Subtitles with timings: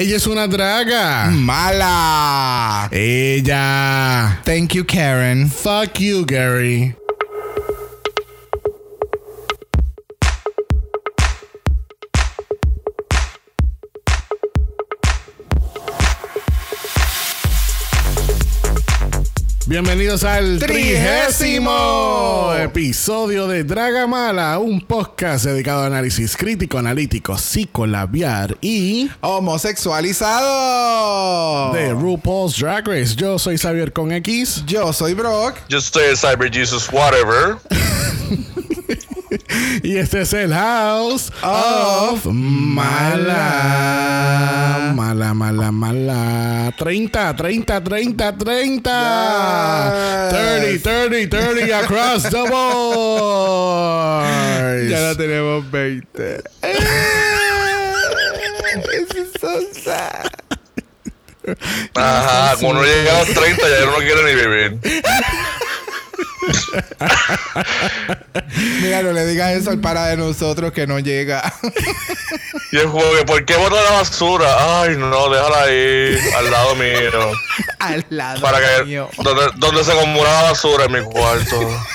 [0.00, 1.26] Ella es una draga.
[1.30, 2.88] Mala.
[2.90, 4.40] Ella.
[4.46, 5.50] Thank you, Karen.
[5.50, 6.94] Fuck you, Gary.
[19.70, 29.08] Bienvenidos al trigésimo episodio de Dragamala, un podcast dedicado a análisis crítico, analítico, psicolabiar y
[29.20, 31.72] Homosexualizado.
[31.72, 33.14] de RuPaul's Drag Race.
[33.14, 35.54] Yo soy Xavier con X Yo soy Brock.
[35.68, 37.58] Yo estoy en Cyber Jesus Whatever.
[39.82, 43.42] y este es el House of Mala.
[44.94, 46.72] Mala, mala, mala.
[46.76, 50.30] 30, 30, 30, 30.
[50.30, 50.82] Yes.
[50.82, 54.26] 30, 30, 30 across the board.
[54.88, 56.42] Ya la tenemos 20.
[58.86, 60.30] This is so sad.
[61.94, 64.78] Ajá, cuando uno llega a los 30 ya uno no quiere ni vivir.
[68.82, 71.52] Mira, no le digas eso al para de nosotros que no llega.
[72.72, 74.82] Y como que, ¿por qué botar la basura?
[74.82, 77.32] Ay, no, déjala ahí, al lado mío.
[77.78, 79.08] al lado Para que, mío.
[79.22, 81.80] donde, donde se acumula la basura en mi cuarto.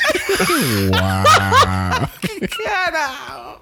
[0.89, 1.23] Wow.
[2.65, 3.59] Carajo.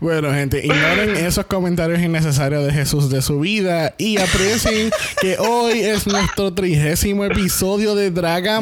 [0.00, 5.80] Bueno, gente, ignoren esos comentarios innecesarios de Jesús de su vida y aprecien que hoy
[5.80, 8.60] es nuestro trigésimo episodio de Draga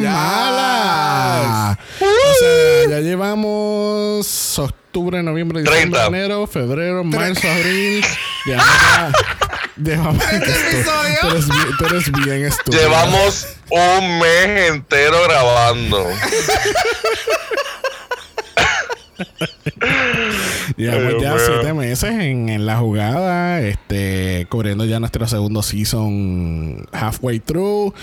[1.67, 1.78] Mala.
[2.00, 6.06] O sea, ya llevamos octubre, noviembre, diciembre, 30.
[6.06, 8.05] enero, febrero, marzo, abril.
[8.47, 9.12] Ya, ya.
[9.77, 10.22] Llevamos.
[10.33, 11.19] episodio?
[11.20, 12.81] Tú eres bien, tú eres bien estúpido.
[12.81, 16.06] Llevamos un mes entero grabando.
[20.77, 21.42] Llevamos ya mío.
[21.47, 27.94] siete meses en, en la jugada, este, cubriendo ya nuestro segundo season halfway through.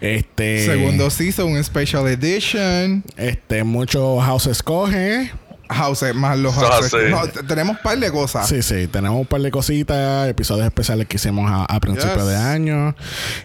[0.00, 3.02] Este, Segundo season, special edition.
[3.16, 5.30] Este, mucho house escoge.
[5.72, 6.96] House más los así.
[7.10, 8.48] No, tenemos un par de cosas.
[8.48, 12.26] Sí, sí, tenemos un par de cositas, episodios especiales que hicimos a, a principios Yes.
[12.26, 12.94] de año.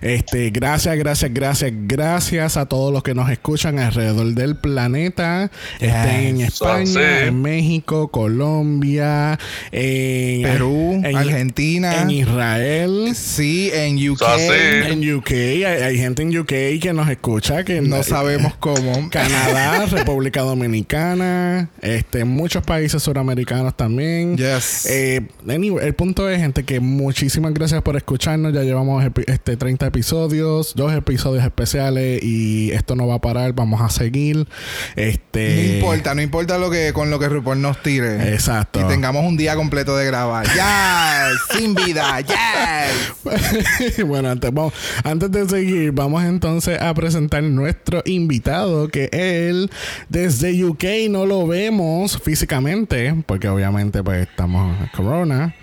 [0.01, 5.49] Este, gracias, gracias, gracias, gracias a todos los que nos escuchan alrededor del planeta.
[5.79, 6.47] Estén en Yes.
[6.53, 6.99] España, Sí.
[7.27, 9.37] en México, Colombia,
[9.71, 12.01] en Perú, en- Argentina.
[12.01, 13.11] en Israel.
[13.15, 14.21] Sí, en UK.
[14.23, 14.47] Así.
[14.91, 19.09] En UK, hay, hay gente en UK que nos escucha que No sabemos cómo.
[19.09, 24.37] Canadá, República Dominicana, este, muchos países suramericanos también.
[24.37, 24.85] Yes.
[24.89, 28.53] Eh, anyway, el punto es, gente, que muchísimas gracias por escucharnos.
[28.53, 33.53] Ya llevamos este 30 episodios, dos episodios especiales y esto no va a parar.
[33.53, 34.47] Vamos a seguir.
[34.95, 38.33] Este, No importa, no importa lo que con lo que RuPaul nos tire.
[38.33, 38.79] Exacto.
[38.81, 40.45] Y tengamos un día completo de grabar.
[40.53, 41.57] ¡Yes!
[41.59, 42.19] Sin vida.
[42.21, 44.05] ¡Yes!
[44.05, 44.73] bueno, antes, vamos-
[45.03, 49.69] antes de seguir, vamos entonces a presentar nuestro invitado, que él
[50.09, 55.53] desde UK no lo vemos físicamente, porque obviamente pues estamos en corona.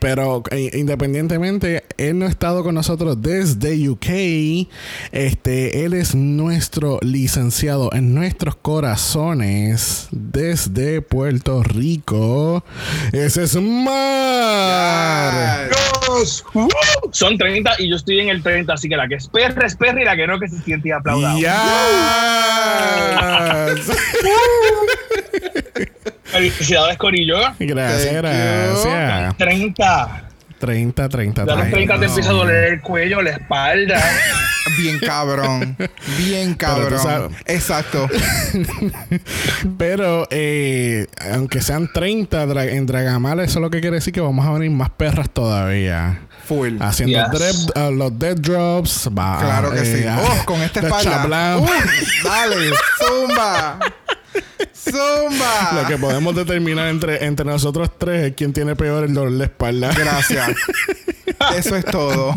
[0.00, 4.06] Pero eh, independientemente, él no ha estado con nosotros desde UK.
[5.12, 12.64] Este, él es nuestro licenciado en nuestros corazones desde Puerto Rico.
[13.12, 14.38] Ese es Mar.
[15.68, 16.44] Yes.
[17.12, 19.76] Son 30 y yo estoy en el 30, así que la que es perra es
[19.76, 21.38] perra y la que no que se siente y aplaudado.
[21.38, 21.50] Yes.
[26.24, 27.38] Felicidades, Corillo.
[27.58, 29.36] gracias, gracias.
[29.36, 30.26] 30.
[30.58, 32.04] 30, 30, Ya a los 30 te no.
[32.06, 33.98] empieza a doler el cuello, la espalda.
[34.76, 35.76] Bien cabrón.
[36.18, 36.98] Bien cabrón.
[37.00, 38.06] sabes- Exacto.
[39.78, 44.20] Pero eh, aunque sean 30 dra- en Dragamala, eso es lo que quiere decir que
[44.20, 46.20] vamos a venir más perras todavía.
[46.46, 46.76] Full.
[46.80, 47.68] Haciendo Yes.
[47.74, 49.08] uh, los dead drops.
[49.16, 50.04] Va, Claro que eh, sí.
[50.08, 51.56] Oh, con esta espalda.
[51.58, 51.66] Uh,
[52.24, 52.70] dale.
[52.98, 53.78] Zumba.
[54.74, 55.82] Zumba.
[55.82, 59.44] Lo que podemos determinar entre, entre nosotros tres es quién tiene peor el dolor de
[59.44, 59.92] espalda.
[59.96, 60.50] Gracias.
[61.56, 62.34] Eso es todo.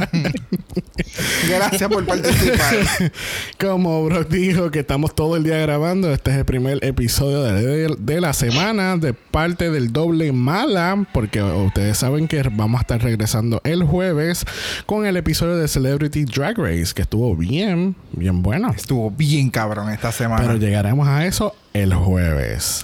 [1.48, 3.12] Gracias por participar.
[3.60, 7.96] Como Brock dijo que estamos todo el día grabando, este es el primer episodio de,
[7.98, 13.02] de la semana de parte del doble mala, porque ustedes saben que vamos a estar
[13.02, 14.46] regresando el jueves
[14.86, 18.72] con el episodio de Celebrity Drag Race, que estuvo bien, bien bueno.
[18.76, 20.42] Estuvo bien cabrón esta semana.
[20.42, 22.84] Pero llegaremos a eso el jueves.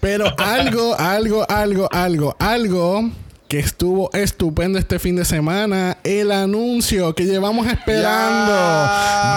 [0.00, 3.10] Pero algo, algo, algo, algo, algo
[3.48, 8.88] que estuvo estupendo este fin de semana, el anuncio que llevamos esperando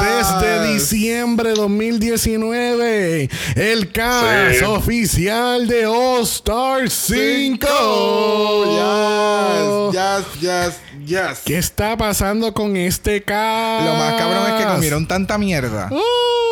[0.01, 0.39] Yes.
[0.39, 4.63] desde diciembre 2019, el cast Sí.
[4.65, 7.67] oficial de All Star 5.
[9.91, 11.39] Yes, yes, yes, yes.
[11.43, 13.85] ¿Qué está pasando con este cast?
[13.85, 15.89] Lo más cabrón es que comieron tanta mierda.
[15.91, 15.99] Uh.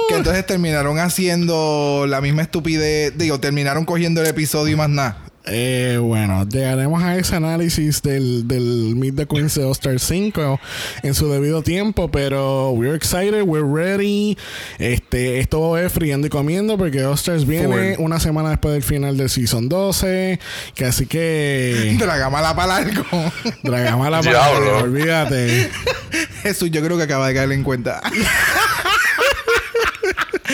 [0.10, 3.18] Que entonces terminaron haciendo la misma estupidez.
[3.18, 5.18] Digo, terminaron cogiendo el episodio y más nada.
[5.46, 10.58] Eh, bueno, llegaremos a ese análisis del, del Meet the Queens de All Star 5
[11.04, 14.38] en su debido tiempo, pero we're excited, we're ready.
[14.80, 18.06] Este, esto es friendo y comiendo porque All Stars viene Full.
[18.06, 20.40] una semana después del final del Season 12,
[20.76, 23.04] que así que Dragamala para largo.
[23.64, 24.78] Dragamala para Diablo.
[24.80, 25.70] olvídate.
[26.44, 28.02] Jesús, yo creo que acaba de caerle en cuenta.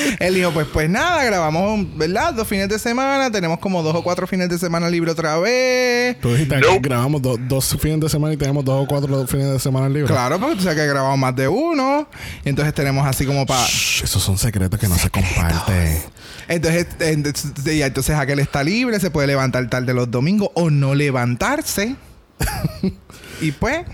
[0.19, 2.33] Él dijo, pues pues nada, grabamos, ¿verdad?
[2.33, 6.19] Dos fines de semana, tenemos como dos o cuatro fines de semana libre otra vez.
[6.19, 9.51] Tú dijiste que grabamos do- dos fines de semana y tenemos dos o cuatro fines
[9.51, 10.11] de semana libres.
[10.11, 12.07] Claro, porque tú sabes que grabamos más de uno.
[12.43, 13.65] Y entonces tenemos así como para...
[13.65, 16.01] Esos son secretos que no se comparten.
[16.47, 21.95] Entonces, entonces, entonces aquel está libre, se puede levantar tarde los domingos o no levantarse.
[23.41, 23.85] y pues,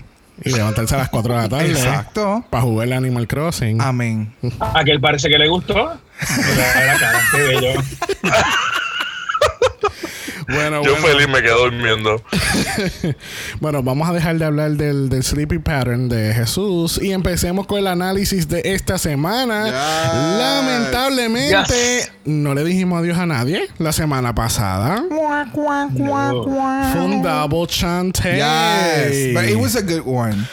[0.44, 1.70] Y levantarse a las 4 de la tarde.
[1.70, 2.44] exacto.
[2.50, 3.80] Para jugar el Animal Crossing.
[3.80, 4.32] Amén.
[4.60, 5.98] A aquel parece que le gustó.
[6.20, 7.82] Mira la cara, qué bello.
[10.48, 11.06] Bueno, Yo bueno.
[11.08, 12.22] feliz me quedo durmiendo.
[13.60, 17.78] Bueno, vamos a dejar de hablar del, del sleepy pattern de Jesús y empecemos con
[17.78, 19.64] el análisis de esta semana.
[19.64, 20.38] Yes.
[20.38, 22.12] Lamentablemente, Yes.
[22.26, 25.02] no le dijimos adiós a nadie la semana pasada.
[25.52, 28.36] Fue un double chante.
[28.36, 30.46] Yes, but it was a good one.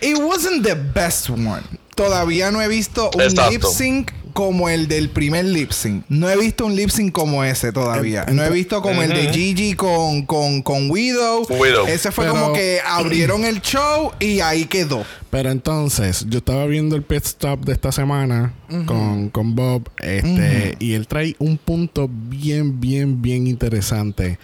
[0.00, 1.62] It wasn't the best one.
[1.96, 3.50] Todavía no he visto un Exacto.
[3.50, 6.04] lip sync como el del primer lip sync.
[6.10, 8.26] No he visto un lip sync como ese todavía.
[8.30, 11.46] No he visto como el de Gigi con, con, con Widow.
[11.48, 11.86] Widow.
[11.86, 15.04] Ese fue Pero- como que abrieron el show y ahí quedó.
[15.34, 18.52] Pero entonces, yo estaba viendo el pit stop de esta semana
[18.86, 24.38] con, con Bob, este, y él trae un punto bien, bien, bien interesante.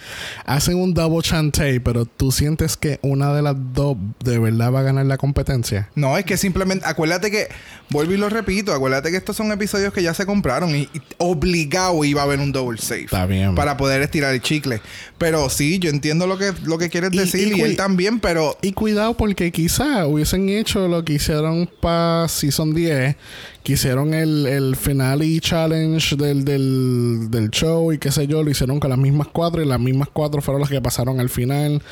[0.47, 4.81] Hacen un double chante, pero tú sientes que una de las dos de verdad va
[4.81, 5.89] a ganar la competencia.
[5.95, 7.47] No, es que simplemente, acuérdate que,
[7.91, 11.03] vuelvo y lo repito, acuérdate que estos son episodios que ya se compraron y, y
[11.19, 13.05] obligado iba a haber un double save.
[13.05, 13.55] Está bien.
[13.55, 14.81] Para poder estirar el chicle.
[15.19, 18.19] Pero sí, yo entiendo lo que, lo que quieres Y- decir y y, él también,
[18.19, 23.17] pero Y cuidado porque quizá hubiesen hecho lo que hicieron para Season 10,
[23.63, 28.51] que hicieron el, el finale challenge del, del, del show y qué sé yo, lo
[28.51, 31.83] hicieron con las mismas cuatro y las mismas cuatro fueron las que pasaron al final.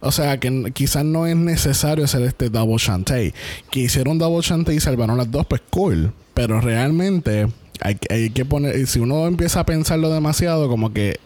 [0.00, 3.34] O sea que quizás no es necesario hacer este double chante.
[3.70, 6.12] Que hicieron double chante y salvaron las dos, pues cool.
[6.34, 7.46] Pero realmente
[7.80, 11.20] hay, hay que poner, si uno empieza a pensarlo demasiado, como que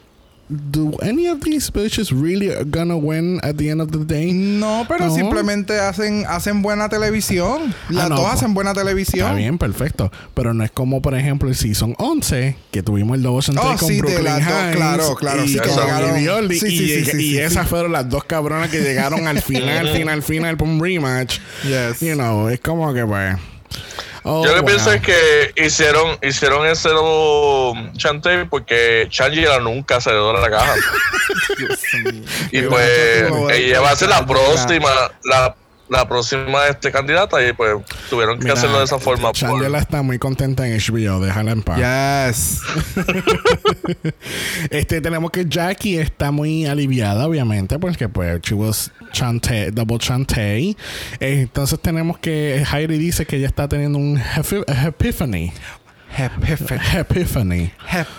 [0.49, 4.31] do any of these bitches really gonna win at the end of the day?
[4.33, 5.13] no, pero No.
[5.15, 7.73] simplemente hacen, hacen buena televisión.
[7.89, 9.27] Las Ah, no, dos pues, hacen buena televisión.
[9.27, 10.11] Está bien, perfecto.
[10.33, 13.75] Pero no es como, por ejemplo, el Season 11, que tuvimos el Double Chante Oh,
[13.77, 17.67] con sí, Brooklyn las Hines claro, claro, y sí, con llegaron- Sí, y, sí, esas
[17.67, 21.39] fueron las dos cabronas que llegaron al final, final, final, por un rematch.
[21.63, 21.99] Yes.
[21.99, 23.35] You know, es como que, pues...
[24.27, 24.65] oh, Yo lo que wow.
[24.65, 30.49] pienso es que hicieron, hicieron ese double chante porque Shangela nunca se dio de la
[30.49, 30.75] caja.
[32.51, 34.89] y pues ella va a ser la próxima,
[35.23, 35.55] la,
[35.89, 37.77] la próxima este, candidata y pues
[38.09, 39.29] tuvieron que Mira, hacerlo de esa forma.
[39.29, 41.77] por- Chandela está muy contenta en HBO, déjala en paz.
[41.77, 42.61] Yes.
[44.69, 50.75] Este, tenemos que Jackie está muy aliviada, obviamente, porque pues she was chante, double chante.
[51.19, 55.53] Entonces tenemos que Heidi dice que ella está teniendo un epi- epiphany.
[56.17, 56.81] Epiphany.
[56.97, 57.71] Epiphany.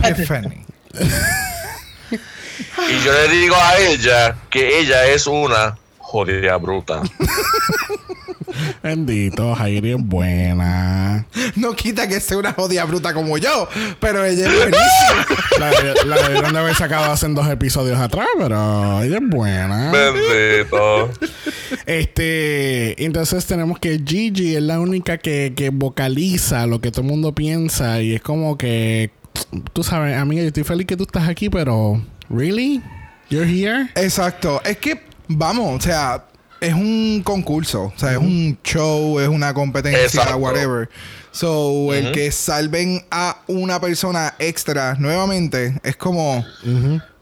[0.02, 0.64] Epiphany.
[2.10, 5.76] Y yo le digo a ella que ella es una
[6.08, 7.02] jodida bruta.
[8.82, 11.26] Bendito, Heidi es buena.
[11.54, 13.68] No quita que sea una jodida bruta como yo,
[14.00, 15.26] pero ella es buenísima.
[15.58, 15.72] La,
[16.04, 19.90] la debieron de haber sacado hace dos episodios atrás, pero ella es buena.
[19.90, 21.10] Bendito.
[21.84, 27.08] Este, entonces tenemos que Gigi es la única que, que vocaliza lo que todo el
[27.08, 29.10] mundo piensa y es como que,
[29.72, 32.00] tú sabes, amiga, yo estoy feliz que tú estás aquí, pero,
[32.30, 32.80] ¿really?
[33.30, 33.90] ¿You're here?
[33.96, 34.62] Exacto.
[34.64, 36.24] Es que, vamos, o sea,
[36.60, 37.92] es un concurso.
[37.94, 40.36] O sea, es un show, es una competencia, Exacto.
[40.38, 40.88] whatever.
[41.30, 46.44] So, el que salven a una persona extra nuevamente es como,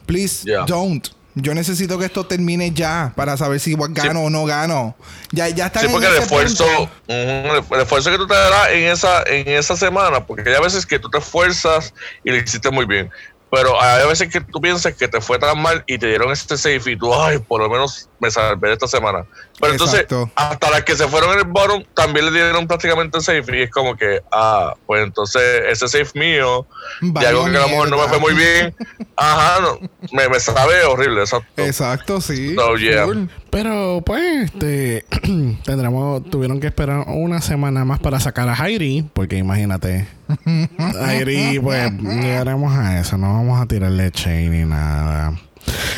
[0.06, 0.64] please Yeah.
[0.66, 1.08] don't.
[1.38, 4.96] Yo necesito que esto termine ya para saber si gano o no gano.
[5.32, 6.64] Ya, ya está Sí, porque el esfuerzo,
[7.08, 10.98] el esfuerzo que tú te darás en esa, en esa semana, porque hay veces que
[10.98, 11.92] tú te esfuerzas
[12.24, 13.10] y lo hiciste muy bien.
[13.56, 16.58] Pero hay veces que tú piensas que te fue tan mal y te dieron este
[16.58, 19.24] safe y tú, ay, por lo menos me salvé esta semana.
[19.58, 19.96] Pero Exacto.
[19.96, 23.58] entonces, hasta las que se fueron en el bottom, también le dieron prácticamente el safe
[23.58, 26.66] y es como que, ah, pues entonces ese safe mío,
[27.00, 28.76] de algo que a lo mejor no me fue muy bien,
[29.16, 29.78] ajá, no,
[30.12, 31.62] me, me sabe horrible, exacto.
[31.62, 32.54] Exacto, sí.
[32.54, 33.06] So, yeah.
[33.06, 33.24] Full.
[33.56, 35.06] Pero pues, este,
[35.64, 40.06] tendremos, tuvieron que esperar una semana más para sacar a Jairi, porque imagínate,
[40.78, 45.32] Jairi, pues, llegaremos a eso, no vamos a tirarle chain ni nada.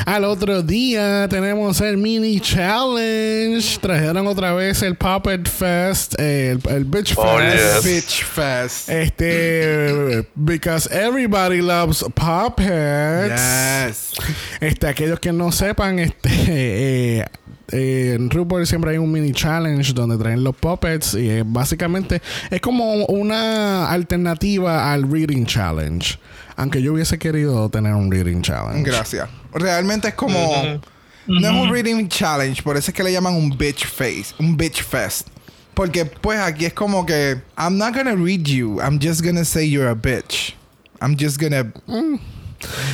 [0.06, 3.78] Al otro día tenemos el mini challenge.
[3.80, 7.84] Trajeron otra vez el Puppet Fest, el, el Bitch Oh, Fest.
[7.84, 7.84] yes.
[7.84, 8.88] Bitch Fest.
[8.88, 13.40] Este, because everybody loves puppets.
[13.86, 14.12] Yes.
[14.60, 17.24] Este, aquellos que no sepan, este, eh,
[17.70, 22.22] eh, en RuPaul siempre hay un mini challenge donde traen los puppets y eh, básicamente
[22.50, 26.18] es como una alternativa al reading challenge.
[26.56, 28.82] Aunque yo hubiese querido tener un reading challenge.
[28.90, 29.28] Gracias.
[29.52, 30.80] Realmente es como.
[31.26, 34.56] No es un reading challenge, por eso es que le llaman un bitch face, un
[34.56, 35.28] bitch fest.
[35.74, 39.68] Porque pues aquí es como que I'm not gonna read you, I'm just gonna say
[39.68, 40.54] you're a bitch.
[41.02, 41.64] I'm just gonna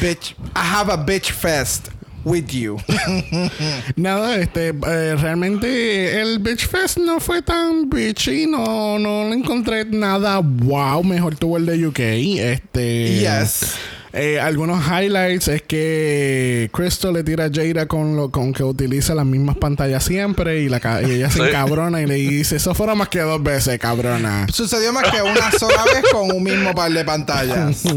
[0.00, 0.34] bitch.
[0.56, 1.90] I have a bitch fest
[2.24, 2.78] with you.
[3.96, 9.84] Nada, este, eh, realmente el Bitch Fest no fue tan bitchy, no, no le encontré
[9.84, 12.00] nada wow, mejor tuvo el de UK.
[12.00, 13.74] Este, Yes.
[14.16, 19.12] Eh, algunos highlights es que Crystal le tira a Jada con lo con que utiliza
[19.12, 22.98] las mismas pantallas siempre y, la, y ella se encabrona y le dice, eso fueron
[22.98, 24.46] más que dos veces, cabrona.
[24.52, 27.82] Sucedió más que una sola vez con un mismo par de pantallas.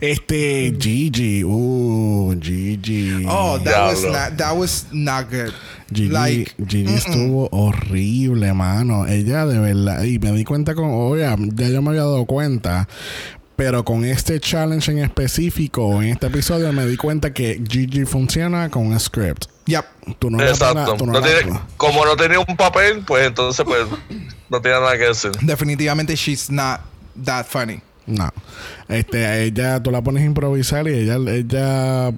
[0.00, 3.24] Este, Gigi, uh, Gigi.
[3.26, 5.52] Oh, that was not that was not good.
[5.90, 9.06] Gigi, Like Gigi estuvo horrible, mano.
[9.06, 10.02] Ella de verdad.
[10.04, 10.90] Y me di cuenta con.
[10.90, 11.22] Oye,
[11.54, 12.86] ya yo me había dado cuenta.
[13.56, 18.68] Pero con este challenge en específico, en este episodio, me di cuenta que Gigi funciona
[18.68, 19.44] con un script.
[19.66, 19.84] Yep.
[20.18, 20.96] Tú no Exacto.
[20.96, 23.86] tú no No tiene- como no tenía un papel, pues entonces pues
[24.50, 25.30] no tenía nada que decir.
[25.42, 26.80] Definitivamente she's not
[27.24, 27.80] that funny.
[28.06, 28.30] No.
[28.88, 32.12] Este, a ella, tú la pones a improvisar y ella, ella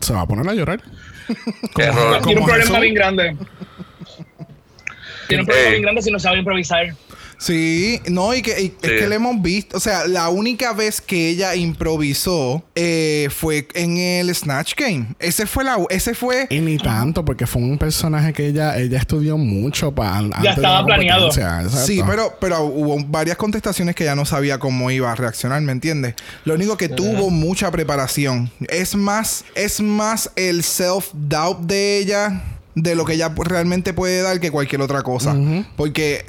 [0.00, 0.82] se va a poner a llorar.
[1.76, 3.36] Tiene un problema bien grande.
[5.28, 6.94] Tiene un problema bien grande si no sabe improvisar.
[7.42, 11.00] Sí, no, y que, y- es que le hemos visto, o sea, la única vez
[11.00, 15.06] que ella improvisó eh, fue en el Snatch Game.
[15.18, 18.98] Ese fue la, ese fue, Y ni tanto, porque fue un personaje que ella, ella
[18.98, 21.32] estudió mucho para antes de la estaba planeado.
[21.68, 25.72] sí, pero, pero hubo varias contestaciones que ya no sabía cómo iba a reaccionar, ¿me
[25.72, 26.14] entiendes?
[26.44, 28.50] Lo único que tuvo mucha preparación.
[28.68, 32.42] Es más, es más el self-doubt de ella
[32.74, 35.36] de lo que ella realmente puede dar que cualquier otra cosa.
[35.76, 36.24] Porque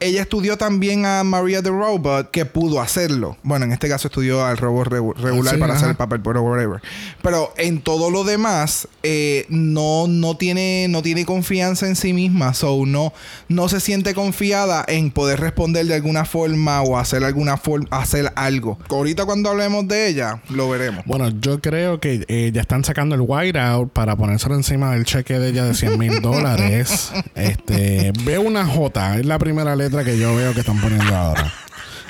[0.00, 3.36] ella estudió también a Maria the Robot que pudo hacerlo.
[3.42, 6.42] Bueno, en este caso estudió al robot regu- regular Sí, para hacer el papel, pero
[6.42, 6.80] whatever.
[7.22, 12.52] Pero en todo lo demás, eh, no, no, tiene, no tiene confianza en sí misma.
[12.54, 13.12] So, no,
[13.48, 18.32] no se siente confiada en poder responder de alguna forma o hacer alguna forma, hacer
[18.36, 18.78] algo.
[18.90, 21.04] Ahorita cuando hablemos de ella, lo veremos.
[21.06, 25.38] Bueno, yo creo que eh, ya están sacando el whiteout para ponérselo encima del cheque
[25.38, 27.12] de ella de 100 mil dólares.
[27.34, 31.52] Este, veo una J, es la primera letra que yo veo que están poniendo ahora.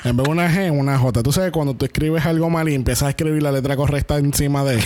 [0.03, 1.23] En vez de una G, una J.
[1.23, 4.63] Tú sabes, cuando tú escribes algo mal y empiezas a escribir la letra correcta encima
[4.65, 4.83] de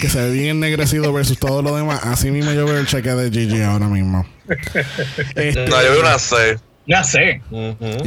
[0.00, 3.10] que se ve bien ennegrecido versus todo lo demás, así mismo yo veo el cheque
[3.10, 4.26] de Gigi ahora mismo.
[4.46, 6.58] No, yo vi una C.
[6.86, 7.40] Ya sé.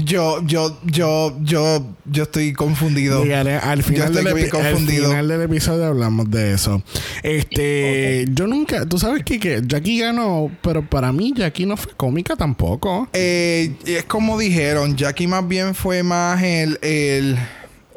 [0.03, 3.21] Yo, yo, yo, yo, yo estoy confundido.
[3.21, 6.83] Al final, estoy del al final del episodio hablamos de eso.
[7.23, 11.93] Este, yo nunca, tú sabes que, que Jackie ganó, pero para mí Jackie no fue
[11.95, 13.07] cómica tampoco.
[13.13, 17.37] Eh, es como dijeron, Jackie más bien fue más el, el,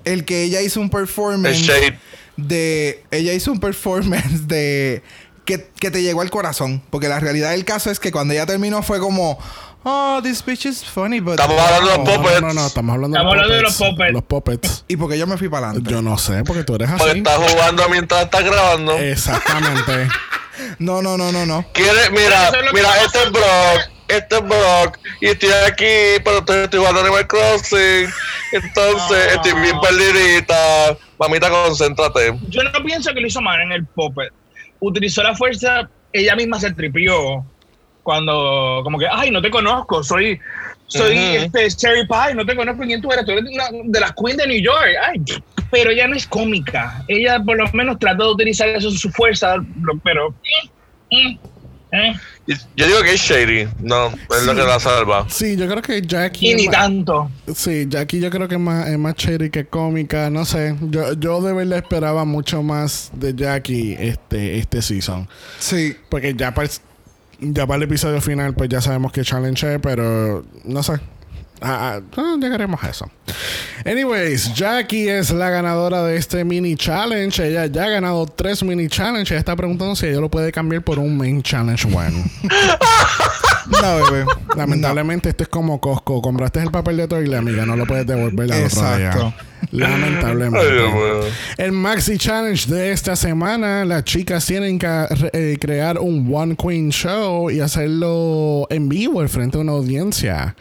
[0.05, 1.69] el que ella hizo un performance
[2.37, 3.03] de.
[3.11, 5.03] Ella hizo un performance de.
[5.45, 6.83] Que, que te llegó al corazón.
[6.91, 9.39] Porque la realidad del caso es que cuando ella terminó fue como.
[9.85, 11.39] Oh, this bitch is funny, but.
[11.39, 12.41] Estamos hablando de los No, puppets.
[12.43, 14.13] no, no, estamos hablando, Estamos de, hablando de los puppets.
[14.13, 14.85] Los puppets.
[14.89, 15.91] ¿Y porque yo me fui para adelante?
[15.91, 17.19] Yo no sé, porque tú eres Porque así.
[17.19, 18.93] está jugando mientras está grabando.
[18.99, 20.09] Exactamente.
[20.79, 21.65] No, no, no, no, no.
[21.73, 26.81] Quiere, mira, mira, este es Brock, este es Brock, y estoy aquí, pero estoy, estoy
[26.81, 28.09] jugando Animal Crossing,
[28.53, 29.35] entonces Ah.
[29.35, 30.97] estoy bien perdidita.
[31.19, 32.37] Mamita, concéntrate.
[32.49, 34.33] Yo no pienso que lo hizo mal en el puppet.
[34.81, 37.45] Utilizó la fuerza, ella misma se tripió
[38.09, 40.41] cuando, como que, ay, no te conozco, soy,
[40.87, 44.15] soy este Cherry Pie, no te conozco quién tú eres, tú eres una de las
[44.15, 44.95] Queens de New York.
[45.07, 45.23] Ay,
[45.71, 47.05] pero ella no es cómica.
[47.07, 49.57] Ella por lo menos trató de utilizar eso su fuerza,
[50.03, 50.31] pero.
[51.11, 51.39] mm, mm.
[51.93, 52.15] ¿eh?
[52.77, 53.69] Yo digo que es Shady.
[53.81, 55.27] No, es lo que la salva.
[55.29, 56.53] Sí, yo creo que Jackie.
[56.53, 57.31] Y ni más- tanto.
[57.55, 60.77] Sí, Jackie yo creo que es más, es más shady que cómica, no sé.
[60.81, 65.29] Yo, yo de verdad esperaba mucho más de Jackie este, este season.
[65.59, 65.95] Sí.
[66.09, 66.71] Porque ya el,
[67.41, 70.95] ya para el episodio final, pues ya sabemos que challenge es, pero no sé.
[71.61, 73.11] Ah, ah, ah, llegaremos a eso.
[73.85, 77.45] Anyways, Jackie es la ganadora de este mini challenge.
[77.45, 79.37] Ella ya ha ganado tres mini challenges.
[79.37, 82.25] Está preguntando si ella lo puede cambiar por un main challenge one.
[83.83, 84.25] Bebé.
[84.57, 86.21] Lamentablemente, esto es como Costco.
[86.21, 87.65] Compraste el papel de toile, amiga.
[87.65, 88.65] No lo puedes devolver día.
[88.65, 89.33] Exacto.
[89.71, 90.67] Lamentablemente.
[90.67, 91.31] Ay.
[91.59, 96.91] El Maxi Challenge de esta semana, las chicas tienen que eh, crear un One Queen
[96.91, 100.57] Show y hacerlo en vivo al frente de una audiencia.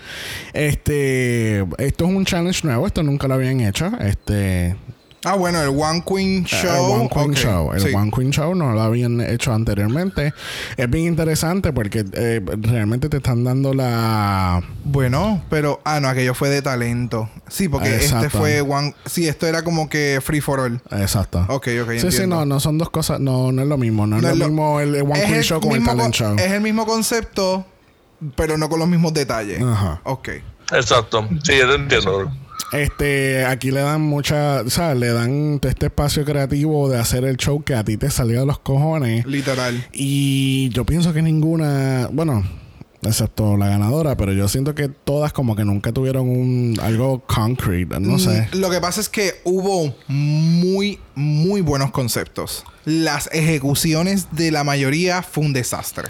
[0.53, 3.91] Este, esto es un challenge nuevo, esto nunca lo habían hecho.
[3.99, 4.75] Este,
[5.23, 6.95] Ah, bueno, el One Queen Show.
[6.95, 7.73] el One Queen Show.
[7.73, 7.93] El sí.
[7.93, 10.33] One Queen Show no lo habían hecho anteriormente.
[10.77, 15.81] Es bien interesante porque eh, realmente te están dando la Bueno, pero.
[15.83, 17.29] Ah, no, aquello fue de talento.
[17.47, 18.37] Sí, porque este Exacto.
[18.37, 18.95] fue One.
[19.05, 20.81] Sí, esto era como que free for all.
[20.91, 21.39] Exacto.
[21.49, 21.91] Ok, ok.
[21.93, 22.37] Sí, sí, entiendo.
[22.37, 24.45] no, no son dos cosas, no, no es lo mismo, no, No es es lo
[24.45, 26.35] mismo el, el One Queen el Show con el Talent Show.
[26.37, 27.65] Es el mismo concepto,
[28.35, 29.61] pero no con los mismos detalles.
[29.61, 29.99] Ajá.
[30.03, 30.29] Ok.
[30.71, 31.27] Exacto.
[31.43, 32.31] Sí, yo te entiendo.
[32.71, 37.37] Este, aquí le dan mucha, o sea, le dan este espacio creativo de hacer el
[37.37, 39.25] show que a ti te salió de los cojones.
[39.25, 39.87] Literal.
[39.93, 42.43] Y yo pienso que ninguna, bueno,
[43.01, 47.99] excepto la ganadora, pero yo siento que todas como que nunca tuvieron un algo concrete,
[47.99, 48.47] no sé.
[48.53, 52.63] Mm, Lo que pasa es que hubo muy, muy buenos conceptos.
[52.85, 56.05] Las ejecuciones de la mayoría fue un desastre.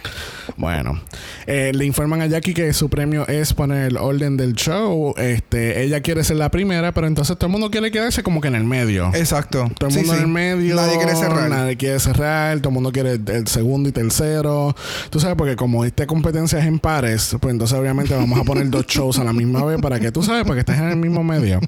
[0.58, 1.02] Bueno,
[1.48, 5.16] eh, le informan a Jackie que su premio es poner el orden del show.
[5.18, 8.50] Este, ella quiere ser la primera, pero entonces todo el mundo quiere quedarse como que
[8.50, 9.10] en el medio.
[9.16, 9.72] Exacto.
[9.80, 10.18] Todo el mundo sí.
[10.18, 10.76] en el medio.
[10.76, 11.50] Nadie quiere cerrar.
[11.50, 12.58] Nadie quiere cerrar.
[12.60, 14.76] Todo el mundo quiere el, el segundo y tercero.
[15.10, 18.70] Tú sabes, porque como esta competencia es en pares, pues entonces obviamente vamos a poner
[18.70, 20.98] dos shows a la misma vez para que tú sabes, para que estés en el
[20.98, 21.62] mismo medio.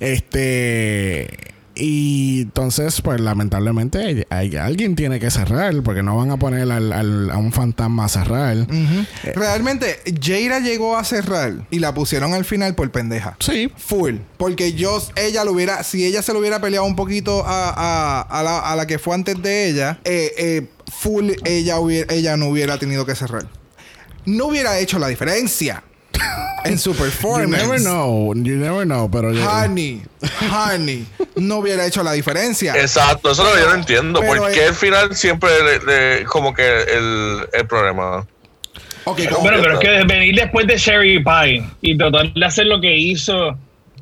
[0.00, 1.53] Este.
[1.76, 6.70] Y entonces, pues lamentablemente, hay- hay- alguien tiene que cerrar, porque no van a poner
[6.70, 8.56] al- al- a un fantasma a cerrar.
[8.58, 9.04] Ujú.
[9.34, 13.36] Realmente, Jaira llegó a cerrar y la pusieron al final por pendeja.
[13.40, 14.16] Sí, Full.
[14.36, 18.20] Porque yo, ella lo hubiera, si ella se lo hubiera peleado un poquito a, a-
[18.22, 22.36] a la, a la que fue antes de ella, eh, eh, full, ella, hubiera, ella
[22.36, 23.48] no hubiera tenido que cerrar.
[24.26, 25.82] No hubiera hecho la diferencia
[26.64, 27.62] en su You performance.
[27.62, 30.02] never know, you never know, pero Honey,
[30.50, 31.06] honey,
[31.36, 32.74] no hubiera hecho la diferencia.
[32.76, 34.20] Exacto, eso es lo que yo no entiendo.
[34.20, 38.26] Pero ¿Por qué al final siempre le, le- como que el, el problema?
[39.04, 42.66] Ok, como- Bueno, pero es que venir después de Sherry Pie y tratar de hacer
[42.66, 43.58] lo que hizo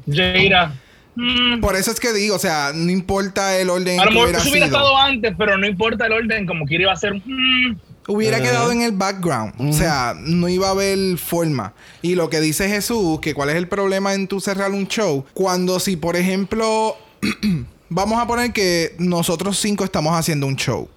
[0.09, 0.73] Jaira.
[1.17, 4.25] mm, por eso es que digo, o sea, no importa el orden a lo mejor
[4.29, 4.79] hubiera eso hubiera sido.
[4.79, 7.15] estado antes, pero no importa el orden, como quiera iba a ser.
[7.15, 7.77] mm,
[8.09, 8.43] Hubiera Eh.
[8.43, 9.55] quedado en el background.
[9.59, 11.73] O sea, no iba a haber forma.
[12.03, 15.25] Y lo que dice Jesús, que cuál es el problema en tu cerrar un show.
[15.35, 16.97] Cuando si, por ejemplo,
[17.89, 20.89] vamos a poner que nosotros cinco estamos haciendo un show.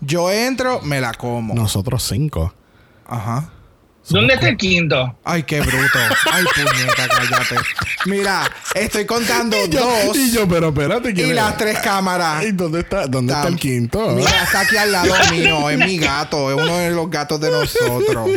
[0.00, 1.54] Yo entro, me la como.
[1.54, 2.52] nosotros cinco.
[3.06, 3.50] Ajá.
[4.08, 5.16] ¿Dónde está el quinto?
[5.24, 5.98] Ay, qué bruto.
[6.30, 7.56] Ay, puñeta, cállate.
[8.04, 12.44] Mira, estoy contando dos Y yo, pero espérate, ¿quién y las tres cámaras.
[12.44, 14.10] ¿Y dónde está, dónde está el quinto?
[14.10, 15.70] Mira, está aquí al lado mío.
[15.70, 16.50] Es mi gato.
[16.50, 18.30] Es uno de los gatos de nosotros.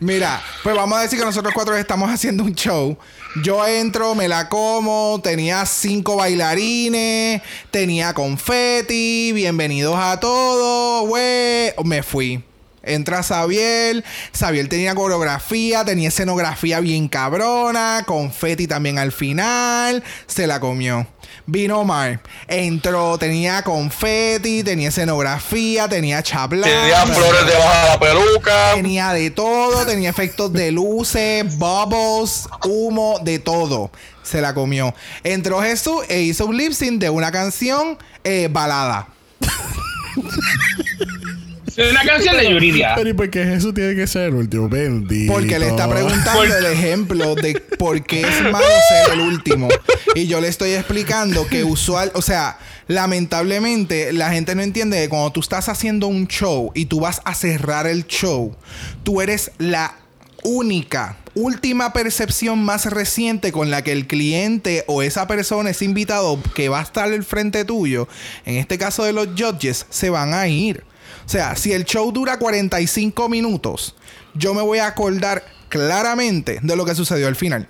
[0.00, 2.96] Mira, pues vamos a decir que nosotros cuatro estamos haciendo un show.
[3.42, 5.20] Yo entro, me la como.
[5.24, 7.42] Tenía cinco bailarines.
[7.72, 9.32] Tenía confeti.
[9.32, 11.08] Bienvenidos a todos.
[11.08, 11.72] Güey.
[11.84, 12.44] Me fui.
[12.84, 14.04] Entra Xavier.
[14.32, 20.02] Xavier tenía coreografía, tenía escenografía bien cabrona, confeti también al final.
[20.26, 21.06] Se la comió.
[21.46, 22.20] Vino Omar.
[22.48, 26.66] Entró, tenía confeti, tenía escenografía, tenía chapla.
[26.66, 28.74] Tenía flores debajo de la peluca.
[28.74, 33.90] Tenía de todo, tenía efectos de luces, bubbles, humo, de todo.
[34.22, 34.94] Se la comió.
[35.22, 39.08] Entró Jesús e hizo un lip sync de una canción eh, balada.
[41.76, 42.92] Es una canción de Yuridia.
[42.94, 44.68] Pero ¿y por qué Jesús tiene que ser el último?
[44.68, 45.32] Bendito.
[45.32, 49.68] Porque le está preguntando Por- el ejemplo de por qué es malo ser el último.
[50.14, 55.08] Y yo le estoy explicando que usual, o sea, lamentablemente la gente no entiende que
[55.08, 58.54] cuando tú estás haciendo un show y tú vas a cerrar el show,
[59.02, 59.96] tú eres la
[60.44, 66.38] única, última percepción más reciente con la que el cliente o esa persona, ese invitado
[66.54, 68.06] que va a estar al frente tuyo,
[68.44, 70.84] en este caso de los judges, se van a ir.
[71.24, 73.94] O sea, si el show dura 45 minutos,
[74.34, 77.68] yo me voy a acordar claramente de lo que sucedió al final.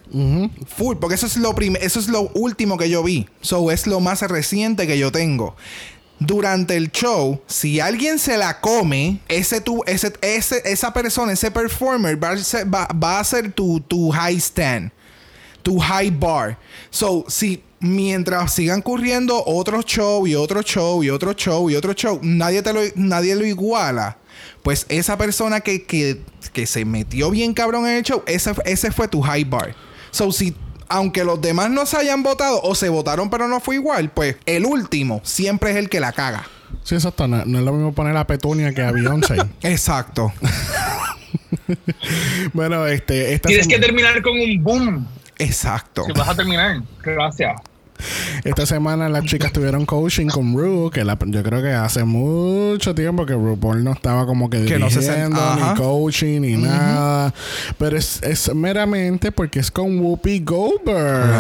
[0.77, 3.27] Full, porque eso es lo eso es lo último que yo vi.
[3.41, 5.57] So es lo más reciente que yo tengo.
[6.19, 11.51] durante el show, si alguien se la come, ese tu, ese, ese, esa persona, ese
[11.51, 14.93] performer va a ser, va, va a ser tu, tu high stand,
[15.63, 16.59] tu high bar.
[16.91, 21.93] So, si mientras sigan corriendo otro show y otro show y otro show y otro
[21.93, 24.17] show, nadie, te lo, nadie lo iguala.
[24.63, 26.23] Pues esa persona que, que,
[26.55, 29.77] que se metió bien cabrón en el show, ese, ese fue tu high bar.
[30.11, 30.57] So, si
[30.89, 34.37] aunque los demás no se hayan votado o se votaron pero no fue igual, pues
[34.47, 36.49] el último siempre es el que la caga.
[36.85, 37.29] Sí, exacto.
[37.29, 39.37] No, no es lo mismo poner a Petunia que a Beyoncé.
[39.63, 40.33] Exacto.
[42.55, 43.35] bueno, este...
[43.35, 45.07] Esta Tienes que terminar con un boom.
[45.39, 46.05] Exacto.
[46.05, 46.83] Si vas a terminar.
[47.03, 47.61] Gracias.
[48.45, 52.95] Esta semana las chicas tuvieron coaching con Ru, que la- yo creo que hace mucho
[52.95, 55.73] tiempo que RuPaul no estaba como que Que no se dirigiendo, sen- Ajá.
[55.75, 57.33] ni coaching, ni nada.
[57.79, 61.31] Pero es, es meramente porque es con Whoopi Goldberg.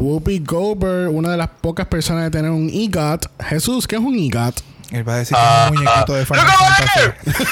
[0.00, 3.26] Whoopi Goldberg, una de las pocas personas de tener un EGOT.
[3.48, 4.60] Jesús, ¿qué es un EGOT?
[4.90, 7.44] Él va a decir que es un muñequito de Final ¡Look Fantasy.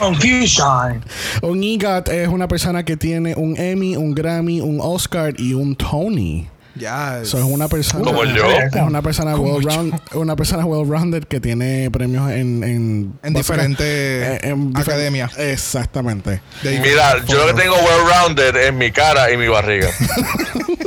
[0.00, 1.04] Confusion.
[1.42, 5.76] Un EGOT es una persona que tiene un Emmy, un Grammy, un Oscar y un
[5.76, 6.48] Tony.
[6.76, 7.20] Ya.
[7.24, 8.48] So, es una persona Como yo.
[8.48, 13.34] es una persona well round, una persona well rounded que tiene premios en en, En
[13.34, 15.36] diferentes eh, en academias.
[15.36, 16.40] Exactamente.
[16.62, 19.90] Mira, yo lo que tengo well-rounded es mi cara y mi barriga.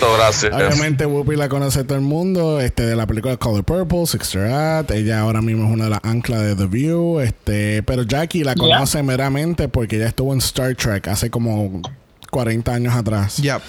[0.00, 0.52] Gracias.
[0.54, 4.90] Obviamente Whoopi la conoce todo el mundo, este de la película Color Purple, Sister Act,
[4.90, 8.54] ella ahora mismo es una de las anclas de The View, este, pero Jackie la
[8.54, 11.82] conoce meramente porque ella estuvo en Star Trek hace como
[12.30, 13.38] 40 años atrás.
[13.38, 13.60] Ya.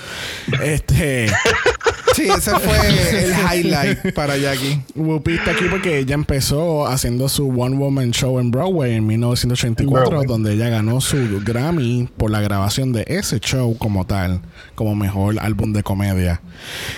[0.61, 1.31] Este
[2.17, 3.31] Sí, ese fue el
[3.65, 4.81] highlight para Jackie.
[4.95, 10.09] Whoopi está aquí porque ella empezó haciendo su One Woman Show en Broadway en 1984,
[10.09, 10.27] Broadway.
[10.27, 14.41] donde ella ganó su Grammy por la grabación de ese show como tal,
[14.73, 16.41] como mejor álbum de comedia.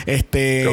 [0.05, 0.63] Este,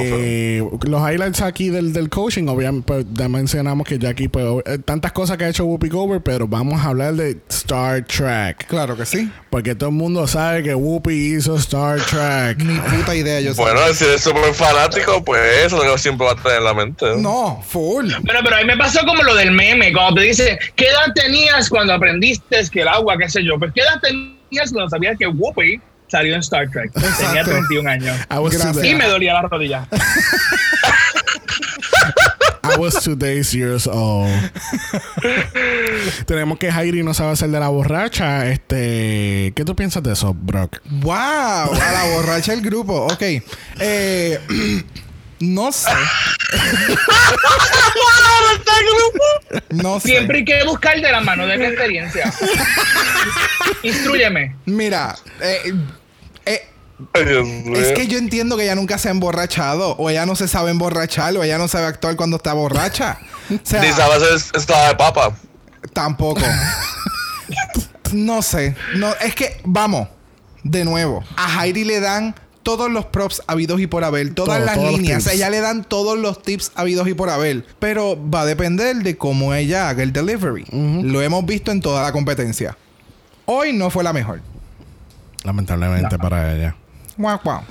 [0.87, 5.13] los highlights aquí del, del coaching, obviamente, pues, ya mencionamos que Jackie, pues, eh, tantas
[5.13, 9.07] cosas que ha hecho Whoopi Goldberg, pero vamos a hablar de Star Trek, Claro que
[9.07, 9.31] sí.
[9.51, 12.59] porque todo el mundo sabe que Whoopi hizo Star Trek.
[12.65, 13.61] Ni puta idea yo sé.
[13.61, 16.65] Bueno, si eres súper fanático, pues eso es lo que siempre va a tener en
[16.65, 17.07] la mente.
[17.17, 18.13] No, full.
[18.23, 21.13] Bueno, pero a mí me pasó como lo del meme, cuando te dice, ¿qué edad
[21.15, 23.59] tenías cuando aprendiste que el agua, qué sé yo?
[23.59, 26.93] Pues, ¿qué edad tenías cuando sabías que Whoopi salió en Star Trek?
[26.93, 27.51] Tenía Exacto.
[27.51, 28.17] 31 años.
[28.85, 29.87] Y me dolía la rodilla.
[32.77, 34.29] I was two days years old.
[36.27, 38.51] Tenemos que Jairi no sabe hacer de la borracha.
[38.51, 40.81] Este, ¿qué tú piensas de eso, Brock?
[40.85, 43.07] Wow, a la borracha el grupo.
[43.07, 43.23] Ok.
[43.81, 44.39] Eh,
[45.41, 45.91] no sé.
[49.71, 50.09] No sé.
[50.09, 52.31] Siempre hay que buscar de la mano de la experiencia.
[53.83, 54.55] Instrúyeme.
[54.67, 55.73] Mira, eh,
[56.45, 56.69] eh.
[57.15, 60.71] Es que yo entiendo que ella nunca se ha emborrachado, o ella no se sabe
[60.71, 63.19] emborrachar, o ella no sabe actuar cuando está borracha.
[63.51, 65.37] O sea, Ni sabes hacer estaba de papa.
[65.93, 66.41] tampoco.
[68.13, 68.75] no sé.
[68.97, 70.09] No, es que, vamos,
[70.63, 74.67] de nuevo, a Jairi le dan todos los props habidos y por haber, todas Todo,
[74.67, 78.41] las líneas, a ella le dan todos los tips habidos y por haber, pero va
[78.41, 80.65] a depender de cómo ella haga el delivery.
[80.73, 82.77] Lo hemos visto en toda la competencia.
[83.45, 84.41] Hoy no fue la mejor.
[85.45, 86.75] Lamentablemente para ella.
[87.17, 87.63] Guau, guau.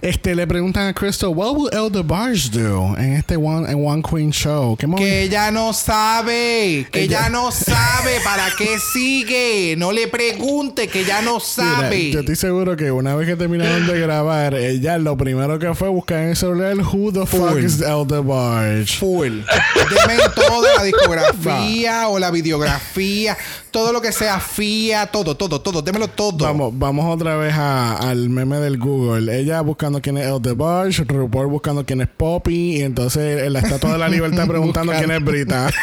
[0.00, 4.02] Este, le preguntan a Crystal, what will Elder Barge do en este One, en One
[4.02, 4.74] Queen Show?
[4.78, 9.74] ¿Qué movi- Que ella no sabe, que Ella- ella no sabe para qué sigue.
[9.76, 12.10] No le pregunte, que ella no Mira, sabe.
[12.10, 15.90] yo estoy seguro que una vez que terminaron de grabar, ella lo primero que fue
[15.90, 17.62] buscar en el celular Who the fuck Full.
[17.62, 18.96] is Elder Barge.
[18.98, 19.42] Full.
[19.42, 23.36] Deme toda la discografía o la videografía,
[23.72, 25.82] todo lo que sea FIA, todo, todo, todo.
[25.82, 26.44] Démelo todo.
[26.44, 29.36] Vamos, vamos otra vez a- al meme del Google.
[29.36, 33.58] Ella buscando quién es Elder Barge, RuPaul buscando quién es Poppy, y entonces en la
[33.60, 35.70] Estatua de la Libertad preguntando quién es Brita.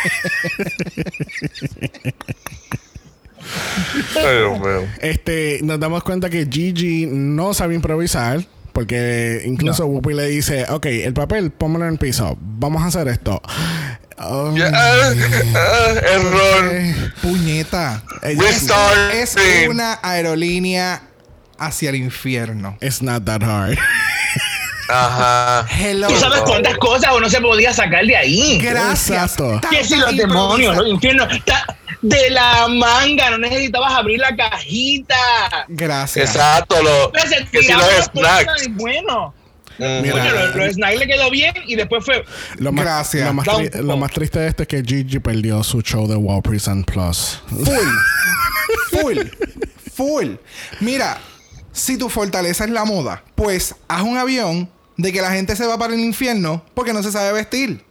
[5.02, 8.46] Este, nos damos cuenta que Gigi no sabe improvisar.
[8.74, 12.38] Porque incluso Whoopi le dice, ok, el papel, pónmelo en el piso.
[12.40, 13.42] Vamos a hacer esto.
[14.22, 15.14] Oh, ah,
[15.56, 17.12] ah, error.
[17.22, 18.02] Puñeta.
[18.22, 19.14] Restart.
[19.14, 19.36] Es
[19.70, 21.02] una aerolínea
[21.58, 22.78] hacia el infierno.
[22.82, 23.78] It's not that hard.
[24.90, 25.66] Ajá.
[25.70, 26.08] Hello.
[26.08, 28.58] ¿Tú sabes cuántas cosas uno se podía sacar de ahí?
[28.62, 29.36] Gracias.
[29.70, 35.16] Que si los demonios, los infiernos, ta- de la manga, no necesitabas abrir la cajita.
[35.68, 36.30] Gracias.
[36.36, 36.82] Exacto.
[36.82, 38.68] Lo, se que si los snacks.
[38.72, 39.34] bueno.
[39.80, 40.02] Mm.
[40.02, 40.14] Mira.
[40.14, 42.24] Coño, lo, lo le quedó bien y después fue.
[42.58, 43.26] Lo más, Gracias.
[43.28, 46.42] Lo más, tri- lo triste de esto es que Gigi perdió su show de Wall
[46.42, 47.42] Present Plus.
[47.48, 47.66] Full.
[49.02, 49.18] Full.
[49.96, 50.28] Full.
[50.82, 51.18] Mira,
[51.72, 55.66] si tu fortaleza es la moda, pues haz un avión de que la gente se
[55.66, 57.84] va para el infierno porque no se sabe vestir.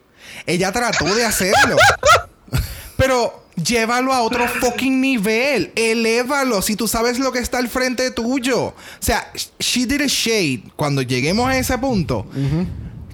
[0.47, 1.77] Ella trató de hacerlo.
[2.97, 5.73] Pero llévalo a otro fucking nivel.
[5.75, 8.67] Elévalo si tú sabes lo que está al frente tuyo.
[8.69, 10.65] O sea, she did a shade.
[10.77, 12.27] Cuando lleguemos a ese punto,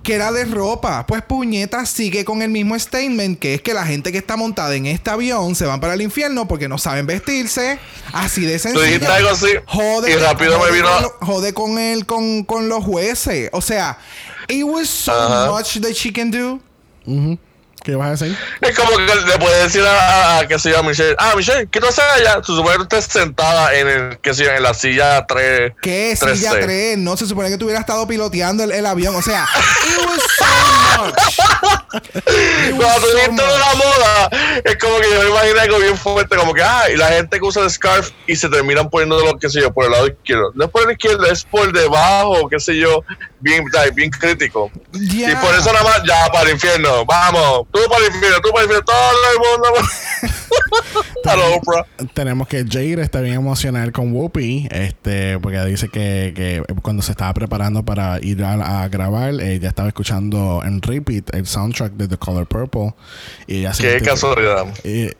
[0.02, 1.06] que era de ropa.
[1.06, 4.74] Pues puñeta sigue con el mismo statement, que es que la gente que está montada
[4.74, 7.78] en este avión se van para el infierno porque no saben vestirse.
[8.12, 8.84] Así de sencillo.
[8.84, 9.48] dijiste algo así.
[9.66, 10.88] Jode, y rápido jode me vino.
[10.92, 13.48] Con lo- jode con él, con, con los jueces.
[13.52, 13.98] O sea,
[14.48, 15.12] it was so
[15.50, 16.60] much that she can do.
[17.84, 18.38] ¿Qué vas a decir?
[18.62, 21.34] Es como que le puedes decir a, a, a, qué sé yo, a Michelle, ah,
[21.36, 22.36] Michelle, ¿qué tú haces allá?
[22.36, 25.72] Se supone que estés sentada en el, qué sé yo, en la silla 3.
[25.82, 26.16] ¿Qué?
[26.18, 26.34] 3C.
[26.34, 26.96] Silla 3.
[26.98, 29.14] No se supone que tú hubieras estado piloteando el, el avión.
[29.14, 29.46] O sea,
[29.86, 31.14] it was so much.
[31.94, 33.84] It was Cuando so dijiste de la much.
[33.84, 34.30] moda,
[34.64, 37.38] es como que yo me imaginé algo bien fuerte, como que, ah, y la gente
[37.38, 40.06] que usa el scarf y se terminan poniendo lo que sé yo, por el lado
[40.06, 40.52] izquierdo.
[40.54, 43.04] No es por el izquierdo, es por debajo, qué sé yo,
[43.40, 44.70] bien, bien crítico.
[44.92, 45.32] Yeah.
[45.32, 49.10] Y por eso nada más, ya para el infierno, vamos, tú para tú para todo
[49.32, 49.38] el
[51.48, 52.08] mundo.
[52.14, 57.10] Tenemos que Jade está bien emocional con Whoopi, este, porque dice que, que cuando se
[57.10, 62.06] estaba preparando para ir a, a grabar, ella estaba escuchando en repeat el soundtrack de
[62.08, 62.94] The Color Purple.
[63.48, 64.66] Y ella Qué casualidad.
[64.84, 65.10] y,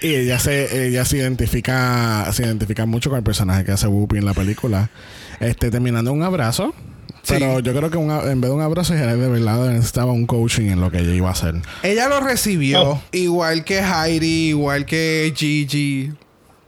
[0.06, 4.18] y ella se, ella se identifica, se identifica mucho con el personaje que hace Whoopi
[4.18, 4.90] en la película.
[5.38, 6.74] Este, terminando un abrazo.
[7.24, 7.34] Sí.
[7.38, 10.26] Pero yo creo que un en vez de un abrazo, ella de verdad necesitaba un
[10.26, 11.54] coaching en lo que ella iba a hacer.
[11.82, 12.82] Ella lo recibió.
[12.82, 13.02] Oh.
[13.12, 16.12] Igual que Heidi, igual que Gigi.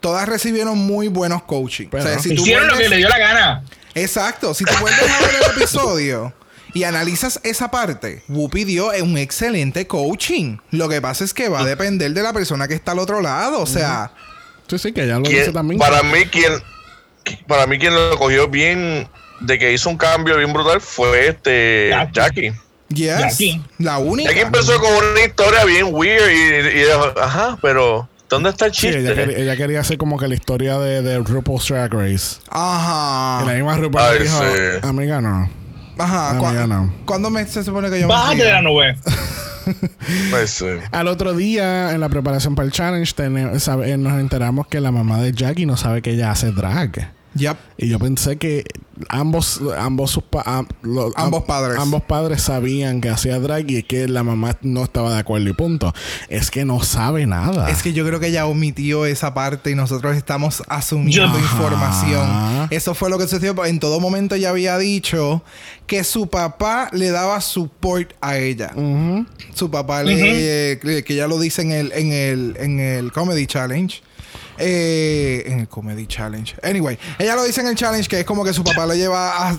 [0.00, 1.88] Todas recibieron muy buenos coaching.
[1.90, 3.64] Pero- o sea, si tú Hicieron lo que le dio la gana.
[3.94, 4.54] Exacto.
[4.54, 6.32] Si tú vuelves a ver el episodio
[6.74, 10.58] y analizas esa parte, Whoopi dio un excelente coaching.
[10.70, 13.20] Lo que pasa es que va a depender de la persona que está al otro
[13.20, 13.60] lado.
[13.60, 14.12] O sea,
[14.68, 15.78] Sí, sí, que ella lo ¿Quién- dice también.
[15.78, 16.52] para mí quien
[17.46, 19.08] para mí quien lo cogió bien
[19.40, 22.12] de que hizo un cambio bien brutal fue este Jackie.
[22.12, 22.52] Jackie.
[22.88, 23.62] yes, Jackie.
[23.78, 24.30] la única.
[24.30, 28.74] Jackie empezó con una historia bien weird y, y dijo, ajá, pero ¿dónde está el
[28.74, 29.00] Sí, chiste?
[29.00, 32.38] ella, quería, ella quería hacer como que la historia de, de RuPaul's Drag Race.
[32.50, 33.42] Ajá.
[33.44, 34.86] Y la misma RuPaul Ay, dijo, sí.
[34.88, 35.50] amiga, no.
[35.98, 36.30] Ajá.
[36.30, 36.92] Ah, ¿Cuá- ya no.
[37.06, 38.96] ¿Cuándo me, se supone que yo me Bájate de la nube.
[40.30, 40.66] Pues, sí.
[40.92, 44.92] Al otro día, en la preparación para el challenge, tene- sabe- nos enteramos que la
[44.92, 47.12] mamá de Jackie no sabe que ella hace drag.
[47.36, 47.56] Yep.
[47.78, 48.64] Y yo pensé que
[49.08, 51.78] ambos, ambos, sus pa- am- lo- Ambos am- padres.
[51.78, 55.52] ambos padres sabían que hacía drag y que la mamá no estaba de acuerdo y
[55.52, 55.92] punto.
[56.28, 57.68] Es que no sabe nada.
[57.70, 62.22] Es que yo creo que ella omitió esa parte y nosotros estamos asumiendo Yo- información.
[62.22, 62.68] Ajá.
[62.70, 63.64] Eso fue lo que sucedió.
[63.66, 65.42] En todo momento ella había dicho
[65.86, 68.72] que su papá le daba support a ella.
[69.54, 73.46] Su papá le, eh, que ya lo dice en el, en el, en el Comedy
[73.46, 74.02] Challenge.
[74.58, 76.54] Eh, en el Comedy Challenge.
[76.62, 79.48] Anyway, ella lo dice en el challenge que es como que su papá le lleva
[79.50, 79.56] a,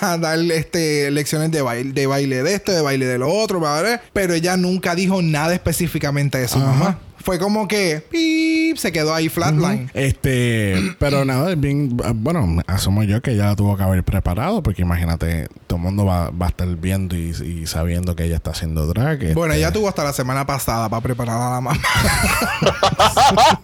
[0.00, 3.60] a dar este, lecciones de baile, de baile de esto, de baile de lo otro,
[3.60, 4.00] ¿vale?
[4.12, 6.66] pero ella nunca dijo nada específicamente de su Ajá.
[6.66, 6.98] mamá.
[7.22, 9.90] Fue como que pip, se quedó ahí flatline.
[9.94, 14.62] Este, pero nada, es bien, bueno, asumo yo que ya la tuvo que haber preparado,
[14.62, 18.36] porque imagínate, todo el mundo va, va a estar viendo y, y sabiendo que ella
[18.36, 19.34] está haciendo drag.
[19.34, 19.64] Bueno, este.
[19.64, 21.78] ella tuvo hasta la semana pasada para preparar a la mamá.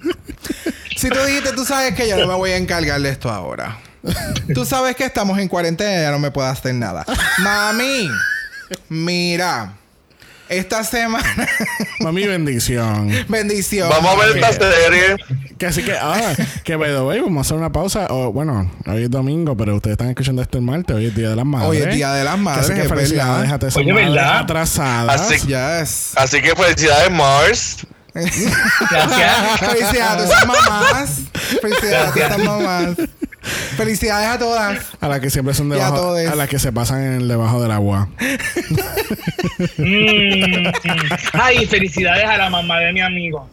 [0.97, 3.79] si tú dijiste, tú sabes que yo no me voy a encargar de esto ahora.
[4.55, 7.05] Tú sabes que estamos en cuarentena y ya no me puedo hacer nada.
[7.39, 8.09] Mami,
[8.89, 9.75] mira,
[10.49, 11.49] esta semana,
[12.01, 13.11] Mami, bendición.
[13.29, 13.89] bendición.
[13.89, 15.17] Vamos a ver esta serie.
[15.59, 18.07] Que así que, ah, que by the way, vamos a hacer una pausa.
[18.11, 20.95] O, bueno, hoy es domingo, pero ustedes están escuchando esto el martes.
[20.97, 21.69] Hoy es Día de las Madres.
[21.71, 23.71] Hoy es Día de las Que así Madres, que es felicidades verdad.
[23.75, 24.39] a Oye, madres ¿verdad?
[24.39, 25.21] atrasadas.
[25.21, 26.13] Así- Yes.
[26.17, 27.77] Así que felicidades, Mars.
[28.91, 29.61] Gracias.
[29.61, 31.21] Felicidades a mamás.
[31.61, 32.97] Felicidades a mamás.
[33.77, 34.79] Felicidades a todas.
[35.01, 36.29] A las que siempre son a debajo, todes.
[36.31, 38.09] a las que se pasan en el debajo del agua.
[39.79, 40.67] Mm.
[41.33, 43.49] Ay, felicidades a la mamá de mi amigo.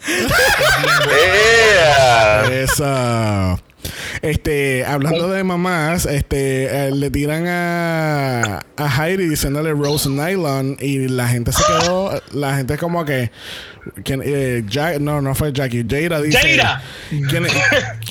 [1.08, 2.44] Yeah.
[2.52, 3.60] Eso.
[4.22, 11.10] Este, hablando de mamás, este, eh, le tiran a, a Heidi diciéndole Rose Nylon y
[11.10, 13.32] la gente se quedó, la gente como que,
[14.06, 16.58] ¿quién, eh, Jack- no, no fue Jackie, Jada dice.
[16.58, 16.82] Jada.
[17.30, 17.54] ¿quién es-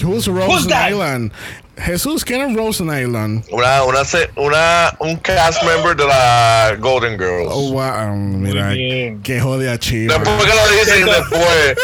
[0.04, 0.90] who's Rose Who's that?
[0.90, 1.32] Nylon?
[1.76, 3.44] Jesús, ¿quién es Rose Nylon?
[3.50, 7.48] Una, una, se- una, un cast member de la Golden Girls.
[7.50, 8.70] Oh, wow, mira,
[9.22, 10.14] qué jodia No chiva.
[10.16, 11.76] es porque lo dicen después.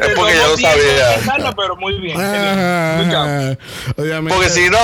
[0.00, 1.52] Es porque ya lo sabía.
[1.56, 2.16] Pero muy bien.
[4.28, 4.78] Porque si no,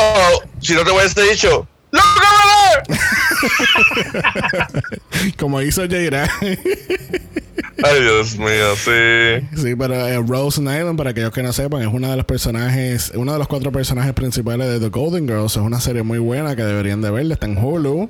[0.61, 1.67] si no te hubiese dicho.
[5.39, 6.29] Como hizo Jaira.
[7.83, 9.47] Ay, Dios mío, sí.
[9.57, 13.13] Sí, pero eh, Rose Nylund, para aquellos que no sepan, es una de los personajes,
[13.15, 15.57] uno de los cuatro personajes principales de The Golden Girls.
[15.57, 17.31] Es una serie muy buena que deberían de ver.
[17.31, 18.09] Está en Hulu.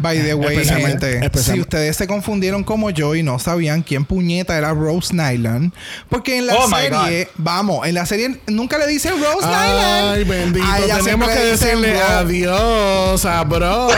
[0.00, 4.04] By the way, Especialmente- especial- si ustedes se confundieron como yo y no sabían quién
[4.04, 5.72] puñeta era Rose Nyland,
[6.08, 10.28] porque en la Oh, serie, vamos, en la serie nunca le dicen Rose Ay, Nyland.
[10.28, 10.66] bendito.
[10.66, 13.92] A ella Tenemos que decirle Ro- adiós a Brock.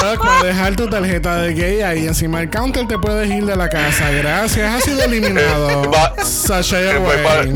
[0.00, 3.56] Brock, para dejar tu tarjeta de gay ahí encima del counter te puedes ir de
[3.56, 4.10] la casa.
[4.10, 4.74] Gracias.
[4.74, 5.90] Has sido eliminado.
[6.24, 7.50] Sashay Él va, para, away.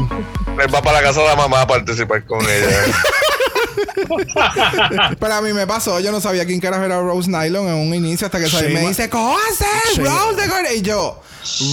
[0.65, 2.69] él va para la casa de la mamá a participar con ella.
[5.21, 7.95] Pero a mí me pasó, yo no sabía quién carajo era Rose Nylon en un
[7.95, 9.37] inicio hasta que me dice, ¿cómo?
[9.97, 10.67] Shayma- Rose de Gordon.
[10.77, 11.23] Y yo,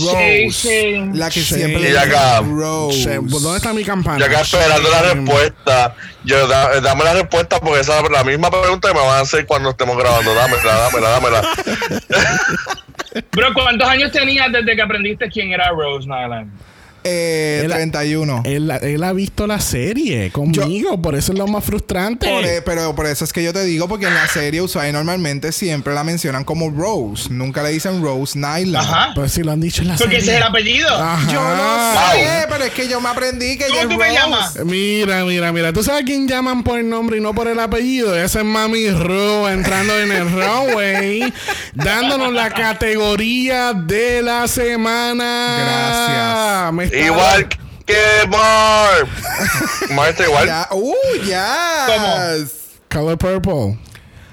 [0.06, 1.10] Rose.
[1.14, 2.42] La que siempre le Y acá.
[2.42, 3.04] Rose.
[3.04, 4.20] Che, ¿Dónde está mi campana?
[4.20, 5.96] Yo acá esperando la respuesta.
[6.24, 9.22] Yo, da- dame la respuesta porque esa es la misma pregunta que me van a
[9.22, 10.34] hacer cuando estemos grabando.
[10.34, 11.42] Dámela, dámela, dámela.
[13.32, 16.52] Bro, ¿cuántos años tenías desde que aprendiste quién era Rose Nyland?
[17.04, 18.42] Eh, Él- 31.
[18.46, 22.28] Él, él ha visto la serie conmigo, por eso es lo más frustrante.
[22.30, 24.92] Por, e- pero por eso es que yo te digo, porque en la serie Usai
[24.92, 27.30] normalmente siempre la mencionan como Rose.
[27.32, 28.76] Nunca le dicen Rose Nyland.
[28.78, 29.12] Ajá.
[29.16, 30.20] Pues si lo han dicho en la Porque serie.
[30.20, 30.90] ese es el apellido.
[30.90, 31.32] Ajá.
[31.32, 31.50] Yo no
[31.90, 32.12] Wow.
[32.14, 34.20] sé, pero es que yo me aprendí que ella es ¿Cómo tú me Rose.
[34.20, 34.56] llamas?
[34.66, 35.74] Mira, mira, mira.
[35.74, 38.16] ¿Tú sabes quién llaman por el nombre y no por el apellido?
[38.16, 41.34] Ese es Mami Ru entrando en el runway,
[41.74, 45.58] dándonos la categoría de la semana.
[45.60, 46.74] Gracias.
[46.74, 47.58] Me está- Igual que.
[49.94, 50.46] Marv está igual.
[50.48, 50.94] Ya, uh,
[51.26, 52.36] ya.
[52.92, 53.78] Color Purple.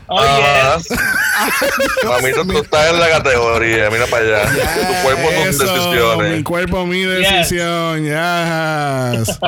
[0.08, 0.76] Oh, Ajá.
[0.78, 0.88] yes.
[2.04, 3.90] Mamito, tú estás en la categoría.
[3.90, 4.48] Mira para allá.
[4.48, 6.44] Tu cuerpo tus Eso, mi decisiones.
[6.44, 8.04] cuerpo, mi decisión.
[8.04, 9.38] Yes.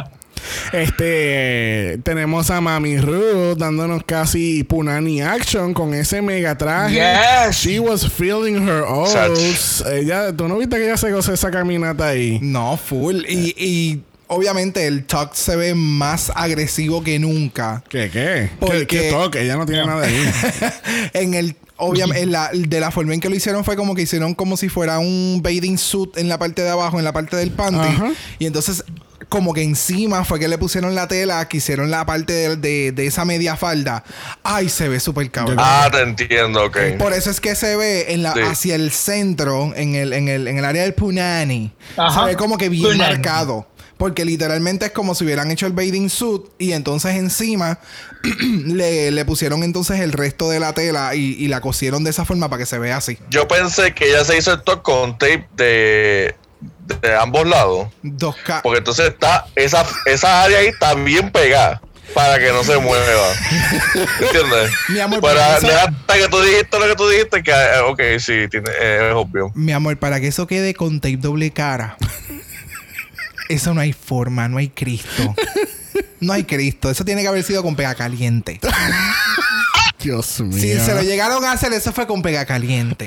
[0.72, 6.94] Este tenemos a Mami Ruth dándonos casi Punani action con ese mega traje.
[6.94, 7.56] Yes.
[7.56, 9.84] She was feeling her oats.
[9.86, 12.38] Ella, tú no viste que ella se gozó esa caminata ahí.
[12.42, 13.22] No, full.
[13.28, 17.82] Y, y obviamente el talk se ve más agresivo que nunca.
[17.88, 18.50] ¿Qué qué?
[18.60, 19.42] Porque- ¿Qué, qué toque?
[19.42, 20.30] Ella no tiene nada ahí.
[21.14, 24.02] en el obviamente en la- de la forma en que lo hicieron fue como que
[24.02, 27.36] hicieron como si fuera un bathing suit en la parte de abajo, en la parte
[27.36, 27.78] del panty.
[27.88, 28.10] Ajá.
[28.38, 28.82] Y entonces
[29.28, 32.92] como que encima fue que le pusieron la tela, que hicieron la parte de, de-
[32.92, 34.02] de esa media falda.
[34.42, 35.56] Ay, se ve súper cabrón.
[35.60, 36.78] Ah, te entiendo, ok.
[36.98, 38.40] Por eso es que se ve en la, Sí.
[38.40, 41.72] hacia el centro, en el, en el, en el área del punani.
[41.96, 42.20] Ajá.
[42.20, 42.98] Se ve como que bien Punani.
[43.14, 43.66] marcado.
[43.98, 47.80] Porque literalmente es como si hubieran hecho el bathing suit y entonces encima
[48.66, 52.24] le, le pusieron entonces el resto de la tela y, y la cosieron de esa
[52.24, 53.18] forma para que se vea así.
[53.30, 56.36] Yo pensé que ella se hizo el top con tape de,
[57.00, 57.88] de ambos lados.
[58.02, 58.62] Dos K.
[58.62, 61.80] Porque entonces está esa, esa área ahí está bien pegada
[62.14, 63.28] para que no se mueva.
[64.20, 64.70] ¿Entiendes?
[64.88, 68.00] Mi amor, para eso- hasta que tú dijiste lo que tú dijiste, que eh, ok,
[68.18, 69.52] sí, tiene, eh, es obvio.
[69.54, 71.96] Mi amor, para que eso quede con tape doble cara.
[73.48, 75.34] eso no hay forma, no hay Cristo.
[76.20, 76.90] No hay Cristo.
[76.90, 78.58] Eso tiene que haber sido con pega caliente.
[80.00, 80.58] Dios mío.
[80.58, 83.04] Si se lo llegaron a hacer, eso fue con pega caliente.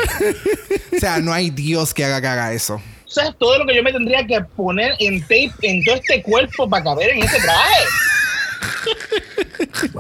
[0.96, 2.82] o sea, no hay Dios que haga que haga eso.
[3.12, 6.70] ¿Sabes todo lo que yo me tendría que poner en tape en todo este cuerpo
[6.70, 7.84] para caber en ese traje?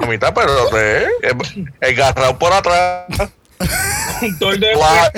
[0.02, 3.06] A mitad, pero te, el, el garrao por atrás.
[4.39, 4.47] Tú
[4.80, 5.12] vas, a-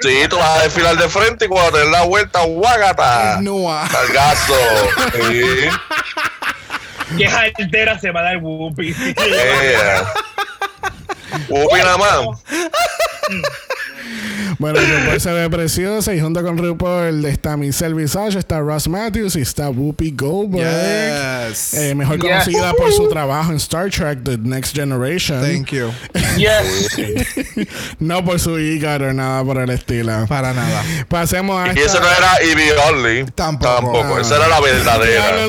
[0.00, 3.38] sí, tú vas a desfilar de frente y cuando te des la vuelta, guágata.
[3.40, 3.66] No.
[3.90, 4.54] Cargazo.
[5.14, 5.68] Sí.
[7.16, 8.94] Qué altera se va a dar Whoopi.
[8.94, 10.12] Yeah.
[11.48, 12.42] Upi nada más.
[14.58, 19.36] Bueno, RuPaul se ve preciosa y junto con RuPaul está Michelle Visage, está Ross Matthews
[19.36, 21.48] y está Whoopi Goldberg.
[21.48, 21.74] Yes.
[21.74, 22.24] Eh, mejor Yes.
[22.28, 25.40] conocida por su trabajo en Star Trek The Next Generation.
[25.42, 25.90] Thank you.
[26.36, 26.96] Yes.
[27.98, 30.26] No por su hígado o nada por el estilo.
[30.28, 30.82] Para nada.
[31.08, 33.24] Pasemos a Y eso no era Ivy Only.
[33.34, 33.74] Tampoco.
[33.74, 34.16] Tampoco.
[34.16, 34.20] Ah.
[34.20, 35.46] Esa era la verdadera.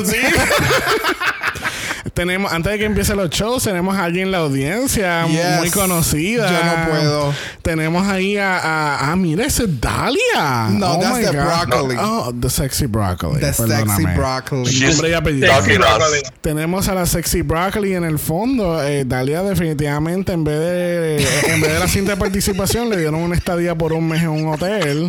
[2.20, 5.56] Tenemos, antes de que empiecen los shows, tenemos a alguien en la audiencia Yes.
[5.58, 6.50] muy conocida.
[6.50, 7.34] Yo no puedo.
[7.62, 10.68] Tenemos ahí a, a, ah, mira, ese es Dalia.
[10.70, 11.44] No, oh that's my the God.
[11.66, 11.96] broccoli.
[11.98, 13.40] Oh, the sexy broccoli.
[13.40, 14.14] The sexy perdóname.
[14.16, 14.70] broccoli.
[14.70, 15.48] She's Nombre y apellido.
[15.48, 16.20] Broccoli.
[16.42, 18.82] Tenemos a la sexy broccoli en el fondo.
[18.82, 21.16] Eh, Dalia definitivamente en vez de
[21.54, 24.28] en vez de la cinta de participación le dieron una estadía por un mes en
[24.28, 25.08] un hotel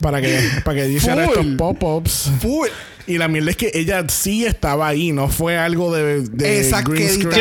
[0.00, 2.30] para que para que hiciera estos pop-ups.
[2.40, 2.68] Full.
[3.10, 6.62] Y la mierda es que ella sí estaba ahí, no fue algo de, de.
[6.64, 6.70] Sí,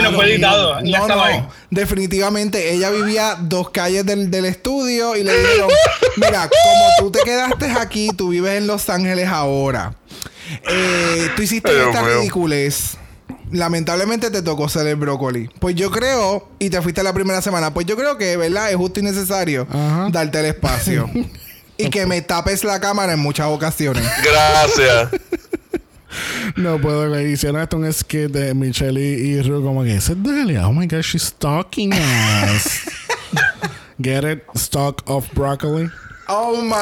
[0.02, 0.82] no fue editado.
[0.82, 1.40] No, estaba ahí.
[1.42, 1.50] no.
[1.70, 5.70] Definitivamente ella vivía dos calles del, del estudio y le dijeron,
[6.18, 9.94] mira, como tú te quedaste aquí, tú vives en Los Ángeles ahora.
[10.68, 12.18] Eh, tú hiciste Dios esta mío.
[12.18, 12.98] ridiculez.
[13.52, 15.50] Lamentablemente te tocó ser el brócoli.
[15.60, 18.72] Pues yo creo, y te fuiste la primera semana, pues yo creo que, ¿verdad?
[18.72, 20.08] Es justo y necesario Ajá.
[20.12, 21.08] darte el espacio.
[21.82, 24.04] Y que me tapes la cámara en muchas ocasiones.
[24.22, 25.12] Gracias.
[26.56, 30.24] No puedo que hicieron hasta un skit de Michelle y, Ru como que ese es
[30.24, 30.68] Delia.
[30.68, 32.82] Oh my god, she's stalking us.
[34.02, 34.44] Get it?
[34.56, 35.90] Stalk of broccoli.
[36.28, 36.74] Oh my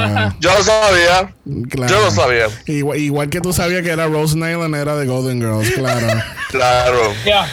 [0.00, 1.32] Ah, Yo lo sabía.
[1.70, 1.92] claro.
[1.94, 2.46] Yo lo sabía.
[2.66, 6.06] Igual, igual que tú sabías que era Rose Nylund, era de Golden Girls, claro.
[6.50, 7.12] Claro.
[7.26, 7.46] Ya.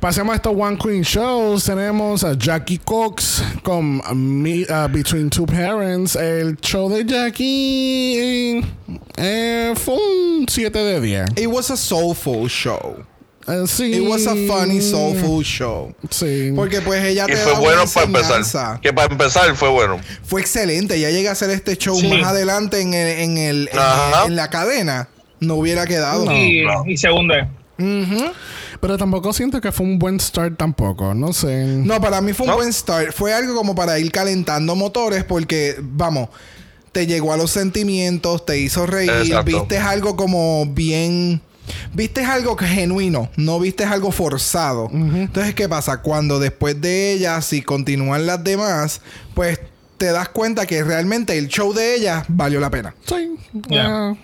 [0.00, 1.68] Pasemos a estos One Queen Shows.
[1.68, 2.24] God.
[2.24, 6.14] a Jackie Cox con Me- uh, Between Two Parents.
[6.14, 8.62] El show de Jackie
[9.16, 11.24] eh, fue un 7 de 10.
[11.36, 13.04] It was a soulful show.
[13.48, 13.94] Eh, sí.
[13.94, 15.92] It was a funny, soulful show.
[16.10, 16.52] Sí.
[16.54, 18.80] Porque pues ella Y te fue da bueno una para empezar.
[18.80, 19.98] Que para empezar fue bueno.
[20.22, 21.00] Fue excelente.
[21.00, 22.06] Ya llega a hacer este show Sí.
[22.08, 23.70] más adelante en, el, en, el,
[24.26, 25.08] en, la cadena.
[25.40, 26.30] No hubiera quedado.
[26.32, 26.84] Y, no.
[26.86, 27.34] y segundo.
[27.78, 28.30] Ujú.
[28.80, 31.14] Pero tampoco siento que fue un buen start tampoco.
[31.14, 31.66] No sé.
[31.66, 32.56] No, para mí fue un ¿No?
[32.56, 33.12] buen start.
[33.12, 36.28] Fue algo como para ir calentando motores porque, vamos,
[36.92, 39.44] te llegó a los sentimientos, te hizo reír, Exacto.
[39.44, 41.40] viste algo como bien...
[41.92, 44.88] Viste algo que genuino, no viste algo forzado.
[44.90, 46.00] Entonces, ¿qué pasa?
[46.00, 49.02] Cuando después de ella, si continúan las demás,
[49.34, 49.60] pues
[49.98, 52.94] te das cuenta que realmente el show de ella valió la pena.
[53.06, 53.34] Sí.
[53.68, 54.12] Ya.
[54.12, 54.16] eh,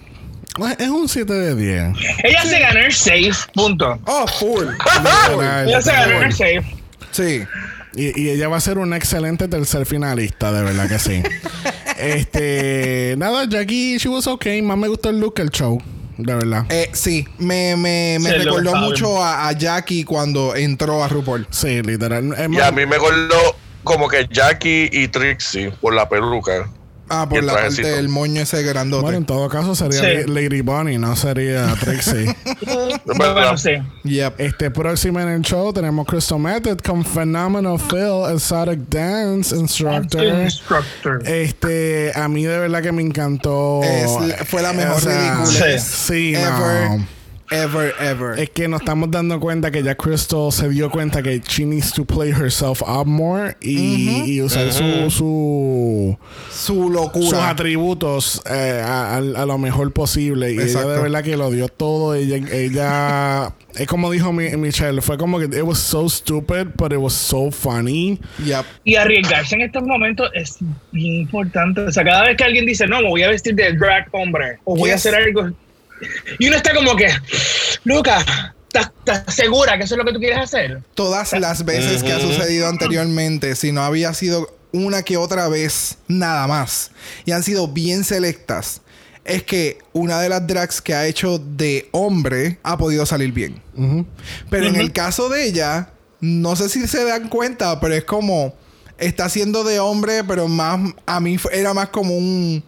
[0.79, 1.83] es un 7 de 10.
[2.25, 3.99] Ella se ganó el safe, punto.
[4.07, 4.67] Oh, full.
[5.67, 6.65] Ella se ganó el safe.
[7.13, 7.43] sí.
[7.97, 11.23] Y, y ella va a ser una excelente tercer finalista, de verdad que sí.
[11.97, 14.61] este, nada, Jackie, she was okay.
[14.63, 15.81] Más me gustó el look que el show,
[16.19, 16.67] de verdad.
[16.71, 21.47] Eh, sí, me, me, me recordó mucho a, a Jackie cuando entró a RuPaul.
[21.51, 22.33] Sí, literal.
[22.37, 26.69] Es Y más- a mí me acordó como que Jackie y Trixie por la peluca.
[27.09, 29.03] Ah, por el la parte del moño ese grandote.
[29.03, 30.27] bueno, en todo caso sería Sí.
[30.31, 32.35] Lady Bunny, no sería Trixie.
[33.05, 33.71] Bueno, sí.
[34.05, 34.35] Yep.
[34.41, 40.25] este próximo en el show tenemos Crystal Method con Phenomenal Phil, Exotic Dance Instructor.
[40.25, 41.23] Instructor.
[41.29, 43.83] Este, a mí de verdad que me encantó.
[43.83, 47.07] Es- fue la mejor O sea, ridiculez Sí, ever, no.
[47.51, 48.39] Ever, ever.
[48.39, 51.93] Es que nos estamos dando cuenta que ya Crystal se dio cuenta que she needs
[51.93, 56.19] to play herself up more y, y usar su, su,
[56.51, 57.51] Su sus locura.
[57.51, 60.51] atributos eh, a, a- a lo mejor posible.
[60.53, 60.91] Y ella Exacto.
[60.91, 62.15] de verdad que lo dio todo.
[62.15, 66.93] Ella, ella es como dijo mi- Michelle, fue como que it was so stupid, but
[66.93, 68.21] it was so funny.
[68.45, 68.65] Yep.
[68.85, 70.57] Y arriesgarse en estos momentos es
[70.93, 71.81] bien importante.
[71.83, 74.59] O sea, cada vez que alguien dice, no, me voy a vestir de drag hombre
[74.65, 75.07] o voy a Yes.
[75.07, 75.51] hacer algo.
[76.39, 77.09] Y uno está como que,
[77.85, 78.25] Lucas,
[78.73, 80.83] ¿estás, segura que eso es lo que tú quieres hacer?
[80.95, 85.99] Todas las veces que ha sucedido anteriormente, si no había sido una que otra vez,
[86.09, 86.91] nada más,
[87.25, 88.81] y han sido bien selectas,
[89.25, 93.63] es que una de las drags que ha hecho de hombre ha podido salir bien.
[93.75, 94.07] Ujú.
[94.51, 95.91] Pero en el caso de ella,
[96.21, 98.55] no sé si se dan cuenta, pero es como
[98.99, 102.63] está siendo de hombre, pero más a mí era más como un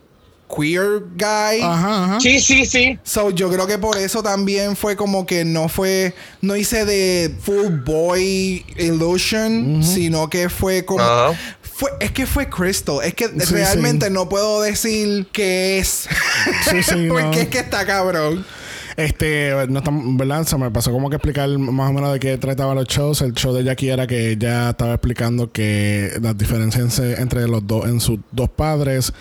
[0.55, 1.61] queer guy.
[1.63, 2.21] Ajá, ajá.
[2.21, 2.99] Sí, sí, sí.
[3.03, 7.35] So, yo creo que por eso también fue como que no fue, no hice de
[7.43, 11.05] full boy illusion, sino que fue como,
[11.63, 14.13] fue, es que fue Crystal, es que Sí, realmente sí.
[14.13, 16.09] no puedo decir qué es,
[16.71, 17.33] Sí, sí, porque no.
[17.33, 18.45] es que está cabrón.
[18.97, 20.45] Este, no estamos, ¿verdad?
[20.47, 23.21] Se me pasó como que explicar más o menos de qué trataba los shows.
[23.23, 27.67] El show de Jackie era que ella estaba explicando que las diferencias en- entre los
[27.67, 29.13] dos, en sus dos padres.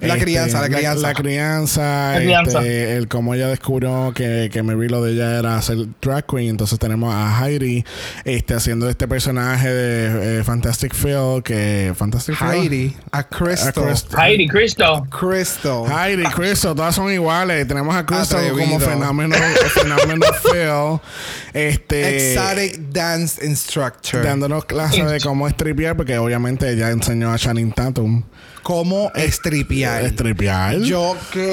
[0.00, 1.02] La crianza, la crianza.
[1.08, 2.58] La, crianza, La crianza.
[2.60, 6.48] este, el cómo ella descubrió que, que Mary lo de ella era ser drag queen.
[6.48, 7.84] Entonces tenemos a Heidi
[8.24, 12.48] este, haciendo este personaje de eh, Fantastic Phil, que Fantastic Phil.
[12.48, 13.68] Heidi, a Crystal.
[13.68, 14.20] A Crystal.
[14.26, 15.06] Heidi, Cristo.
[15.10, 15.84] Crystal.
[15.86, 17.66] Heidi, Crystal, todas son iguales.
[17.68, 18.64] Tenemos a Crystal Atrevido.
[18.64, 21.00] como fenómeno, fenómeno Phil.
[21.52, 22.32] Este.
[22.32, 24.22] Exotic Dance Instructor.
[24.22, 28.22] Dándonos clases de cómo estripear, porque obviamente ella enseñó a Channing Tatum
[28.62, 30.04] ¿Cómo estripear?
[30.04, 30.76] estripear.
[30.80, 31.52] Yo que.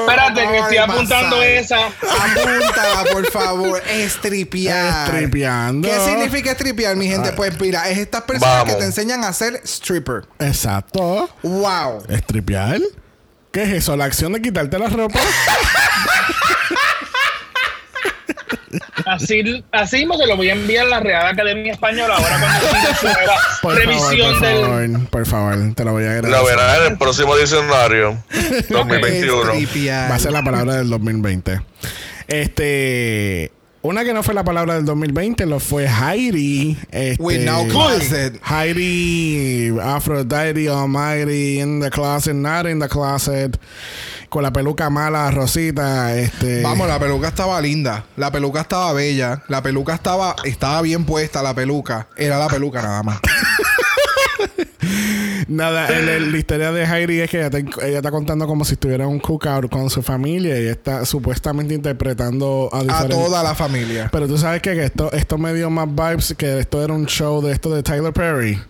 [0.00, 1.48] Espérate, que estoy apuntando pasar.
[1.48, 1.86] esa.
[1.86, 3.82] Apúntala, por favor.
[3.88, 5.06] Estripear.
[5.06, 5.88] Estripeando.
[5.88, 7.32] ¿Qué significa estripear, mi gente?
[7.32, 8.74] Pues mira, es estas personas Vamos.
[8.74, 10.24] que te enseñan a ser stripper.
[10.38, 11.30] Exacto.
[11.42, 12.02] Wow.
[12.08, 12.80] Estripear.
[13.52, 13.96] ¿Qué es eso?
[13.96, 15.18] ¿La acción de quitarte la ropa?
[19.06, 23.32] Así, así mismo se lo voy a enviar a la Real Academia Española ahora cuando
[23.62, 24.62] Por revisión favor, por del.
[24.92, 26.38] favor, por favor, te lo voy a agradecer.
[26.38, 28.22] Lo verás en el próximo diccionario
[28.68, 29.52] 2021.
[29.52, 30.10] Estripear.
[30.10, 31.60] Va a ser la palabra del 2020.
[32.28, 33.50] Este.
[33.82, 36.76] Una que no fue la palabra del 2020, lo fue Heidi.
[36.90, 38.38] Este, With no closet.
[38.44, 43.58] Heidi, Aphrodite Almighty, in the closet, not in the closet.
[44.28, 46.14] Con la peluca mala, rosita.
[46.14, 48.04] Este, Vamos, la peluca estaba linda.
[48.16, 49.42] La peluca estaba bella.
[49.48, 52.06] La peluca estaba, estaba bien puesta, la peluca.
[52.18, 53.18] Era la peluca nada más.
[55.48, 58.64] Nada, el- el- la historia de Heidi es que ella, está- ella está contando como
[58.64, 63.42] si estuviera en un cookout con su familia y está supuestamente interpretando a A toda
[63.42, 64.08] la familia.
[64.12, 67.06] Pero tú sabes que, que esto, esto me dio más vibes que esto era un
[67.06, 68.60] show de esto de Tyler Perry.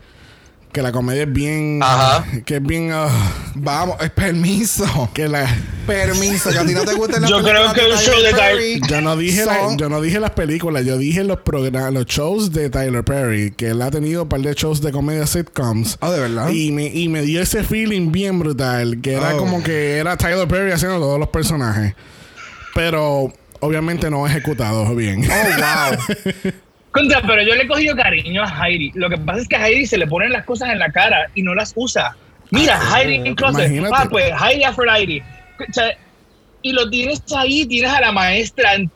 [0.73, 1.81] Que la comedia es bien...
[1.83, 2.25] Ajá.
[2.45, 2.91] Que es bien...
[2.93, 3.09] ah,
[3.57, 5.11] Vamos, es permiso.
[5.13, 5.47] que la...
[5.87, 8.81] Permiso, que a ti no te gusten las Yo creo que el show de Perry
[8.89, 12.53] Yo no dije la- yo no dije las películas, yo dije los programas, los shows
[12.53, 15.99] de Tyler Perry, que él ha tenido un par de shows de comedia sitcoms.
[16.01, 16.51] Ah, ¿de verdad?
[16.51, 19.39] Y me, y me dio ese feeling bien brutal, que era Oh.
[19.39, 21.95] como que era Tyler Perry haciendo todos los personajes.
[22.75, 25.25] Pero obviamente no ejecutado bien.
[25.29, 26.53] Oh, wow.
[26.93, 28.91] Contra, pero yo le he cogido cariño a Heidi.
[28.95, 31.31] Lo que pasa es que a Heidi se le ponen las cosas en la cara
[31.35, 32.17] y no las usa.
[32.51, 33.71] Mira, Heidi en closet.
[33.93, 35.23] Ah, pues Heidi Aphrodite.
[36.63, 38.91] Y lo tienes ahí, tienes a la maestra al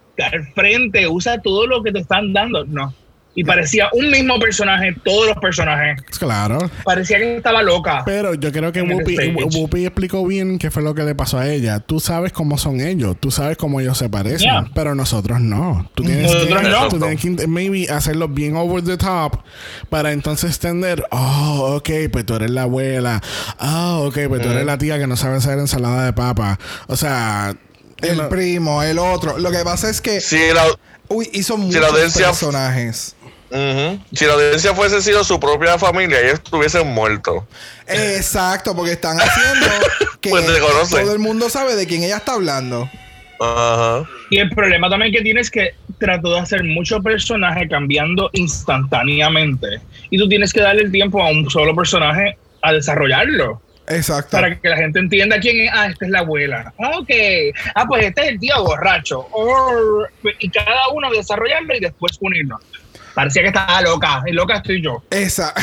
[0.54, 2.64] frente, usa todo lo que te están dando.
[2.64, 2.92] No.
[3.36, 6.00] Y parecía un mismo personaje, todos los personajes.
[6.18, 6.70] claro.
[6.84, 8.02] Parecía que estaba loca.
[8.06, 9.16] Pero yo creo que Whoopi.
[9.56, 11.80] Whoopi explicó bien qué fue lo que le pasó a ella.
[11.80, 14.70] Tú sabes cómo son ellos, tú sabes cómo ellos se parecen, Yeah.
[14.74, 15.90] pero nosotros no.
[15.94, 16.88] Tú tienes, Nosotros que, no.
[16.88, 19.40] tú tienes que maybe hacerlo bien over the top
[19.90, 21.04] para entonces extender.
[21.10, 23.20] Oh, ok, pues tú eres la abuela.
[23.58, 26.58] Oh, ok, pues tú eres la tía que no sabe hacer ensalada de papa.
[26.86, 27.56] O sea,
[28.00, 29.38] El no- primo, el otro.
[29.38, 30.66] Lo que pasa es que Si la,
[31.08, 33.16] uy, hizo la muchos audiencia- personajes.
[33.54, 34.00] Ujú.
[34.12, 37.44] si la audiencia fuese sido su propia familia, ellos estuviesen muertos.
[37.86, 39.66] Exacto, porque están haciendo
[40.20, 40.46] que Pues
[40.90, 42.90] todo el mundo sabe de quién ella está hablando.
[43.40, 44.04] Ajá.
[44.30, 49.80] Y el problema también que tienes que trató de hacer mucho personaje cambiando instantáneamente.
[50.10, 53.60] Y tú tienes que darle el tiempo a un solo personaje a desarrollarlo.
[53.88, 54.30] Exacto.
[54.30, 55.70] Para que la gente entienda quién es.
[55.72, 56.72] Ah, esta es la abuela.
[56.78, 57.10] Ah, Ok.
[57.74, 59.26] Ah, pues este es el tío borracho.
[60.38, 62.58] Y cada uno desarrollarlo y después unirlo.
[63.14, 64.22] Parecía que estaba loca.
[64.26, 65.02] Y loca estoy yo.
[65.10, 65.54] Esa.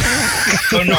[0.72, 0.98] Yo no.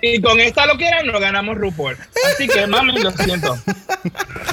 [0.00, 1.96] y con esta loquera nos ganamos RuPaul.
[2.32, 3.58] Así que, mami, lo siento.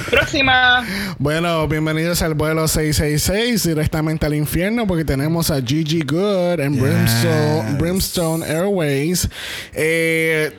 [0.10, 0.86] Próxima.
[1.18, 7.78] Bueno, bienvenidos al vuelo 666 directamente al infierno porque tenemos a Gigi Good en Brimstone,
[7.80, 9.30] Brimstone Airways.
[9.74, 10.52] Eh,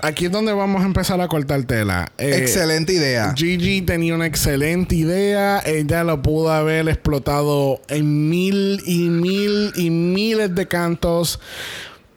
[0.00, 2.10] aquí es donde vamos a empezar a cortar tela.
[2.18, 3.32] Eh, Excelente idea.
[3.36, 5.60] Gigi tenía una excelente idea.
[5.64, 11.40] Ella lo pudo haber explotado en mil y mil y miles de cantos.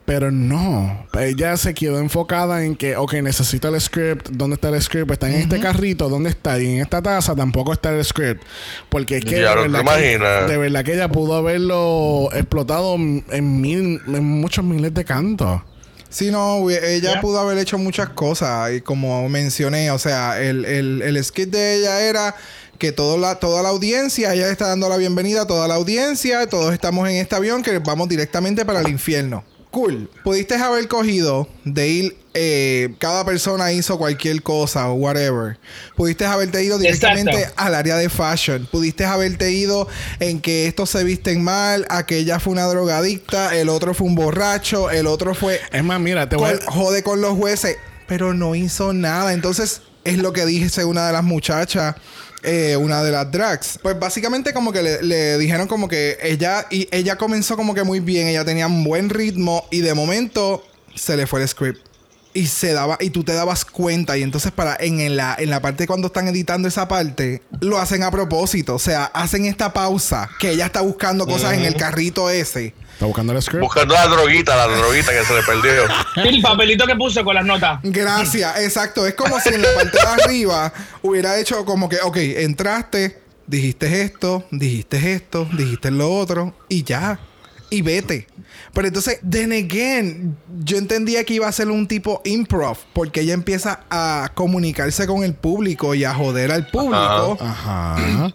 [0.05, 4.29] Pero no, ella se quedó enfocada en que, ok, necesito el script.
[4.31, 5.11] ¿Dónde está el script?
[5.11, 6.59] Está en este carrito, ¿dónde está?
[6.59, 8.41] Y en esta taza tampoco está el script.
[8.89, 10.47] Porque es que, Ya de, verdad te que imaginas.
[10.49, 15.61] de verdad que ella pudo haberlo explotado en, mil, en muchos miles de cantos.
[16.09, 18.71] Sí, no, ella pudo haber hecho muchas cosas.
[18.73, 22.35] Y como mencioné, o sea, el, el, el skit de ella era
[22.79, 26.47] que todo la, toda la audiencia, ella está dando la bienvenida a toda la audiencia,
[26.47, 29.43] todos estamos en este avión que vamos directamente para el infierno.
[29.71, 30.09] Cool.
[30.23, 35.59] Pudiste haber cogido de ir, eh, cada persona hizo cualquier cosa o whatever.
[35.95, 37.61] Pudiste haberte ido directamente Exacto.
[37.61, 38.67] al área de fashion.
[38.71, 39.87] Pudiste haberte ido
[40.19, 44.89] en que estos se visten mal, aquella fue una drogadicta, el otro fue un borracho,
[44.89, 46.71] el otro fue Es más, mira, te voy a...
[46.71, 49.33] jode con los jueces, pero no hizo nada.
[49.33, 51.95] Entonces, es lo que dije una de las muchachas,
[52.43, 53.79] eh, una de las drags.
[53.81, 57.83] Pues básicamente como que le, le dijeron como que ella, y ella comenzó como que
[57.83, 60.65] muy bien, ella tenía un buen ritmo y de momento
[60.95, 61.85] se le fue el script.
[62.31, 64.15] Y se daba, y tú te dabas cuenta.
[64.15, 67.79] Y entonces para en, en la, en la parte cuando están editando esa parte, lo
[67.79, 68.75] hacen a propósito.
[68.75, 72.75] O sea, hacen esta pausa que ella está buscando cosas en el carrito ese.
[72.99, 73.63] Está buscando el script.
[73.63, 75.85] Buscando la droguita, la droguita que se le perdió.
[76.29, 77.79] El papelito que puse con las notas.
[77.81, 79.07] Gracias, exacto.
[79.07, 84.01] Es como si en la parte de arriba hubiera hecho como que, ok, entraste, dijiste
[84.01, 87.21] esto, dijiste esto, dijiste lo otro y ya.
[87.69, 88.27] Y vete.
[88.73, 90.35] Pero entonces, then again,
[90.65, 95.23] yo entendía que iba a ser un tipo improv, porque ella empieza a comunicarse con
[95.23, 97.37] el público y a joder al público.
[97.39, 98.33] Ajá.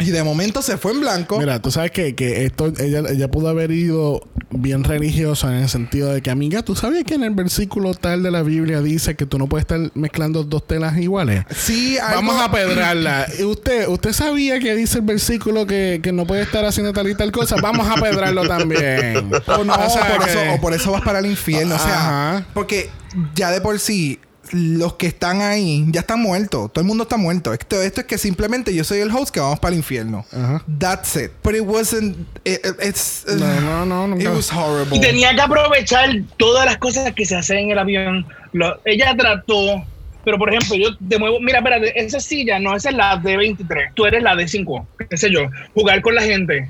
[0.00, 1.38] Y de momento se fue en blanco.
[1.38, 4.22] Mira, tú sabes que, que esto, ella, ella pudo haber ido
[4.52, 8.22] bien religiosa en el sentido de que, amiga, ¿tú sabías que en el versículo tal
[8.22, 11.44] de la Biblia dice que tú no puedes estar mezclando dos telas iguales?
[11.54, 13.26] Sí, algo- Vamos a pedrarla.
[13.38, 17.08] ¿Y usted, usted sabía que dice el versículo que, que no puede estar haciendo tal
[17.08, 17.56] y tal cosa?
[17.62, 19.30] Vamos a pedrarlo también.
[19.46, 21.74] O no, O sea por que- eso, o por eso vas para el infierno.
[21.74, 21.94] O sea,
[22.38, 22.46] Ajá.
[22.54, 22.88] porque
[23.34, 24.18] ya de por sí,
[24.52, 26.72] los que están ahí ya están muertos.
[26.72, 27.52] Todo el mundo está muerto.
[27.52, 30.24] Esto, esto es que simplemente yo soy el host que vamos para el infierno.
[30.32, 30.62] Ajá.
[30.78, 31.30] That's it.
[31.42, 32.16] But it wasn't.
[32.44, 34.22] it- it- it's, uh, No, no, no, nunca.
[34.24, 34.96] It was horrible.
[34.96, 38.26] Y tenía que aprovechar todas las cosas que se hacen en el avión.
[38.52, 39.84] Lo- ella trató,
[40.24, 43.36] pero por ejemplo, yo te muevo, mira, espérate, esa silla, no, esa es la de
[43.36, 45.42] 23, tú eres la de 5, qué sé yo,
[45.74, 46.68] jugar con la gente,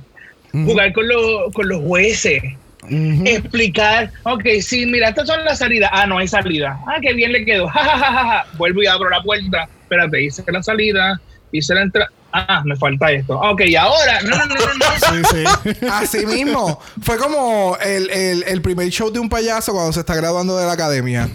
[0.53, 2.43] jugar con, los con los jueces,
[2.89, 7.33] Explicar, ok, sí, mira, estas son las salidas, ah, no hay salida, ah, qué bien
[7.33, 8.47] le quedó, ja, ja, ja, ja, ja.
[8.57, 11.21] vuelvo y abro la puerta, espérate, hice la salida,
[11.53, 15.31] hice la entrada, ah, me falta esto, ok, y ahora, no, no, no, no, no.
[15.31, 15.87] Sí, sí.
[15.91, 16.81] Así mismo.
[17.03, 20.67] Fue como el, el- el primer show de un payaso cuando se está graduando de
[20.67, 21.29] la academia.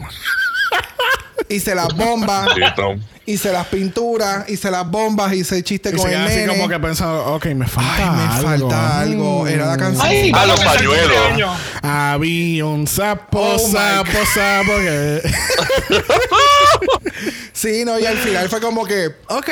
[1.47, 2.49] Hice las bombas,
[3.27, 6.47] hice las pinturas, hice las bombas, hice el chiste Y con se el así nene.
[6.55, 8.47] como que pensando, ok, me falta Ay, me algo.
[8.69, 9.43] falta algo.
[9.43, 9.47] Mm.
[9.47, 10.07] Era la canción.
[10.07, 11.17] Ay, Ah, los a pañuelos.
[11.83, 15.21] Había un sapo, Oh, sapo, sapo que...
[17.53, 19.49] Sí, no, y al final fue como que, ok,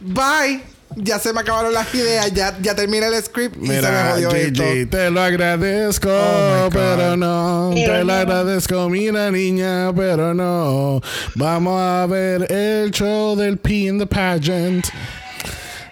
[0.00, 0.62] bye.
[0.96, 4.16] Ya se me acabaron las ideas, ya, ya terminé el script y se me Mira,
[4.18, 4.62] esto.
[4.90, 7.70] Te lo agradezco, Oh, pero no.
[7.74, 11.00] Te lo agradezco, mira, niña, pero no.
[11.34, 14.86] Vamos a ver el show del P in the Pageant.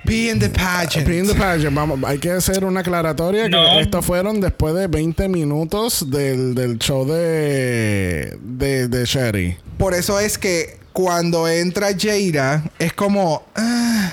[0.05, 1.07] Be in the pageant.
[1.07, 3.63] P in the Pageant, vamos, hay que hacer una aclaratoria No.
[3.77, 9.57] que estos fueron después de 20 minutos del, del show de, de, de Sherry.
[9.79, 13.45] Por eso es que cuando entra Jaira, es como.
[13.55, 14.13] ah.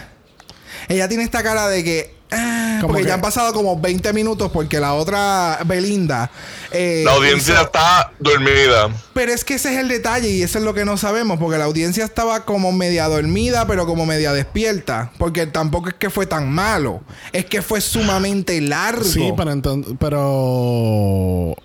[0.90, 2.16] Ella tiene esta cara de que.
[2.32, 6.30] ah, porque que- ya han pasado como 20 minutos porque la otra Belinda.
[6.72, 8.90] eh, La audiencia hizo- está dormida.
[9.14, 11.58] Pero es que ese es el detalle y eso es lo que no sabemos, porque
[11.58, 15.12] la audiencia estaba como media dormida, pero como media despierta.
[15.18, 17.02] Porque tampoco es que fue tan malo,
[17.34, 19.04] es que fue sumamente largo.
[19.04, 21.56] Sí, pero entonces, pero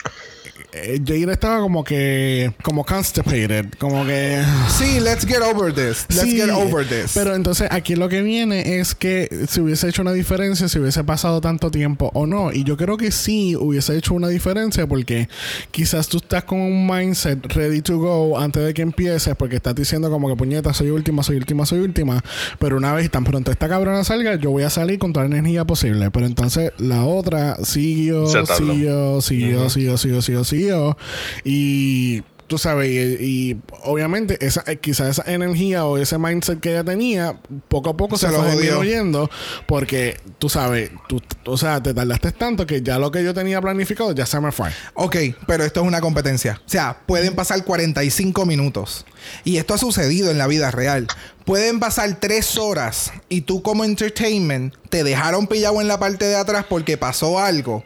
[0.77, 6.07] eh, Jaira estaba como que como constipated, como que Sí, let's get over this.
[6.09, 7.13] Let's Sí, get over this.
[7.15, 11.05] Pero entonces aquí lo que viene es que si hubiese hecho una diferencia, si hubiese
[11.05, 12.53] pasado tanto tiempo o no.
[12.53, 15.29] Y yo creo que sí hubiese hecho una diferencia porque
[15.71, 19.75] quizás tú estás con un mindset ready to go antes de que empieces porque estás
[19.75, 22.23] diciendo como que puñeta, soy última, soy última, soy última.
[22.59, 25.37] Pero una vez tan pronto esta cabrona salga, yo voy a salir con toda la
[25.39, 26.11] energía posible.
[26.11, 28.57] Pero entonces la otra siguió, tardó.
[28.57, 30.45] siguió, siguió, siguió, siguió, siguió,
[31.45, 36.71] Y tú sabes, y, y obviamente esa, eh, quizás esa energía o ese mindset que
[36.71, 37.39] ella tenía,
[37.69, 39.31] poco a poco se, Se lo jodió.
[39.67, 43.61] porque tú sabes, tú, o sea, te tardaste tanto que ya lo que yo tenía
[43.61, 44.71] planificado ya se me fue.
[44.95, 46.61] Ok, pero esto es una competencia.
[46.65, 49.05] O sea, pueden pasar 45 minutos.
[49.43, 51.07] Y esto ha sucedido en la vida real.
[51.45, 56.37] Pueden pasar 3 horas y tú como entertainment te dejaron pillado en la parte de
[56.37, 57.85] atrás porque pasó algo.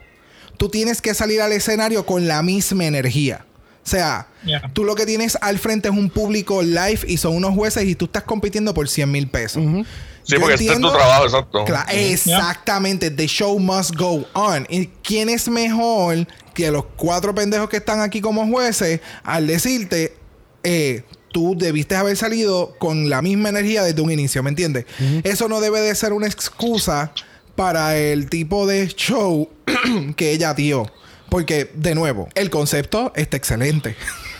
[0.58, 3.46] Tú tienes que salir al escenario con la misma energía.
[3.84, 4.70] O sea, Yeah.
[4.74, 7.94] tú lo que tienes al frente es un público live y son unos jueces y
[7.94, 9.62] tú estás compitiendo por 100 mil pesos.
[9.64, 11.64] Sí, Yo porque este es tu entiendo- trabajo, exacto.
[11.64, 13.10] Cla- exactamente.
[13.10, 14.66] The show must go on.
[14.68, 20.16] ¿Y quién es mejor que los cuatro pendejos que están aquí como jueces al decirte,
[20.64, 21.02] eh,
[21.32, 24.84] tú debiste haber salido con la misma energía desde un inicio, ¿me entiendes?
[25.24, 27.12] Eso no debe de ser una excusa
[27.58, 29.48] para el tipo de show
[30.16, 30.86] que ella dio.
[31.28, 33.96] Porque, de nuevo, el concepto está excelente.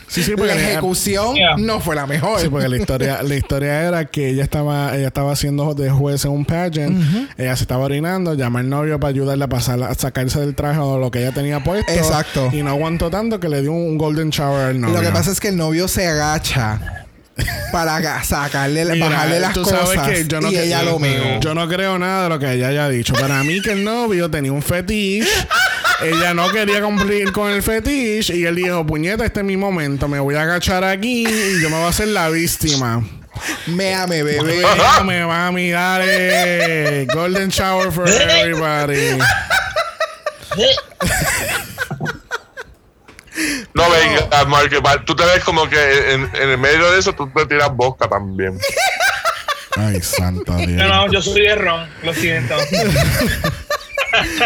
[0.06, 1.56] Sí, sí, porque la ejecución Yeah.
[1.58, 2.40] no fue la mejor.
[2.40, 6.24] Sí, porque la historia, la historia era que ella estaba, ella estaba haciendo de juez
[6.24, 6.96] en un pageant,
[7.36, 10.78] ella se estaba orinando, llama al novio para ayudarle a pasar, a sacarse del traje
[10.78, 11.92] o lo que ella tenía puesto.
[11.92, 12.50] Exacto.
[12.52, 14.96] Y no aguantó tanto que le dio un golden shower al novio.
[14.96, 17.07] Lo que pasa es que el novio se agacha
[17.72, 21.41] para sacarle, Mira, bajarle las tú cosas sabes que yo no y ella lo meó.
[21.41, 23.14] Yo no creo nada de lo que ella haya dicho.
[23.14, 25.28] Para mí que el novio tenía un fetiche.
[26.03, 28.36] ella no quería cumplir con el fetiche.
[28.36, 30.09] Y él dijo, puñeta, este es mi momento.
[30.09, 33.03] Me voy a agachar aquí y yo me voy a hacer la víctima.
[33.66, 34.57] Méame, bebé.
[34.61, 37.07] Déjame, mami, dale.
[37.12, 39.18] Golden shower for everybody.
[43.74, 47.28] No venga, Mark, tú te ves como que en, en el medio de eso tú
[47.34, 48.59] te tiras bosca también.
[49.76, 50.70] Ay, santo Dios.
[50.70, 52.57] No, no, yo soy de ron, lo siento.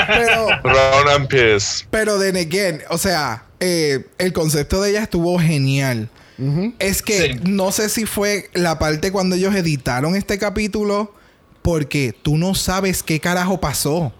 [0.06, 1.86] Pero, Round and piss.
[1.90, 6.08] pero then again, o sea, eh, el concepto de ella estuvo genial.
[6.80, 7.40] Es que Sí.
[7.44, 11.14] no sé si fue la parte cuando ellos editaron este capítulo,
[11.62, 14.12] porque tú no sabes qué carajo pasó.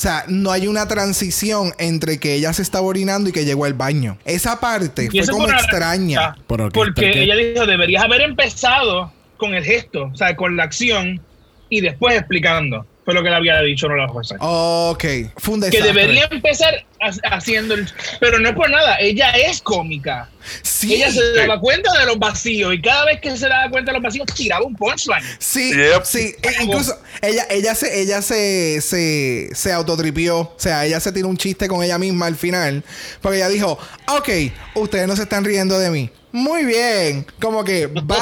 [0.00, 3.66] O sea, no hay una transición entre que ella se estaba orinando y que llegó
[3.66, 4.16] al baño.
[4.24, 6.36] Esa parte fue como extraña.
[6.46, 7.22] Porque ¿Por qué?
[7.22, 11.20] ella dijo, deberías haber empezado con el gesto, o sea, con la acción
[11.68, 12.86] y después explicando.
[13.10, 14.36] Fue lo que le había dicho, no la jueza.
[14.38, 15.04] Ok,
[15.36, 17.88] fue un que debería empezar ha- haciendo el...
[18.20, 20.28] Pero no es por nada, ella es cómica.
[20.62, 20.94] Sí.
[20.94, 23.98] Ella se daba cuenta de los vacíos y cada vez que se daba cuenta de
[23.98, 25.22] los vacíos tiraba un punchline.
[25.38, 26.04] Sí, Yep.
[26.04, 26.34] sí.
[26.42, 30.38] E- incluso ella, ella se, ella se, se, se autotripió.
[30.40, 32.84] O sea, ella se tiró un chiste con ella misma al final.
[33.20, 34.28] Porque ella dijo, ok,
[34.76, 36.10] ustedes no se están riendo de mí.
[36.32, 37.26] Muy bien.
[37.40, 38.16] Como que, bye.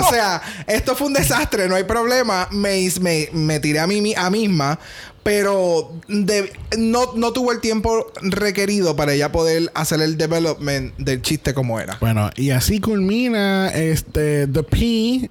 [0.00, 2.48] o sea, esto fue un desastre, no hay problema.
[2.50, 4.78] Me, me, me tiré a mí mi- a misma.
[5.22, 11.20] Pero de- no, no tuvo el tiempo requerido para ella poder hacer el development del
[11.20, 11.98] chiste como era.
[12.00, 14.78] Bueno, y así culmina este The P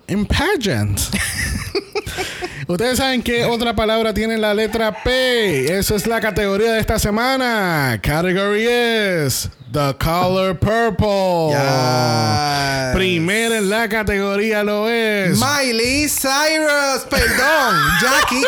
[0.08, 1.00] in Pageant.
[2.68, 5.76] Ustedes saben qué otra palabra tiene la letra P.
[5.80, 8.00] Eso es la categoría de esta semana.
[8.04, 11.56] Category es The Color Purple.
[13.00, 15.40] Primero en la categoría lo es.
[15.40, 18.44] Miley Cyrus, perdón, Jackie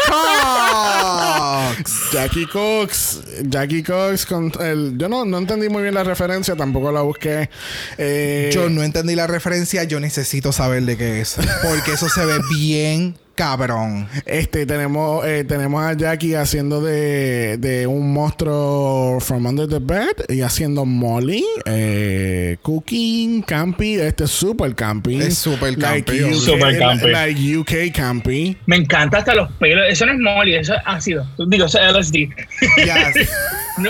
[1.78, 2.12] Cox.
[2.12, 3.22] Jackie Cox.
[3.44, 4.98] Jackie Cox con el.
[4.98, 7.50] Yo no, no entendí muy bien la referencia, tampoco la busqué.
[7.98, 12.26] Eh, Yo no entendí la referencia, yo necesito saber de qué es, porque eso se
[12.26, 14.08] ve bien cabrón.
[14.28, 20.30] Este, tenemos, eh, tenemos a Jackie haciendo de, de un monstruo from under the bed
[20.30, 25.20] y haciendo Molly, eh, cooking, campy, este es super campy.
[25.20, 27.10] Es super Like campy, UK, Super campy.
[27.10, 28.58] Like UK campy.
[28.68, 29.86] Me encanta hasta los pelos.
[29.90, 31.26] Eso no es Molly, eso es ácido.
[31.48, 32.30] Digo, eso es LSD.
[32.78, 33.28] Yes.
[33.78, 33.90] No,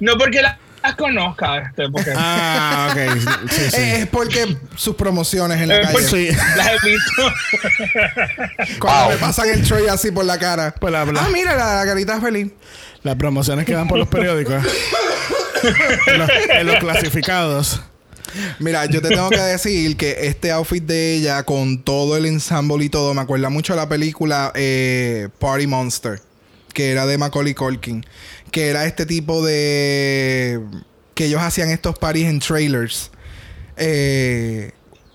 [0.00, 3.48] no porque la- las conozca, este, porque Ah, ok.
[3.50, 3.76] Sí, sí.
[3.80, 5.92] Es porque sus promociones en la Eh, calle.
[5.92, 6.28] pues, Sí.
[6.56, 7.32] las he visto.
[8.80, 9.10] Cuando Wow.
[9.10, 10.74] me pasan el tray así por la cara.
[10.78, 12.50] Pues la- la- ah, mira, la, la carita feliz.
[13.02, 14.62] Las promociones que dan por los periódicos.
[16.06, 17.82] en, los, en los clasificados.
[18.60, 22.84] Mira, yo te tengo que decir que este outfit de ella, con todo el ensemble
[22.84, 26.20] y todo, me acuerda mucho a la película eh, Party Monster,
[26.72, 28.06] que era de Macaulay Culkin,
[28.52, 30.60] que era este tipo de...
[31.14, 33.10] que ellos hacían estos parties en trailers.
[33.76, 34.70] Eh,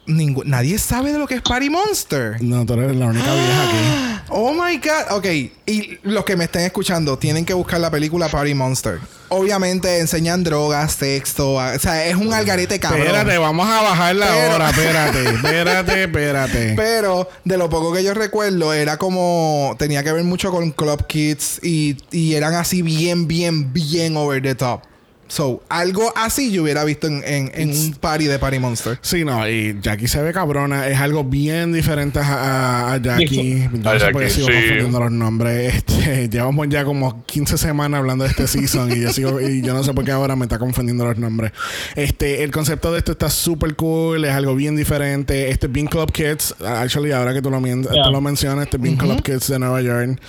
[0.07, 2.41] ningú- nadie sabe de lo que es Party Monster.
[2.41, 4.13] No, tú eres la única vieja aquí.
[4.29, 5.15] Oh my god.
[5.17, 5.25] Ok.
[5.65, 8.99] Y los que me estén escuchando tienen que buscar la película Party Monster.
[9.29, 11.53] Obviamente enseñan drogas, sexo.
[11.53, 13.03] o sea, es un algarete cabrón.
[13.03, 14.69] Espérate, vamos a bajarla Pero- ahora.
[14.77, 16.73] Espérate, espérate, espérate.
[16.75, 19.75] Pero de lo poco que yo recuerdo, era como.
[19.79, 24.41] Tenía que ver mucho con Club Kids y, y eran así bien, bien, bien over
[24.41, 24.81] the top.
[25.27, 28.97] So, algo así yo hubiera visto en, en- en un party de Party Monster.
[29.01, 30.87] Sí, no, y Jackie se ve cabrona.
[30.87, 33.67] Es algo bien diferente a, a- a Jackie.
[33.73, 34.53] Yo no sé por qué Jackie, sigo sí.
[34.53, 35.83] confundiendo los nombres.
[36.07, 39.73] Este, llevamos ya como 15 semanas hablando de este season y yo sigo, y yo
[39.73, 41.51] no sé por qué ahora me está confundiendo los nombres.
[41.95, 45.49] Este, el concepto de esto está súper cool, es algo bien diferente.
[45.49, 46.55] Este es bien Club Kids.
[46.65, 48.05] Actually, ahora que tú lo, men- Yeah.
[48.05, 50.19] tú lo mencionas, este es bien Club Kids de Nueva York.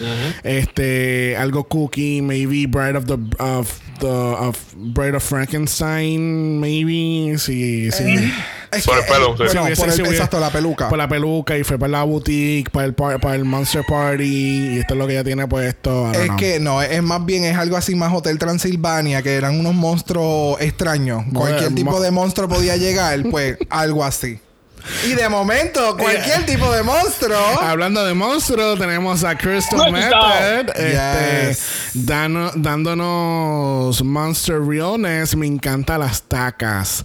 [0.42, 3.70] Este, algo cookie, maybe Bride of the of
[4.00, 4.56] the of
[4.92, 7.38] Bride of Frankenstein, maybe.
[7.38, 8.32] Sí, sí.
[8.70, 9.44] Es Por el pelo, sí.
[9.44, 10.88] bueno, hubiese- por el, si hubiese- exacto, la peluca.
[10.90, 14.24] Por la peluca y fue para la boutique, para el, par- para el Monster Party.
[14.74, 16.12] Y esto es lo que ella tiene puesto.
[16.12, 16.36] Es know.
[16.36, 20.60] que no, es más bien es algo así más Hotel Transilvania, que eran unos monstruos
[20.60, 21.24] extraños.
[21.32, 24.38] Cualquier Bueno, tipo de monstruo podía llegar, pues algo así.
[25.06, 27.36] Y de momento, cualquier tipo de monstruo.
[27.60, 29.90] Hablando de monstruos, tenemos a Crystal.
[29.92, 31.62] Method este, Yes.
[31.94, 35.36] dano- dándonos Monster Realness.
[35.36, 37.04] Me encantan las tacas.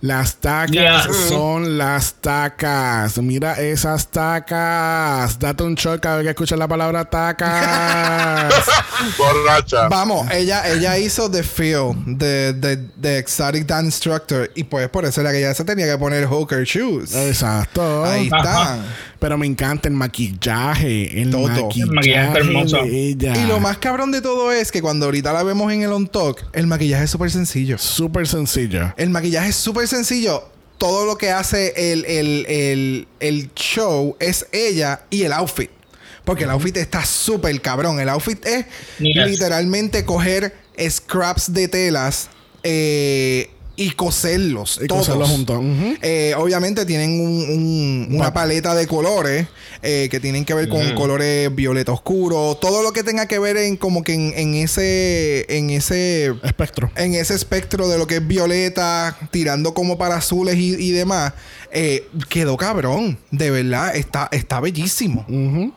[0.00, 1.02] Las tacas Yeah.
[1.28, 3.18] son las tacas.
[3.18, 5.38] Mira esas tacas.
[5.40, 8.54] Date un shock cada vez que escuchas la palabra tacas.
[9.18, 9.88] Borracha.
[9.88, 14.50] Vamos, ella, ella hizo The Feel, de de de Exotic Dance Instructor.
[14.54, 17.14] Y pues por eso era que ella se tenía que poner hooker shoes.
[17.14, 18.04] Exacto.
[18.04, 18.84] Ahí están.
[19.18, 21.20] Pero me encanta el maquillaje.
[21.20, 21.48] El Todo.
[21.48, 22.76] maquillaje, El maquillaje está hermoso.
[22.84, 23.36] de ella.
[23.36, 26.06] Y lo más cabrón de todo es que cuando ahorita la vemos en el On
[26.06, 27.78] Talk, el maquillaje es súper sencillo.
[27.78, 28.94] Súper sencillo.
[28.96, 30.44] El maquillaje es súper sencillo.
[30.78, 35.70] Todo lo que hace el, el, el, el show es ella y el outfit.
[36.24, 37.98] Porque el outfit está súper cabrón.
[37.98, 38.66] El outfit es
[39.00, 39.26] Yes.
[39.26, 40.54] literalmente coger
[40.88, 42.28] scraps de telas
[42.62, 43.50] eh,
[43.80, 44.80] y coserlos.
[44.82, 45.06] Y todos.
[45.06, 45.60] coserlos juntos.
[46.02, 49.46] Eh, obviamente tienen un- un- una paleta de colores
[49.82, 52.56] eh, que tienen que ver con colores violeta oscuro.
[52.60, 56.90] Todo lo que tenga que ver en como que en, en ese en ese Espectro.
[56.96, 61.32] en ese espectro de lo que es violeta, tirando como para azules y, y demás,
[61.70, 63.18] eh, quedó cabrón.
[63.30, 65.24] De verdad, está, está bellísimo.
[65.28, 65.72] Ujú.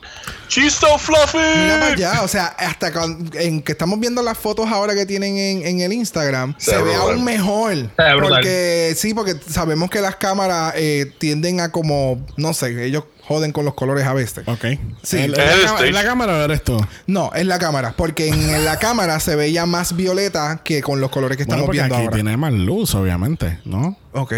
[0.50, 1.38] She's so fluffy.
[1.38, 5.06] Mira para allá, o sea, hasta con- en que estamos viendo las fotos ahora que
[5.06, 7.74] tienen en, en el Instagram, Se se ve aún mejor.
[7.74, 8.22] Se.
[8.22, 13.52] Porque sí, porque sabemos que las cámaras eh, tienden a como, no sé, ellos joden
[13.54, 14.46] con los colores a veces.
[14.48, 14.66] Ok.
[15.04, 15.18] Sí.
[15.18, 16.78] ¿El- Es ¿En la, cámara o eres tú?
[17.08, 21.12] No, es la cámara, porque en la cámara se veía más violeta que con los
[21.12, 22.16] colores que Bueno, estamos porque viendo aquí ahora.
[22.16, 23.98] tiene más luz, obviamente, ¿no?
[24.14, 24.34] Ok.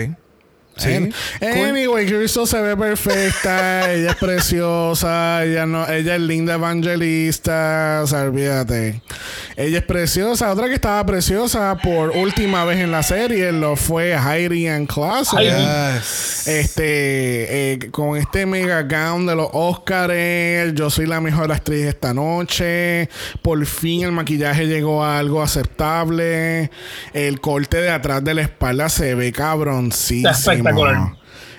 [0.78, 1.10] Sí.
[1.42, 8.08] Anyway, Crystal se ve perfecta, ella es preciosa, ella no, ella es linda evangelista, o
[8.08, 9.02] sea, olvídate.
[9.56, 10.52] Ella es preciosa.
[10.52, 14.90] Otra que estaba preciosa por última vez en la serie lo fue Heidi and.
[15.40, 16.48] Yes.
[16.48, 22.14] Este, eh, con este mega gown de los Oscars, yo soy la mejor actriz esta
[22.14, 23.10] noche.
[23.42, 26.72] Por fin el maquillaje llegó a algo aceptable.
[27.14, 30.63] El corte de atrás de la espalda se ve cabroncísimo.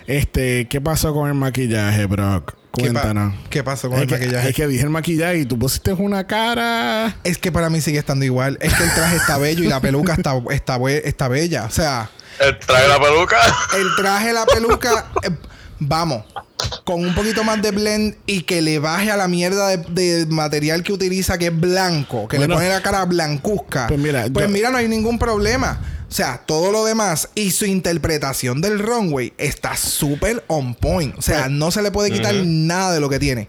[0.07, 2.53] Este, ¿qué pasó con el maquillaje, Brock?
[2.75, 3.35] ¿Qué, pa- Cuéntanos.
[3.51, 4.49] ¿Qué pasó con Es el que, maquillaje?
[4.51, 7.17] es que dije el maquillaje y tú pusiste una cara.
[7.25, 8.59] Es que para mí sigue estando igual.
[8.61, 11.65] Es que el traje está bello y la peluca está, está, bue- está bella.
[11.65, 13.37] O sea, Él trae la peluca.
[13.79, 15.31] el traje, la peluca, eh,
[15.79, 16.25] vamos,
[16.85, 20.27] con un poquito más de blend y que le baje a la mierda de, de
[20.27, 22.55] material que utiliza, que es blanco, que Bueno.
[22.55, 23.87] le pone la cara blancuzca.
[23.87, 25.79] Pues mira, Pues yo- mira, no hay ningún problema.
[26.15, 31.13] O sea, todo lo demás y su interpretación del runway está súper on point.
[31.19, 33.49] O sea, Pues no se le puede quitar nada de lo que tiene.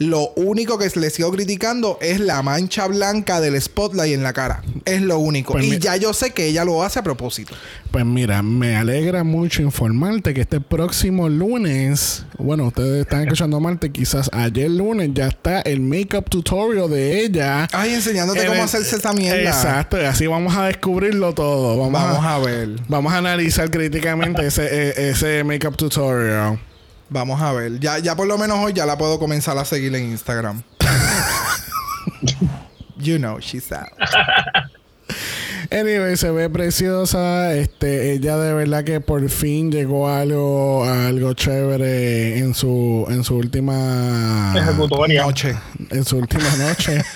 [0.00, 4.62] Lo único que le sigo criticando es la mancha blanca del spotlight en la cara.
[4.86, 5.52] Es lo único.
[5.52, 7.54] Pues y mi- ya yo sé que ella lo hace a propósito.
[7.90, 13.92] Pues mira, me alegra mucho informarte que este próximo lunes, bueno, ustedes están escuchando Marte,
[13.92, 17.68] quizás ayer lunes ya está el makeup tutorial de ella.
[17.70, 19.42] Ay, enseñándote En cómo hacerse esa mierda.
[19.50, 21.76] Exacto, y así vamos a descubrirlo todo.
[21.76, 22.70] Vamos, Vamos a, a ver.
[22.88, 26.58] vamos a analizar críticamente ese, e- ese makeup tutorial.
[27.10, 27.78] Vamos a ver.
[27.80, 30.62] Ya, ya por lo menos hoy ya la puedo comenzar a seguir en Instagram.
[32.96, 33.88] you know, she's out.
[35.72, 37.54] Anyway, se ve preciosa.
[37.54, 43.06] Este, ella de verdad que por fin llegó a algo, a algo chévere en su,
[43.08, 45.22] en su última Ejecutoria.
[45.22, 45.54] Noche.
[45.90, 47.02] en su última noche.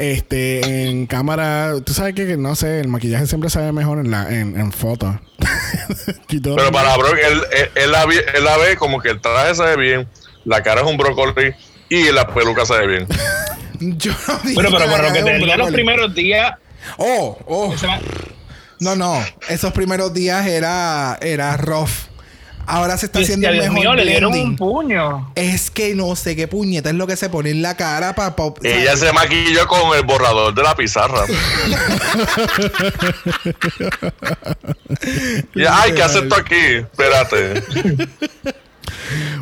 [0.00, 4.10] Este, en cámara, tú sabes que, que no sé, el maquillaje siempre sabe mejor en
[4.10, 5.20] la, en, en foto.
[6.26, 9.54] Quitó- Pero para Brock, él, él, él la, él la ve como que el traje
[9.54, 10.08] se ve bien,
[10.44, 11.54] la cara es un brócoli
[11.90, 13.06] y la peluca se ve bien.
[13.80, 16.54] Yo no dije Bueno, pero la lo que tenía los primeros días,
[16.96, 17.76] Oh, oh.
[17.76, 17.86] se
[18.80, 19.22] No, no.
[19.50, 21.90] Esos primeros días era, era rough.
[22.70, 25.32] Ahora se está haciendo el mejor mío, le dieron un puño.
[25.34, 28.32] Es que no sé qué puñeta es lo que se pone en la cara para...
[28.62, 31.24] Ella se maquilló con el borrador de la pizarra.
[35.56, 36.76] y, ay, ¿qué haces tú aquí?
[36.76, 37.64] Espérate.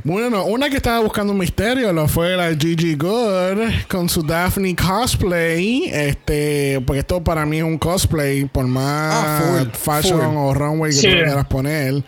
[0.05, 4.23] Bueno, no, una que estaba buscando un misterio lo fue la Gigi Good con su
[4.23, 5.91] Daphne cosplay.
[5.93, 10.37] Este, porque esto para mí es un cosplay, por más Ah, full, fashion full.
[10.37, 11.07] o runway que Sí.
[11.09, 12.03] tú quieras poner.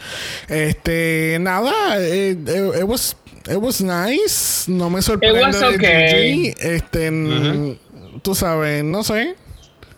[0.49, 3.17] Este, nada, it, it- it was,
[3.49, 4.71] it was nice.
[4.71, 6.35] No me sorprende was de okay.
[6.35, 6.55] Gigi.
[6.61, 7.79] Este,
[8.23, 9.35] tú sabes, no sé.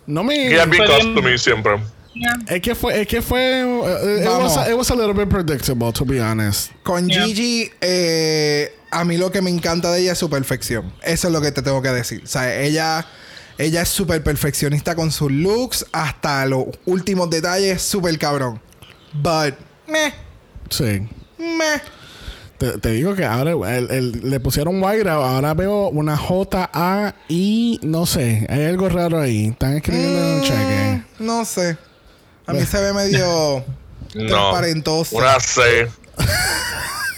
[0.06, 0.48] No me.
[0.48, 1.72] Ella es bien Fue
[2.48, 5.92] Es que fue, es que fue, uh, it, was, it was a little bit predictable,
[5.92, 6.70] to be honest.
[6.82, 7.24] Con Yeah.
[7.24, 10.92] Gigi, eh, a mí lo que me encanta de ella es su perfección.
[11.02, 12.20] Eso es lo que te tengo que decir.
[12.24, 13.06] O sea, ella,
[13.56, 18.60] ella es súper perfeccionista con sus looks, hasta los últimos detalles, súper cabrón.
[19.14, 19.54] But,
[19.88, 20.12] meh,
[20.70, 21.08] Sí.
[21.38, 21.80] meh.
[22.58, 27.14] Te, te digo que ahora el- el- le pusieron White ahora veo una J A
[27.28, 29.48] I no sé, hay algo raro ahí.
[29.48, 31.02] Están escribiendo en un cheque.
[31.18, 31.76] Mm, No sé.
[32.46, 33.64] A mí se ve medio
[34.14, 34.26] No.
[34.26, 35.16] transparentoso.
[35.16, 35.88] Una C.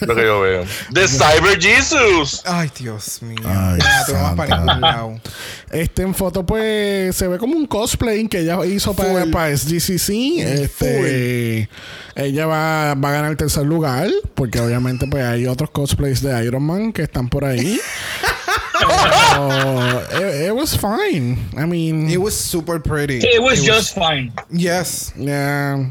[0.00, 0.64] lo que yo veo.
[0.92, 2.42] The Cyber Jesus.
[2.44, 3.38] Ay, Dios mío.
[3.44, 3.80] Ay,
[4.36, 5.08] para.
[5.72, 10.10] Este en foto pues se ve como un cosplay que ella hizo para, para SGCC.
[10.38, 11.68] Este
[12.14, 16.44] ella va, va a ganar el tercer lugar porque obviamente pues hay otros cosplays de
[16.44, 17.80] Iron Man que están por ahí.
[18.74, 21.38] Pero, it, it was fine.
[21.56, 23.18] I mean, It was super pretty.
[23.18, 24.32] It was just fine.
[24.50, 25.12] Yes.
[25.16, 25.86] Yeah.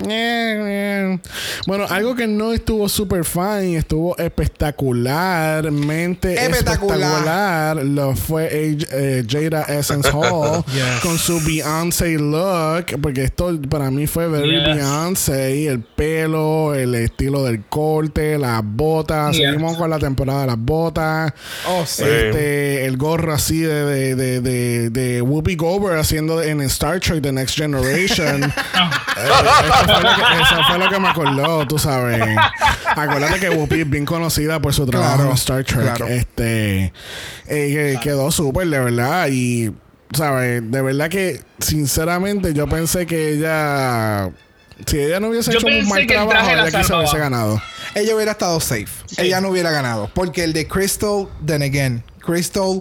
[0.00, 1.18] Yeah, yeah.
[1.66, 7.00] Bueno, algo que no estuvo super fine, estuvo espectacularmente Espectacular.
[7.00, 11.00] espectacular, lo fue eh, Jada Essence Hall Yes.
[11.02, 14.76] con su Beyoncé look, porque esto para mí fue very Yes.
[14.76, 19.46] Beyoncé, el pelo, el estilo del corte, las botas, Yes.
[19.46, 21.32] seguimos con la temporada de las botas.
[21.66, 22.04] Oh, sí.
[22.04, 27.20] Este, el gorro así de, de, de, de, de Whoopi Goldberg haciendo en Star Trek
[27.22, 28.52] The Next Generation.
[29.20, 29.28] Eh,
[29.92, 32.22] fue lo que, eso fue lo que me acordó, tú sabes.
[32.86, 35.80] Acuérdate que Whoopi es bien conocida por su trabajo Claro, en Star Trek.
[35.80, 36.06] claro.
[36.06, 36.92] Este
[37.46, 39.28] eh, que quedó súper, de verdad.
[39.30, 39.72] Y,
[40.12, 40.70] ¿sabes?
[40.70, 44.30] De verdad que, sinceramente, yo pensé que ella.
[44.86, 47.60] Si ella no hubiese Yo hecho un mal trabajo, ella aquí se hubiese ganado.
[47.96, 48.86] ella hubiera estado safe.
[49.16, 50.08] Ella no hubiera ganado.
[50.14, 52.80] Porque el de Crystal, then again, Crystal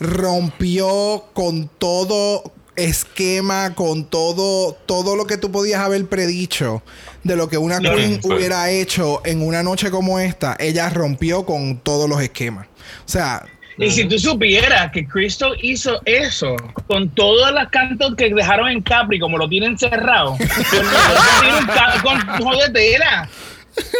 [0.00, 6.82] rompió con todo esquema, con todo, todo lo que tú podías haber predicho
[7.24, 11.44] de lo que una No, queen hubiera hecho en una noche como esta, ella rompió
[11.44, 12.66] con todos los esquemas.
[13.04, 13.44] O sea,
[13.78, 16.56] Y si tú supieras que Crystal hizo eso
[16.86, 20.36] con todas las cantos que dejaron en Capri, como lo tienen cerrado,
[22.02, 23.28] con, con jodetera.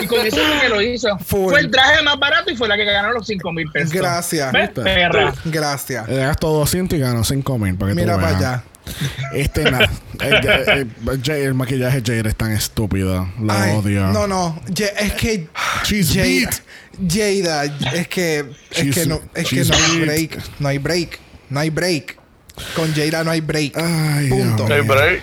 [0.00, 1.18] Y con eso fue que lo hizo.
[1.26, 1.50] Full.
[1.50, 3.92] Fue el traje más barato y fue la que ganó los 5 mil pesos.
[3.92, 4.52] Gracias.
[4.74, 5.34] Perra.
[5.44, 6.08] gracias.
[6.08, 7.74] Le gastó 200 y ganó 5 mil.
[7.76, 8.40] para que tú Mira para veas.
[8.40, 8.62] allá.
[9.32, 9.90] Este, nada.
[10.20, 10.68] el, el-
[11.08, 13.28] el- Jay- el maquillaje de Jade es tan estúpido.
[13.40, 14.06] Lo Ay, odio.
[14.08, 14.60] No, no.
[14.72, 15.48] Ye- es que.
[15.84, 16.54] She's Jada, beat.
[17.44, 17.64] Jada,
[17.94, 18.44] es que.
[18.70, 20.38] Es que no, es que no hay break.
[20.60, 21.18] No hay break.
[21.50, 22.16] No hay break.
[22.76, 23.76] Con Jada no hay break.
[23.76, 24.66] Ay, Punto.
[24.68, 24.94] Hey, mío.
[24.94, 25.22] break.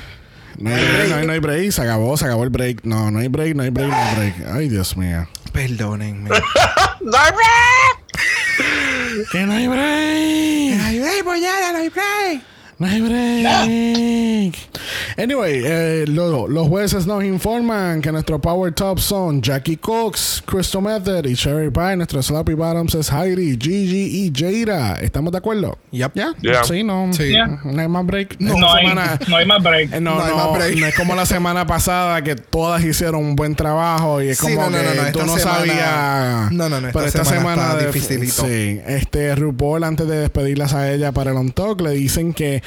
[0.58, 1.72] No hay, no, hay, no hay break.
[1.72, 2.84] Se acabó, se acabó el break.
[2.84, 4.36] No, no hay break, no hay break, no hay break.
[4.54, 5.28] Ay, Dios mío.
[5.52, 6.30] Perdónenme.
[9.32, 10.78] Que no hay break.
[10.78, 12.44] no hay break, Boyada, no hay break.
[12.80, 14.73] No hay break.
[15.18, 20.82] Anyway, eh, lo- los jueces nos informan que nuestros Power Tops son Jackie Cox, Crystal
[20.82, 21.96] Method y Cherry Pie.
[21.98, 24.96] Nuestros Sloppy Bottoms es Heidi, Gigi y Jada.
[24.96, 25.78] ¿Estamos de acuerdo?
[25.92, 26.12] Yep.
[26.16, 26.34] ¿Ya?
[26.42, 26.64] Yeah.
[26.64, 27.10] Sí, no.
[27.14, 27.30] Sí.
[27.30, 27.60] Yeah.
[27.64, 28.38] No hay más break.
[28.40, 29.94] No, hay, semana- no hay más break.
[29.94, 30.76] eh, no, No no, hay más break.
[30.80, 34.56] no es como la semana pasada que todas hicieron un buen trabajo y es como
[34.56, 36.52] no, no, que no, no, tú no semana- sabías.
[36.52, 38.46] No, no, no, esta Pero esta semana semana, está de- dificilito.
[38.48, 42.64] Sí, este RuPaul antes de despedirlas a ella para el On Talk le dicen que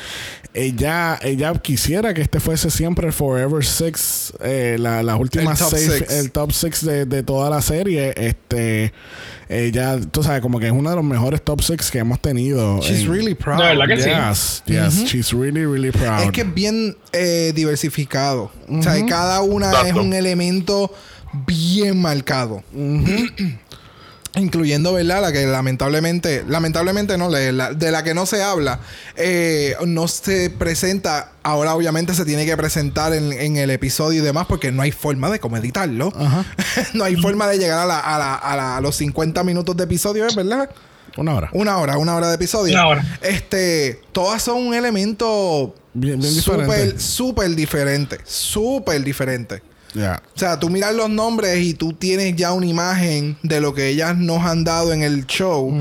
[0.55, 5.67] ella ella quisiera que este fuese siempre el Forever Six, eh, la- las últimas El
[5.69, 6.13] top seis, six.
[6.13, 8.13] el top six de, de toda la serie.
[8.17, 8.93] Este,
[9.49, 12.81] ella, tú sabes, como que es uno de los mejores top six que hemos tenido.
[12.83, 13.59] She's en- really proud.
[13.59, 14.11] De verdad que sí.
[14.11, 16.25] Yes, yes, she's really, really proud.
[16.25, 18.51] Es que es bien eh, diversificado.
[18.69, 19.89] O sea, cada una Exacto.
[19.89, 20.93] es un elemento
[21.47, 22.63] bien marcado.
[24.37, 25.23] Incluyendo, ¿verdad?
[25.23, 28.81] La que lamentablemente, lamentablemente no, de la, de la que no se habla,
[29.17, 31.33] eh, no se presenta.
[31.43, 34.93] Ahora, obviamente, se tiene que presentar en, en el episodio y demás, porque no hay
[34.93, 36.13] forma de cómo editarlo.
[36.95, 39.77] no hay forma de llegar a, la- a la- a la- a los 50 minutos
[39.77, 40.69] de episodio, ¿es verdad?
[41.17, 41.49] Una hora.
[41.55, 42.75] Una hora, una hora de episodio.
[42.75, 43.19] Una hora.
[43.23, 47.01] Este, todas son un elemento Bien- bien súper, diferente.
[47.01, 48.19] súper diferente.
[48.25, 49.63] Súper diferente.
[50.05, 53.89] O sea, tú miras los nombres y tú tienes ya una imagen de lo que
[53.89, 55.73] ellas nos han dado en el show.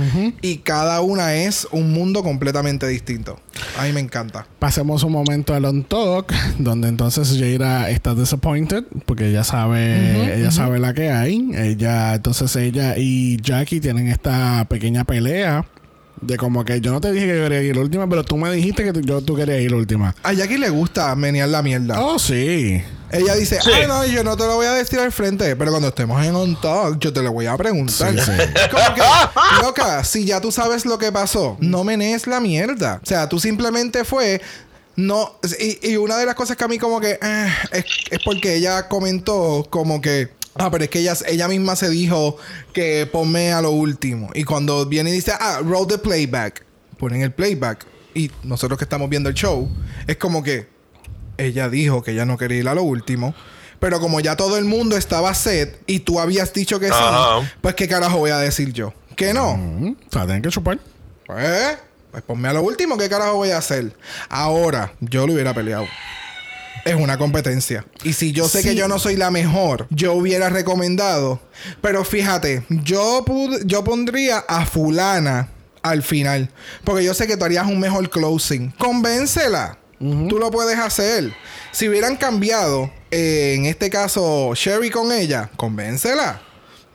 [0.42, 3.40] Y cada una es un mundo completamente distinto.
[3.80, 4.46] A mí me encanta.
[4.60, 10.52] Pasemos un momento al on talk, donde entonces Jaira está disappointed porque ella sabe, ella
[10.52, 11.50] sabe la que hay.
[11.56, 15.66] Ella, entonces ella y Jackie tienen esta pequeña pelea
[16.22, 18.38] de como que yo no te dije que yo quería ir la última, pero tú
[18.38, 20.16] me dijiste que tú- yo tú querías ir última.
[20.24, 22.02] A Jackie le gusta menear la mierda.
[22.02, 22.82] Oh, sí.
[23.18, 23.70] Ella dice, Sí.
[23.74, 26.36] ay no, yo no te lo voy a decir al frente, pero cuando estemos en
[26.36, 28.14] On Talk, yo te lo voy a preguntar.
[28.14, 28.32] Sí,
[28.72, 29.02] como que,
[29.62, 33.00] loca, si ya tú sabes lo que pasó, no menees la mierda.
[33.04, 34.42] O sea, tú simplemente fue.
[34.98, 38.20] No, y, y una de las cosas que a mí como que eh, es, es
[38.24, 42.38] porque ella comentó como que, ah, pero es que ella, ella misma se dijo
[42.74, 44.30] que ponme a lo último.
[44.34, 46.64] Y cuando viene y dice, ah, roll the playback,
[46.98, 47.86] ponen el playback.
[48.14, 49.70] Y nosotros que estamos viendo el show,
[50.08, 50.70] es como que,
[51.38, 53.34] ella dijo que ella no quería ir a lo último.
[53.80, 56.94] Pero como ya todo el mundo estaba set y tú habías dicho que sí,
[57.62, 58.94] pues qué carajo voy a decir yo.
[59.16, 59.58] Que no.
[59.58, 60.80] Mm, O sea, tienen que chupar.
[61.28, 61.78] Pues,
[62.12, 63.94] pues ponme a lo último, ¿qué carajo voy a hacer?
[64.30, 65.86] Ahora, yo lo hubiera peleado.
[66.86, 67.84] Es una competencia.
[68.04, 68.70] Y si yo sé Sí.
[68.70, 71.42] que yo no soy la mejor, yo hubiera recomendado.
[71.82, 73.26] Pero fíjate, yo,
[73.66, 75.50] yo pondría a fulana
[75.82, 76.50] al final.
[76.84, 78.72] Porque yo sé que tú harías un mejor closing.
[78.78, 79.80] Convéncela.
[80.30, 81.34] Tú lo puedes hacer.
[81.72, 86.42] Si hubieran cambiado, eh, en este caso, Sherry con ella, convéncela.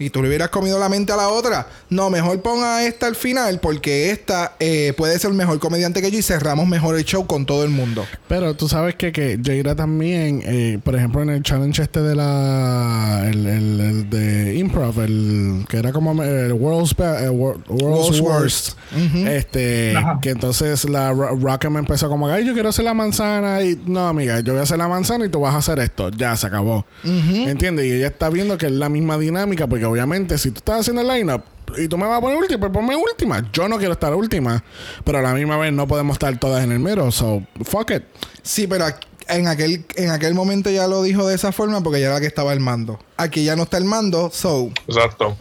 [0.01, 1.68] Y tú le hubieras comido la mente a la otra.
[1.90, 6.11] No, mejor ponga a esta al final porque esta eh, puede ser mejor comediante que
[6.11, 8.05] yo y cerramos mejor el show con todo el mundo.
[8.26, 12.16] Pero tú sabes que, que Jaira también, eh, por ejemplo, en el challenge este de
[12.16, 13.28] la.
[13.30, 18.20] El, el- el de improv, el que era como el World's, Be- Wor- World's World's
[18.20, 18.78] Worst.
[19.26, 20.18] Este, Ajá.
[20.22, 23.62] que entonces la Ro- Rocket me empezó como, ay, yo quiero hacer la manzana.
[23.62, 26.11] Y no, amiga, yo voy a hacer la manzana y tú vas a hacer esto.
[26.11, 26.86] Ya se acabó.
[27.05, 27.86] ¿Entiendes?
[27.86, 31.03] Y ella está viendo que es la misma dinámica, porque obviamente, si tú estás haciendo
[31.03, 31.43] el lineup.
[31.78, 33.49] Y tú me vas a poner última, pues ponme última.
[33.53, 34.62] Yo no quiero estar última.
[35.05, 37.12] Pero a la misma vez no podemos estar todas en el mero.
[37.12, 38.03] So, fuck it.
[38.43, 42.01] Sí, pero aquí- en aquel, en aquel momento ya lo dijo de esa forma porque
[42.01, 42.99] ya era la que estaba al mando.
[43.16, 45.36] Aquí ya no está el mando, so Exacto.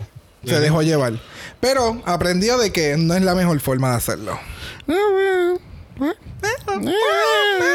[0.45, 1.13] se dejó llevar.
[1.59, 4.37] Pero aprendió de que no es la mejor forma de hacerlo.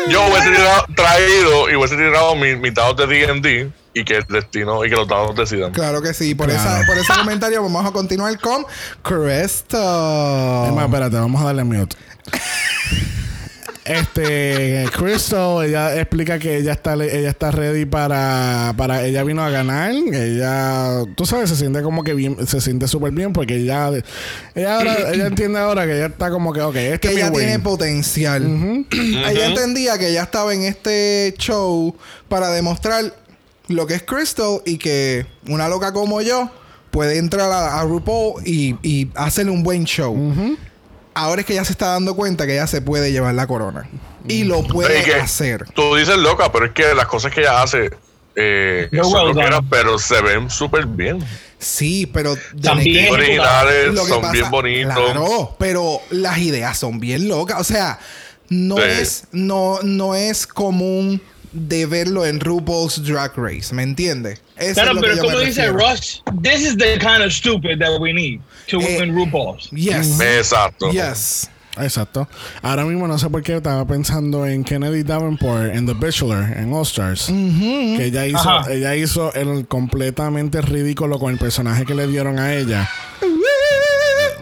[0.09, 4.25] Yo hubiese tirado- traído y hubiese tirado mi, mis dados de D&D y que el
[4.29, 5.73] destino y que los dados decidan.
[5.73, 6.35] Claro que sí.
[6.35, 6.61] Por, Claro.
[6.81, 8.65] esa, por ese comentario vamos a continuar con
[9.03, 10.67] Crystal.
[10.69, 11.97] Es más, espérate, vamos a darle mute.
[13.85, 19.51] Este, Crystal, ella explica que ella está, ella está ready para, para, ella vino a
[19.51, 19.93] ganar.
[19.93, 23.91] Ella, tú sabes, se siente como que bien, se siente súper bien porque ella,
[24.55, 27.21] ella ahora, ella entiende ahora que ella está como que, ok, este que es mi
[27.21, 27.39] ella win.
[27.41, 28.87] tiene potencial.
[28.91, 31.95] ella entendía que ella estaba en este show
[32.29, 33.15] para demostrar
[33.69, 36.51] lo que es Crystal y que una loca como yo
[36.91, 40.17] puede entrar a, a RuPaul y, y hacerle un buen show.
[41.15, 43.89] Ahora es que ella se está dando cuenta que ella se puede llevar la corona.
[44.27, 45.65] Y lo puede Es que hacer.
[45.75, 47.91] Tú dices loca, pero es que las cosas que ella hace
[48.37, 49.47] eh, Yo, son well lo que done.
[49.47, 51.25] era, pero se ven súper bien.
[51.59, 52.37] Sí, pero...
[52.61, 53.13] También.
[53.13, 54.95] Originales, lo que son pasa- bien bonitos.
[54.95, 57.61] Claro, pero las ideas son bien locas.
[57.61, 57.99] O sea,
[58.49, 58.83] no Sí.
[58.85, 61.23] es no no es común
[61.55, 64.43] de verlo en RuPaul's Drag Race, ¿me entiendes?
[64.57, 65.79] Eso es Claro, pero como dice refiero.
[65.79, 69.71] Rush, this is the kind of stupid that we need to Eh, win RuPaul's.
[69.71, 70.21] Yes.
[70.21, 70.91] Exacto.
[70.91, 71.49] Yes.
[71.77, 72.29] Exacto.
[72.63, 76.73] Ahora mismo no sé por qué estaba pensando en Kennedy Davenport en The Bachelor, en
[76.73, 77.27] All Stars.
[77.27, 78.73] Que ella hizo, Ajá.
[78.73, 82.89] ella hizo el completamente ridículo con el personaje que le dieron a ella.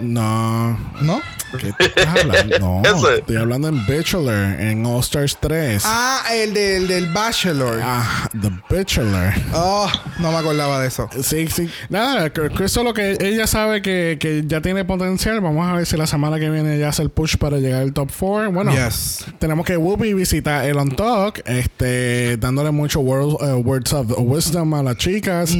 [0.00, 0.78] No.
[1.00, 1.20] ¿No?
[1.58, 2.58] ¿Qué estás hablando?
[2.62, 2.82] No.
[2.84, 3.18] Ese.
[3.20, 5.82] Estoy hablando en Bachelor, en All Stars 3.
[5.86, 7.80] Ah, el del, del Bachelor.
[7.82, 9.32] Ah, The Bachelor.
[9.54, 9.90] Oh,
[10.20, 11.08] no me acordaba de eso.
[11.22, 11.68] Sí, sí.
[11.88, 12.30] Nada,
[12.62, 15.40] eso lo que ella sabe que, que ya tiene potencial.
[15.40, 17.92] Vamos a ver si la semana que viene ya hace el push para llegar al
[17.92, 18.52] top 4.
[18.52, 19.24] Bueno, Yes.
[19.38, 24.74] tenemos que Whoopi visita el On Talk, este, dándole mucho word- eh, words of wisdom
[24.74, 25.54] a las chicas.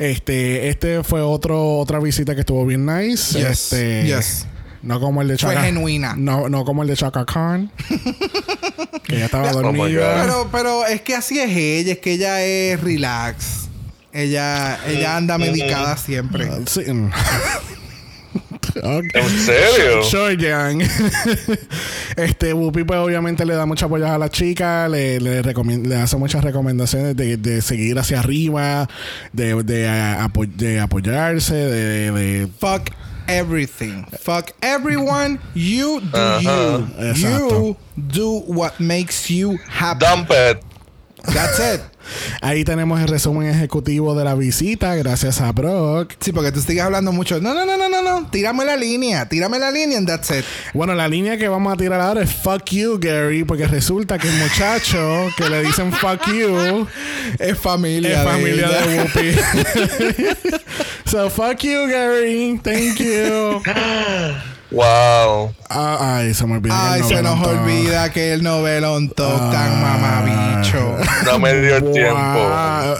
[0.00, 3.38] Este, este fue otro otra visita que estuvo bien nice.
[3.38, 4.46] Yes, Este, yes.
[4.82, 5.62] No como el de Fue Chaka.
[5.66, 6.14] genuina.
[6.16, 7.70] No, no como el de Chaka Khan.
[9.04, 10.22] que ella estaba Oh dormida.
[10.22, 13.68] Pero, pero es que así es ella, es que ella es relax.
[14.12, 16.48] Ella, ella anda medicada siempre.
[16.66, 16.80] Sí.
[16.92, 17.10] mm.
[18.82, 19.04] Ok.
[19.14, 20.02] ¿En serio?
[20.04, 20.82] Sure, Yang.
[22.16, 26.44] este, Whoopi, pues obviamente le da mucha apoyo a la chica, le, le, hace muchas
[26.44, 28.88] recomendaciones de, de seguir hacia arriba,
[29.32, 32.90] de, de, a- apo- de apoyarse, de, de- Fuck
[33.28, 34.04] everything.
[34.04, 35.38] Fuck everyone.
[35.54, 36.40] You do Ajá.
[36.40, 36.86] you.
[37.12, 37.50] Exacto.
[37.50, 37.76] You
[38.08, 40.00] do what makes you happy.
[40.00, 40.62] Dump it.
[41.32, 41.80] That's it.
[42.40, 46.14] Ahí tenemos el resumen ejecutivo de la visita, gracias a Brock.
[46.20, 47.38] Sí, porque tú sigues hablando mucho.
[47.40, 48.26] No, no, no, no, no, no.
[48.30, 49.28] Tírame la línea.
[49.28, 50.44] Tírame la línea and that's it.
[50.72, 54.28] Bueno, la línea que vamos a tirar ahora es fuck you, Gary, porque resulta que
[54.28, 56.86] el muchacho que le dicen fuck you
[57.38, 58.22] Es familia.
[58.22, 58.86] es familia ella.
[58.86, 60.30] de Whoopi.
[61.10, 62.58] so fuck you, Gary.
[62.62, 63.62] Thank you.
[64.70, 65.54] Wow.
[65.70, 66.74] Ah, ay, se me olvidó.
[66.74, 70.96] que Ay, el se nos olvida que el novelón top tan mamabicho.
[71.24, 72.50] No me dio el tiempo.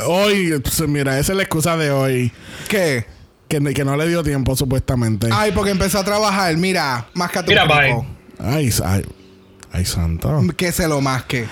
[0.06, 2.32] Hoy, pues, mira, esa es la excusa de hoy.
[2.68, 3.06] ¿Qué?
[3.48, 5.28] Que, que no le dio tiempo, supuestamente.
[5.32, 6.54] Ay, porque empezó a trabajar.
[6.56, 7.96] Mira, más que Mira, bye.
[8.38, 9.04] Ay, ay,
[9.72, 10.40] ay, santo.
[10.56, 11.46] Que se lo masque.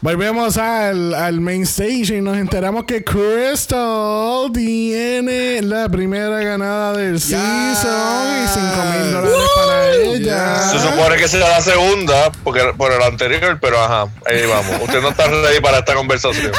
[0.00, 7.20] Volvemos al, al main stage y nos enteramos que Crystal tiene la primera ganada del
[7.20, 10.70] season y 5 mil dólares para ella.
[10.70, 14.82] Se supone que será la segunda porque, por el anterior, pero ajá, ahí vamos.
[14.82, 16.52] Usted no está ready para esta conversación.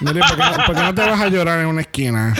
[0.00, 2.34] Mire, ¿por qué, no- por qué no te vas a llorar en una esquina?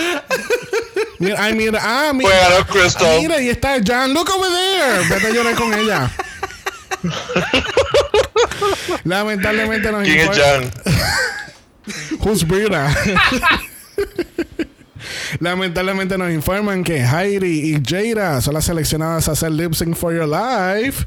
[1.21, 2.29] Mira, ay, mira, ah, mira.
[2.51, 3.07] Ganó Crystal.
[3.09, 4.13] Ah, mira, y está Jan.
[4.13, 5.09] Look over there.
[5.09, 6.11] Vete a llorar con ella.
[9.05, 10.71] Lamentablemente nos ¿Quién es Jan?
[12.21, 12.95] Who's Brita?
[15.41, 20.15] Lamentablemente nos informan que Heidi y Jada son las seleccionadas a hacer lip sync for
[20.15, 21.05] your life.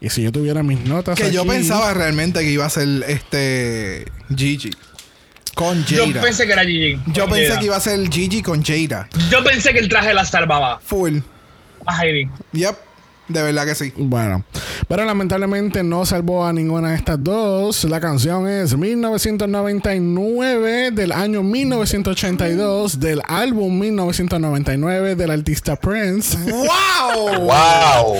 [0.00, 4.04] Y si yo tuviera mis notas Que yo pensaba realmente que iba a ser este
[4.34, 4.70] Gigi.
[5.54, 6.20] Con Yo Jada.
[6.20, 7.00] pensé que era Gigi.
[7.08, 7.60] Yo pensé Jada.
[7.60, 9.08] que iba a ser Gigi con Jada.
[9.30, 10.80] Yo pensé que el traje la salvaba.
[10.84, 11.18] Full.
[11.86, 12.28] A Heidi.
[12.52, 12.76] Yep.
[13.28, 13.90] De verdad que sí.
[13.96, 14.44] Bueno,
[14.86, 17.84] pero lamentablemente no salvó a ninguna de estas dos.
[17.84, 26.36] La canción es 1999 del año 1982 del álbum 1999 del artista Prince.
[26.50, 27.40] ¡Wow!
[27.40, 28.16] ¡Wow!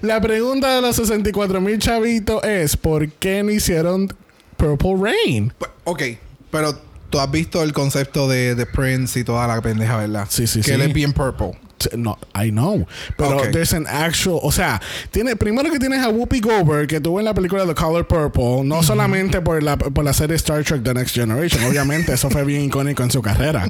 [0.00, 4.08] La pregunta de los 64 mil chavitos es ¿por qué no hicieron
[4.56, 5.52] Purple Rain?
[5.84, 6.02] ok,
[6.50, 6.80] pero
[7.10, 10.26] tú has visto el concepto de, de Prince y toda la pendeja, ¿verdad?
[10.30, 10.72] Sí, sí, que sí.
[10.72, 11.58] él es bien purple.
[11.96, 12.86] No, I know.
[13.16, 14.40] Pero there's an actual.
[14.42, 17.74] O sea, tiene, primero que tienes a Whoopi Goldberg, que tuvo en la película The
[17.74, 21.64] Color Purple, no solamente por la, por la serie Star Trek The Next Generation.
[21.64, 23.68] Obviamente, eso fue bien icónico en su carrera.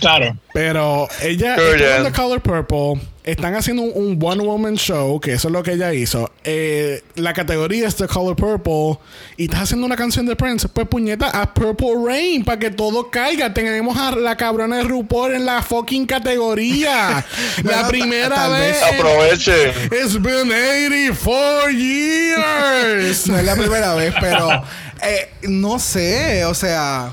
[0.00, 0.36] Claro.
[0.52, 1.96] Pero ella ya.
[1.98, 3.13] en The Color Purple.
[3.24, 6.30] Están haciendo un, un one woman show, que eso es lo que ella hizo.
[6.44, 8.98] Eh, la categoría es The Color Purple
[9.38, 10.68] y estás haciendo una canción de Prince.
[10.68, 13.54] Pues puñeta, a Purple Rain para que todo caiga.
[13.54, 17.24] Tenemos a la cabrona de RuPaul en la fucking categoría.
[17.64, 18.80] La primera tal vez.
[18.80, 18.82] vez.
[18.82, 19.70] Aprovechen.
[19.86, 23.26] It's been 84 years.
[23.26, 24.62] No es la primera vez, pero
[25.02, 27.12] eh, no sé, o sea.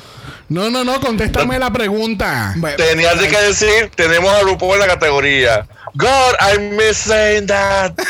[0.52, 2.54] No, no, no, contéstame la pregunta.
[2.76, 5.66] Tenías de que decir, tenemos a RuPaul en la categoría.
[5.94, 7.94] God, I miss saying that.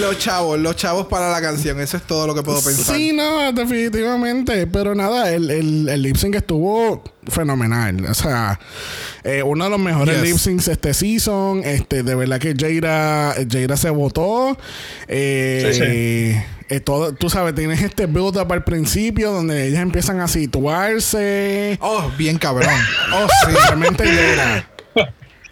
[0.00, 2.96] Los chavos, los chavos para la canción, eso es todo lo que puedo pensar.
[2.96, 4.66] Sí, no, definitivamente.
[4.66, 8.04] Pero nada, el, el, el lip sync estuvo fenomenal.
[8.06, 8.58] O sea,
[9.24, 10.24] eh, uno de los mejores Yes.
[10.24, 11.62] lip syncs este season.
[11.64, 14.56] Este, de verdad que Jaira, Jaira se votó.
[15.08, 20.20] Eh, Sí, eh, todo, tú sabes, tienes este build up al principio donde ellas empiezan
[20.20, 21.78] a situarse.
[21.80, 22.74] Oh, bien cabrón.
[23.12, 24.68] Oh, sí, realmente Jaira.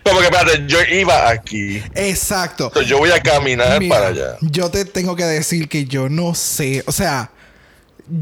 [0.02, 1.82] Como que, espérate, yo iba aquí.
[1.94, 2.64] Exacto.
[2.66, 4.36] Entonces yo voy a caminar Mira, para allá.
[4.42, 7.30] Yo te tengo que decir que yo no sé, o sea,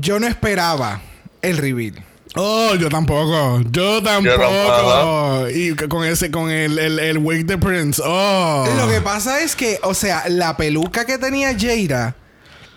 [0.01, 1.01] yo no esperaba
[1.40, 2.05] el reveal.
[2.35, 3.60] Oh, yo tampoco.
[3.70, 5.48] Yo tampoco.
[5.51, 8.01] Y con ese, con el, el, el wig de Prince.
[8.05, 8.64] Oh.
[8.77, 12.14] Lo que pasa es que, o sea, la peluca que tenía Jaira,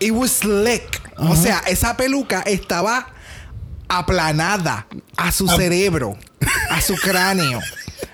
[0.00, 1.02] it was slick.
[1.18, 3.08] O sea, esa peluca estaba
[3.88, 4.86] aplanada
[5.16, 6.16] a su cerebro,
[6.70, 7.60] a su cráneo.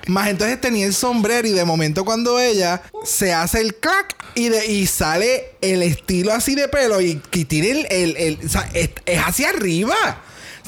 [0.07, 4.49] Más entonces tenía el sombrero y de momento cuando ella se hace el crack y,
[4.49, 8.49] de, y sale el estilo así de pelo y, y tiene el, el- el- o
[8.49, 9.95] sea, es, es hacia arriba.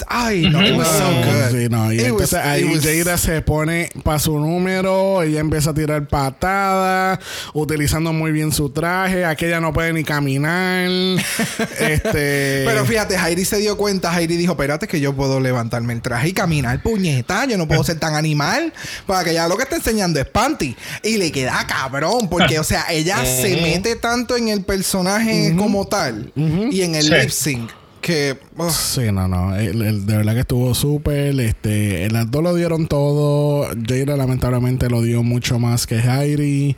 [0.08, 1.50] Ay, no, it was so No, good.
[1.52, 1.92] sí, no.
[1.92, 5.74] Y It entonces was- ahí was- Jaira se pone para su número, ella empieza a
[5.74, 7.18] tirar patadas,
[7.52, 10.88] utilizando muy bien su traje, aquella no puede ni caminar.
[11.78, 16.02] este Pero fíjate, Jairi se dio cuenta, Jairi dijo, espérate que yo puedo levantarme el
[16.02, 18.72] traje y caminar, puñeta, yo no puedo ser tan animal,
[19.06, 20.76] para que ya lo que está enseñando es panty.
[21.02, 25.86] Y le queda cabrón, porque, o sea, ella se mete tanto en el personaje como
[25.86, 27.10] tal y en el Sí.
[27.14, 27.70] lip sync
[28.04, 28.38] que...
[28.70, 29.56] Sí, no, no.
[29.56, 31.40] El- el- de verdad que estuvo súper.
[31.40, 33.66] Este, las dos lo dieron todo.
[33.88, 36.76] Jaira lamentablemente lo dio mucho más que Jairi.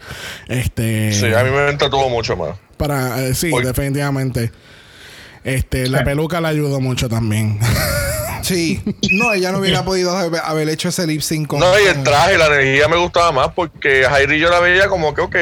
[0.49, 1.13] Este.
[1.13, 2.57] Sí, a mí me entretuvo mucho más.
[2.77, 4.53] Para, eh, sí, Hoy- definitivamente.
[5.45, 7.59] Este, la peluca le ayudó mucho también.
[8.43, 8.81] sí,
[9.13, 11.61] no, ella no hubiera podido haber, haber hecho ese lip sync con...
[11.61, 15.15] No, y el traje, la energía me gustaba más porque Jairi yo la veía como
[15.15, 15.37] que, ok,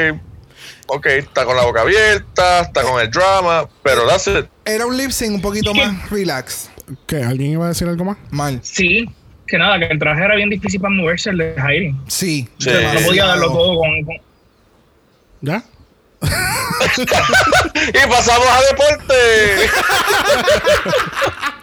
[0.86, 4.46] ok, está con la boca abierta, está con el drama, pero that's it.
[4.64, 6.70] Era un lip sync un poquito más relax.
[7.06, 7.22] ¿Qué?
[7.22, 8.16] ¿Alguien iba a decir algo más?
[8.30, 8.60] Mal.
[8.62, 9.08] Sí,
[9.46, 11.94] que nada, que el traje era bien difícil para moverse el de Jairi.
[12.08, 12.48] Sí.
[12.58, 12.70] Sí.
[12.70, 14.16] No podía darlo todo con, con-
[15.40, 15.62] ¿Ya?
[17.88, 19.14] Y pasamos a deporte.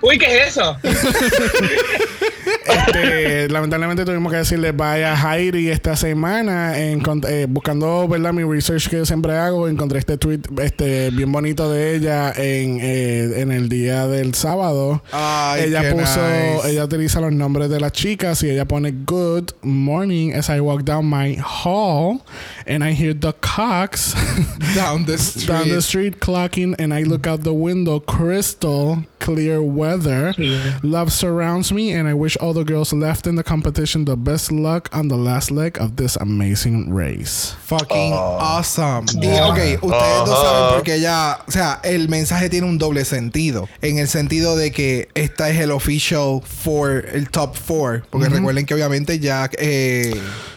[0.01, 0.77] Uy, ¿qué es eso?
[2.65, 6.73] Este, lamentablemente tuvimos que decirle bye a Jairi esta semana.
[6.77, 8.33] Eh, buscando ¿verdad?
[8.33, 12.79] mi research que yo siempre hago, encontré este tweet este, bien bonito de ella en,
[12.81, 15.03] eh, en el día del sábado.
[15.11, 16.71] Ay, ella puso, nice.
[16.71, 20.83] ella utiliza los nombres de las chicas y ella pone good morning as I walk
[20.83, 22.21] down my hall
[22.67, 24.13] and I hear the cocks
[24.75, 25.47] Down the street.
[25.47, 30.79] down the street clocking and I look out the window crystal clear weather Yeah.
[30.83, 34.51] love surrounds me and I wish all the girls left in the competition the best
[34.51, 38.57] luck on the last leg of this amazing race Fucking Ah.
[38.57, 39.05] awesome.
[39.21, 40.41] Y ok, ustedes no Ajá.
[40.43, 43.67] saben porque ya, o sea, el mensaje tiene un doble sentido.
[43.81, 48.03] En el sentido de que esta es el official for el top four.
[48.09, 50.13] Porque recuerden que obviamente ya eh,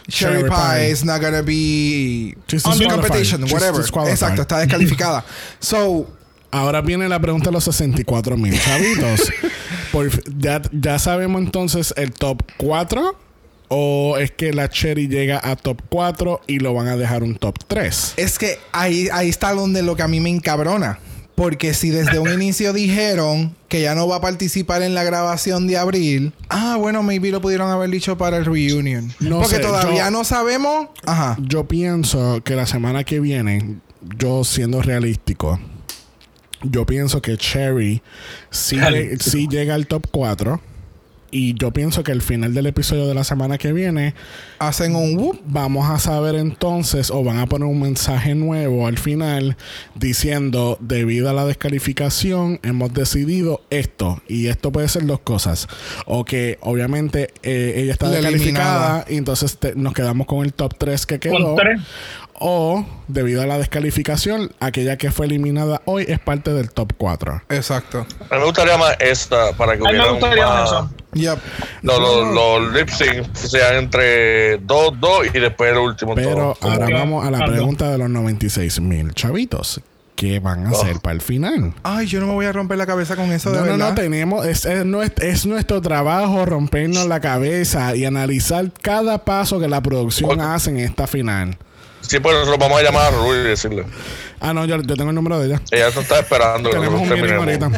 [0.07, 2.89] Sherry Pie is not gonna be She's disqualified.
[2.89, 3.81] competition, She's whatever.
[4.09, 5.23] Exacto, está descalificada.
[5.59, 6.07] so,
[6.51, 9.31] ahora viene la pregunta de los 64 mil chavitos
[9.91, 13.15] Por ya, ya sabemos entonces el top 4
[13.69, 17.35] o es que la Cherry llega a top 4 y lo van a dejar un
[17.35, 20.99] top 3 es que ahí, ahí está donde lo que a mí me encabrona.
[21.35, 25.67] Porque si desde un inicio dijeron que ya no va a participar en la grabación
[25.67, 29.11] de abril, ah, bueno, maybe lo pudieron haber dicho para el reunion.
[29.19, 30.87] No Porque sé, todavía yo- no sabemos.
[31.05, 31.35] Ajá.
[31.41, 33.75] Yo pienso que la semana que viene,
[34.17, 35.59] yo siendo realístico,
[36.61, 38.01] yo pienso que Cherry
[38.49, 38.79] sí,
[39.19, 40.61] sí llega al top 4.
[41.37, 44.13] Y yo pienso que al final del episodio de la semana que viene
[44.59, 45.41] Hacen un whoop.
[45.45, 49.57] vamos a saber entonces o van a poner un mensaje nuevo al final
[49.95, 55.67] diciendo debido a la descalificación hemos decidido esto y esto puede ser dos cosas
[56.05, 59.05] o que obviamente eh, ella está La descalificada eliminada.
[59.09, 61.81] y entonces te- nos quedamos con el top 3 que quedó Con tres.
[62.47, 67.41] O debido a la descalificación, aquella que fue eliminada hoy es parte del top 4.
[67.49, 68.05] Exacto.
[68.29, 70.89] A mí me gustaría más esta para que A mí me hubiera gustaría más- eso.
[71.13, 71.39] Yep.
[71.81, 76.13] No, los, los lip sync sean entre 2, 2 y después el último.
[76.13, 76.71] Pero todo.
[76.71, 79.81] ahora vamos a la pregunta de los 96 mil chavitos.
[80.15, 80.75] ¿Qué van a Oh.
[80.81, 81.73] hacer para el final?
[81.81, 83.89] Ay, yo no me voy a romper la cabeza con eso de No, no, verdad.
[83.89, 89.59] no, tenemos, es, es, nues- es nuestro trabajo rompernos la cabeza y analizar cada paso
[89.59, 91.57] que la producción hace en esta final.
[92.07, 93.85] Sí, pues nosotros vamos a llamar a Ruby y decirle.
[94.39, 95.61] Ah, no, yo, yo tengo el número de ella.
[95.71, 96.69] Ella te está esperando.
[96.69, 97.71] Tenemos un meeting ahorita.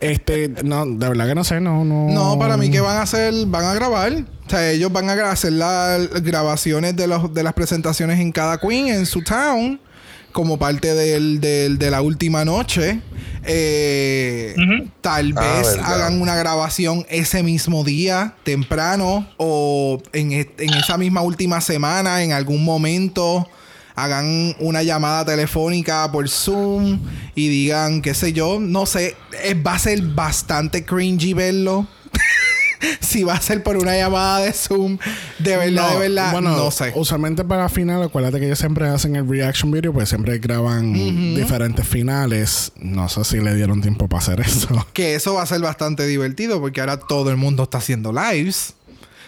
[0.00, 2.08] Este, no, de verdad que no sé, no, no.
[2.08, 4.12] No, para mí que van a hacer, van a grabar.
[4.12, 8.58] O sea, ellos van a hacer las grabaciones de, los, de las presentaciones en cada
[8.58, 9.80] queen, en su town,
[10.32, 13.00] como parte del, del- de la última noche.
[13.44, 14.54] Eh.
[15.00, 20.96] Tal Ah, vez hagan una grabación ese mismo día, temprano, o en, e- en esa
[20.98, 23.48] misma última semana, en algún momento.
[23.94, 26.98] Hagan una llamada telefónica por Zoom
[27.34, 31.86] y digan, qué sé yo, no sé, eh, va a ser bastante cringy verlo.
[33.00, 34.98] si va a ser por una llamada de Zoom,
[35.38, 36.92] de verdad, No, de verdad, bueno, no sé.
[36.94, 41.86] Usualmente para final, acuérdate que ellos siempre hacen el reaction video, pues siempre graban diferentes
[41.86, 42.72] finales.
[42.76, 44.68] No sé si le dieron tiempo para hacer eso.
[44.92, 48.74] Que eso va a ser bastante divertido porque ahora todo el mundo está haciendo lives.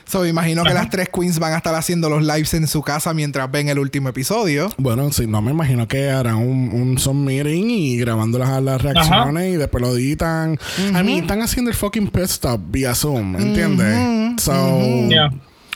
[0.07, 3.15] So, imagino que las tres queens van a estar haciendo los lives en su casa
[3.15, 4.71] mientras ven el último episodio.
[4.77, 8.83] Bueno, si no me imagino que harán un, un Zoom meeting y grabando las, las
[8.83, 10.59] reacciones y después lo editan.
[10.95, 14.43] A mí están haciendo el fucking pit stop vía Zoom, ¿entiendes?
[14.43, 14.55] So,
[15.09, 15.31] Yeah.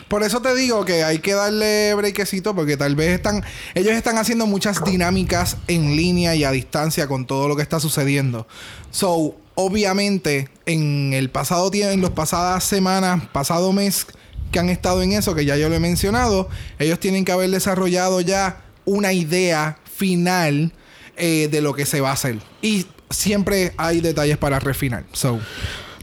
[0.08, 3.44] Por eso te digo que hay que darle brequecito porque tal vez están
[3.74, 7.78] ellos están haciendo muchas dinámicas en línea y a distancia con todo lo que está
[7.78, 8.48] sucediendo.
[8.90, 14.06] So, obviamente en el pasado tiempo, en las pasadas semanas, pasado mes
[14.50, 16.48] que han estado en eso, que ya yo lo he mencionado,
[16.78, 20.72] ellos tienen que haber desarrollado ya una idea final
[21.16, 22.38] eh, de lo que se va a hacer.
[22.62, 25.04] Y siempre hay detalles para refinar.
[25.12, 25.40] So,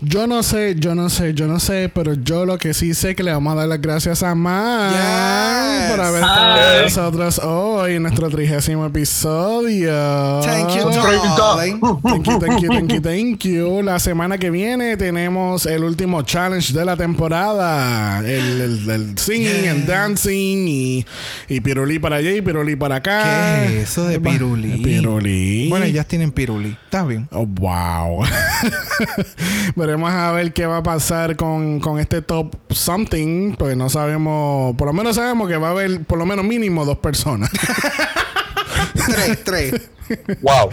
[0.08, 3.16] Yo no sé, yo no sé, yo no sé, pero yo lo que sí sé
[3.16, 5.92] que le vamos a dar las gracias a Yes.
[5.92, 6.74] por haber estado Ay.
[6.76, 9.92] con nosotros hoy en nuestro trigésimo episodio.
[10.44, 11.80] thank you, darling.
[12.04, 13.82] Thank you, thank you, thank you, thank you.
[13.82, 18.20] La semana que viene tenemos el último challenge de la temporada.
[18.20, 21.06] El, el, el singing, el dancing y,
[21.50, 23.64] y pirulí para allá y pirulí para acá.
[23.68, 24.84] ¿Qué es eso de pirulí?
[24.84, 25.68] Pirulí.
[25.70, 26.78] Bueno, ellas tienen piruli.
[26.86, 27.28] Está bien.
[27.32, 28.24] Oh, wow.
[29.96, 33.56] Veremos a ver qué va a pasar con, con este top something.
[33.56, 36.84] Pues no sabemos, por lo menos sabemos que va a haber por lo menos mínimo
[36.84, 37.50] dos personas.
[38.94, 39.90] tres, tres.
[40.42, 40.70] Wow.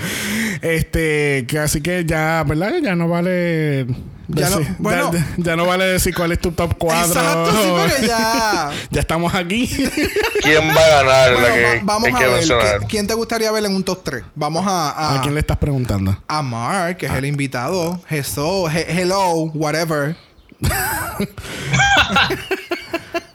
[0.61, 2.73] este, que así que ya, ¿verdad?
[2.83, 3.87] Ya no vale.
[4.29, 5.11] Ya no- bueno.
[5.13, 7.07] ya, ya no vale decir cuál es tu top 4.
[7.07, 8.71] Exacto, sí, porque ya.
[8.91, 9.67] ya estamos aquí.
[10.43, 11.33] ¿Quién va a ganar?
[11.35, 12.45] Bueno, la que va- vamos hay a que ver.
[12.45, 14.23] ¿qui- ¿Quién te gustaría ver en un top 3?
[14.35, 14.91] Vamos a.
[14.91, 16.17] A, ¿A quién le estás preguntando?
[16.29, 18.01] a Mark, que es el invitado.
[18.09, 20.17] Hello, he- hello, whatever.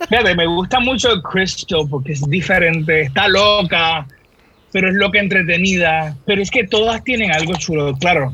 [0.09, 4.07] Fíjate, me gusta mucho Crystal porque es diferente, está loca,
[4.71, 6.15] pero es loca entretenida.
[6.25, 8.33] Pero es que todas tienen algo chulo, claro.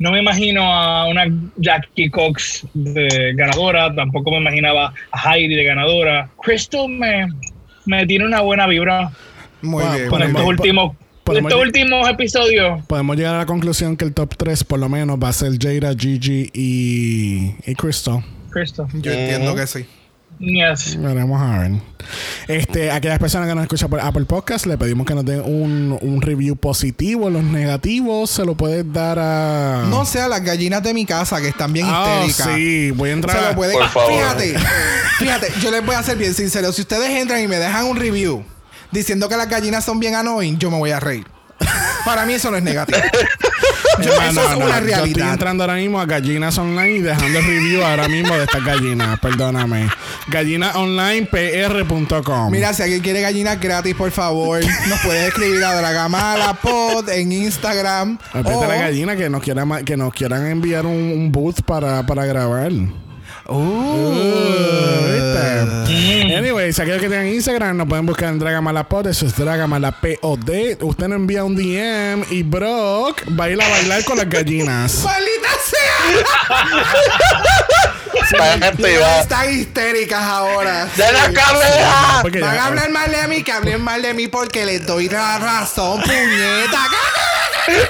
[0.00, 1.24] No me imagino a una
[1.56, 6.28] Jackie Cox de ganadora, tampoco me imaginaba a Heidi de ganadora.
[6.42, 7.28] Crystal me,
[7.86, 9.10] me tiene una buena vibra
[9.62, 10.08] Muy Wow, bien.
[10.08, 10.48] con muy estos po- bien.
[10.60, 12.82] últimos, podemos estos lle- últimos episodios.
[12.86, 15.52] Podemos llegar a la conclusión que el top 3 por lo menos va a ser
[15.60, 18.24] Jada, Gigi y, y Crystal.
[18.50, 18.86] Crystal.
[18.94, 19.86] Yo entiendo que sí.
[20.38, 20.96] Yes.
[21.00, 21.72] Veremos a ver.
[22.48, 25.40] Este, a aquellas personas que nos escuchan por Apple Podcast, le pedimos que nos den
[25.40, 27.30] un, un review positivo.
[27.30, 29.84] Los negativos se lo puedes dar a.
[29.88, 32.56] No sé, a las gallinas de mi casa que están bien Ah, histéricas.
[32.56, 33.38] sí, voy a entrar.
[33.38, 34.12] Se a- lo pueden- Por favor.
[34.12, 34.54] Fíjate,
[35.18, 36.72] fíjate, yo les voy a ser bien sincero.
[36.72, 38.44] Si ustedes entran y me dejan un review
[38.90, 41.26] diciendo que las gallinas son bien annoying, yo me voy a reír.
[42.04, 42.98] Para mí eso no es negativo.
[44.02, 45.32] Yo- eso no, es no, una Yo estoy realidad.
[45.32, 49.18] entrando ahora mismo a Gallinas Online y dejando el review ahora mismo de estas gallinas.
[49.20, 49.88] Perdóname.
[50.28, 52.50] Gallinaonlinepr.com.
[52.50, 57.32] Mira, si alguien quiere gallinas gratis, por favor, nos puede escribir a Dragamala Pod en
[57.32, 58.18] Instagram.
[58.32, 61.62] Respeta o- a la gallina que nos, quiera, que nos quieran enviar un, un booth
[61.62, 62.72] para, para grabar.
[63.46, 66.34] Uh, ¿Viste?
[66.36, 70.38] Anyway, si aquellos que tengan Instagram nos pueden buscar en Dragamalapod, eso es Dragamalapod.
[70.80, 75.00] Usted nos envía un DM y Brock va a ir a bailar con las gallinas.
[75.04, 75.94] ¡Maldita sea!
[78.40, 78.54] Va.
[79.20, 80.86] Están histéricas ahora.
[80.96, 82.18] ¡De la cabeza!
[82.22, 85.08] Porque Van a hablar mal de mí, que hablen mal de mí porque les doy
[85.08, 86.88] la razón, puñeta.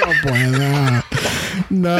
[0.00, 1.04] No puedo.
[1.68, 1.98] No.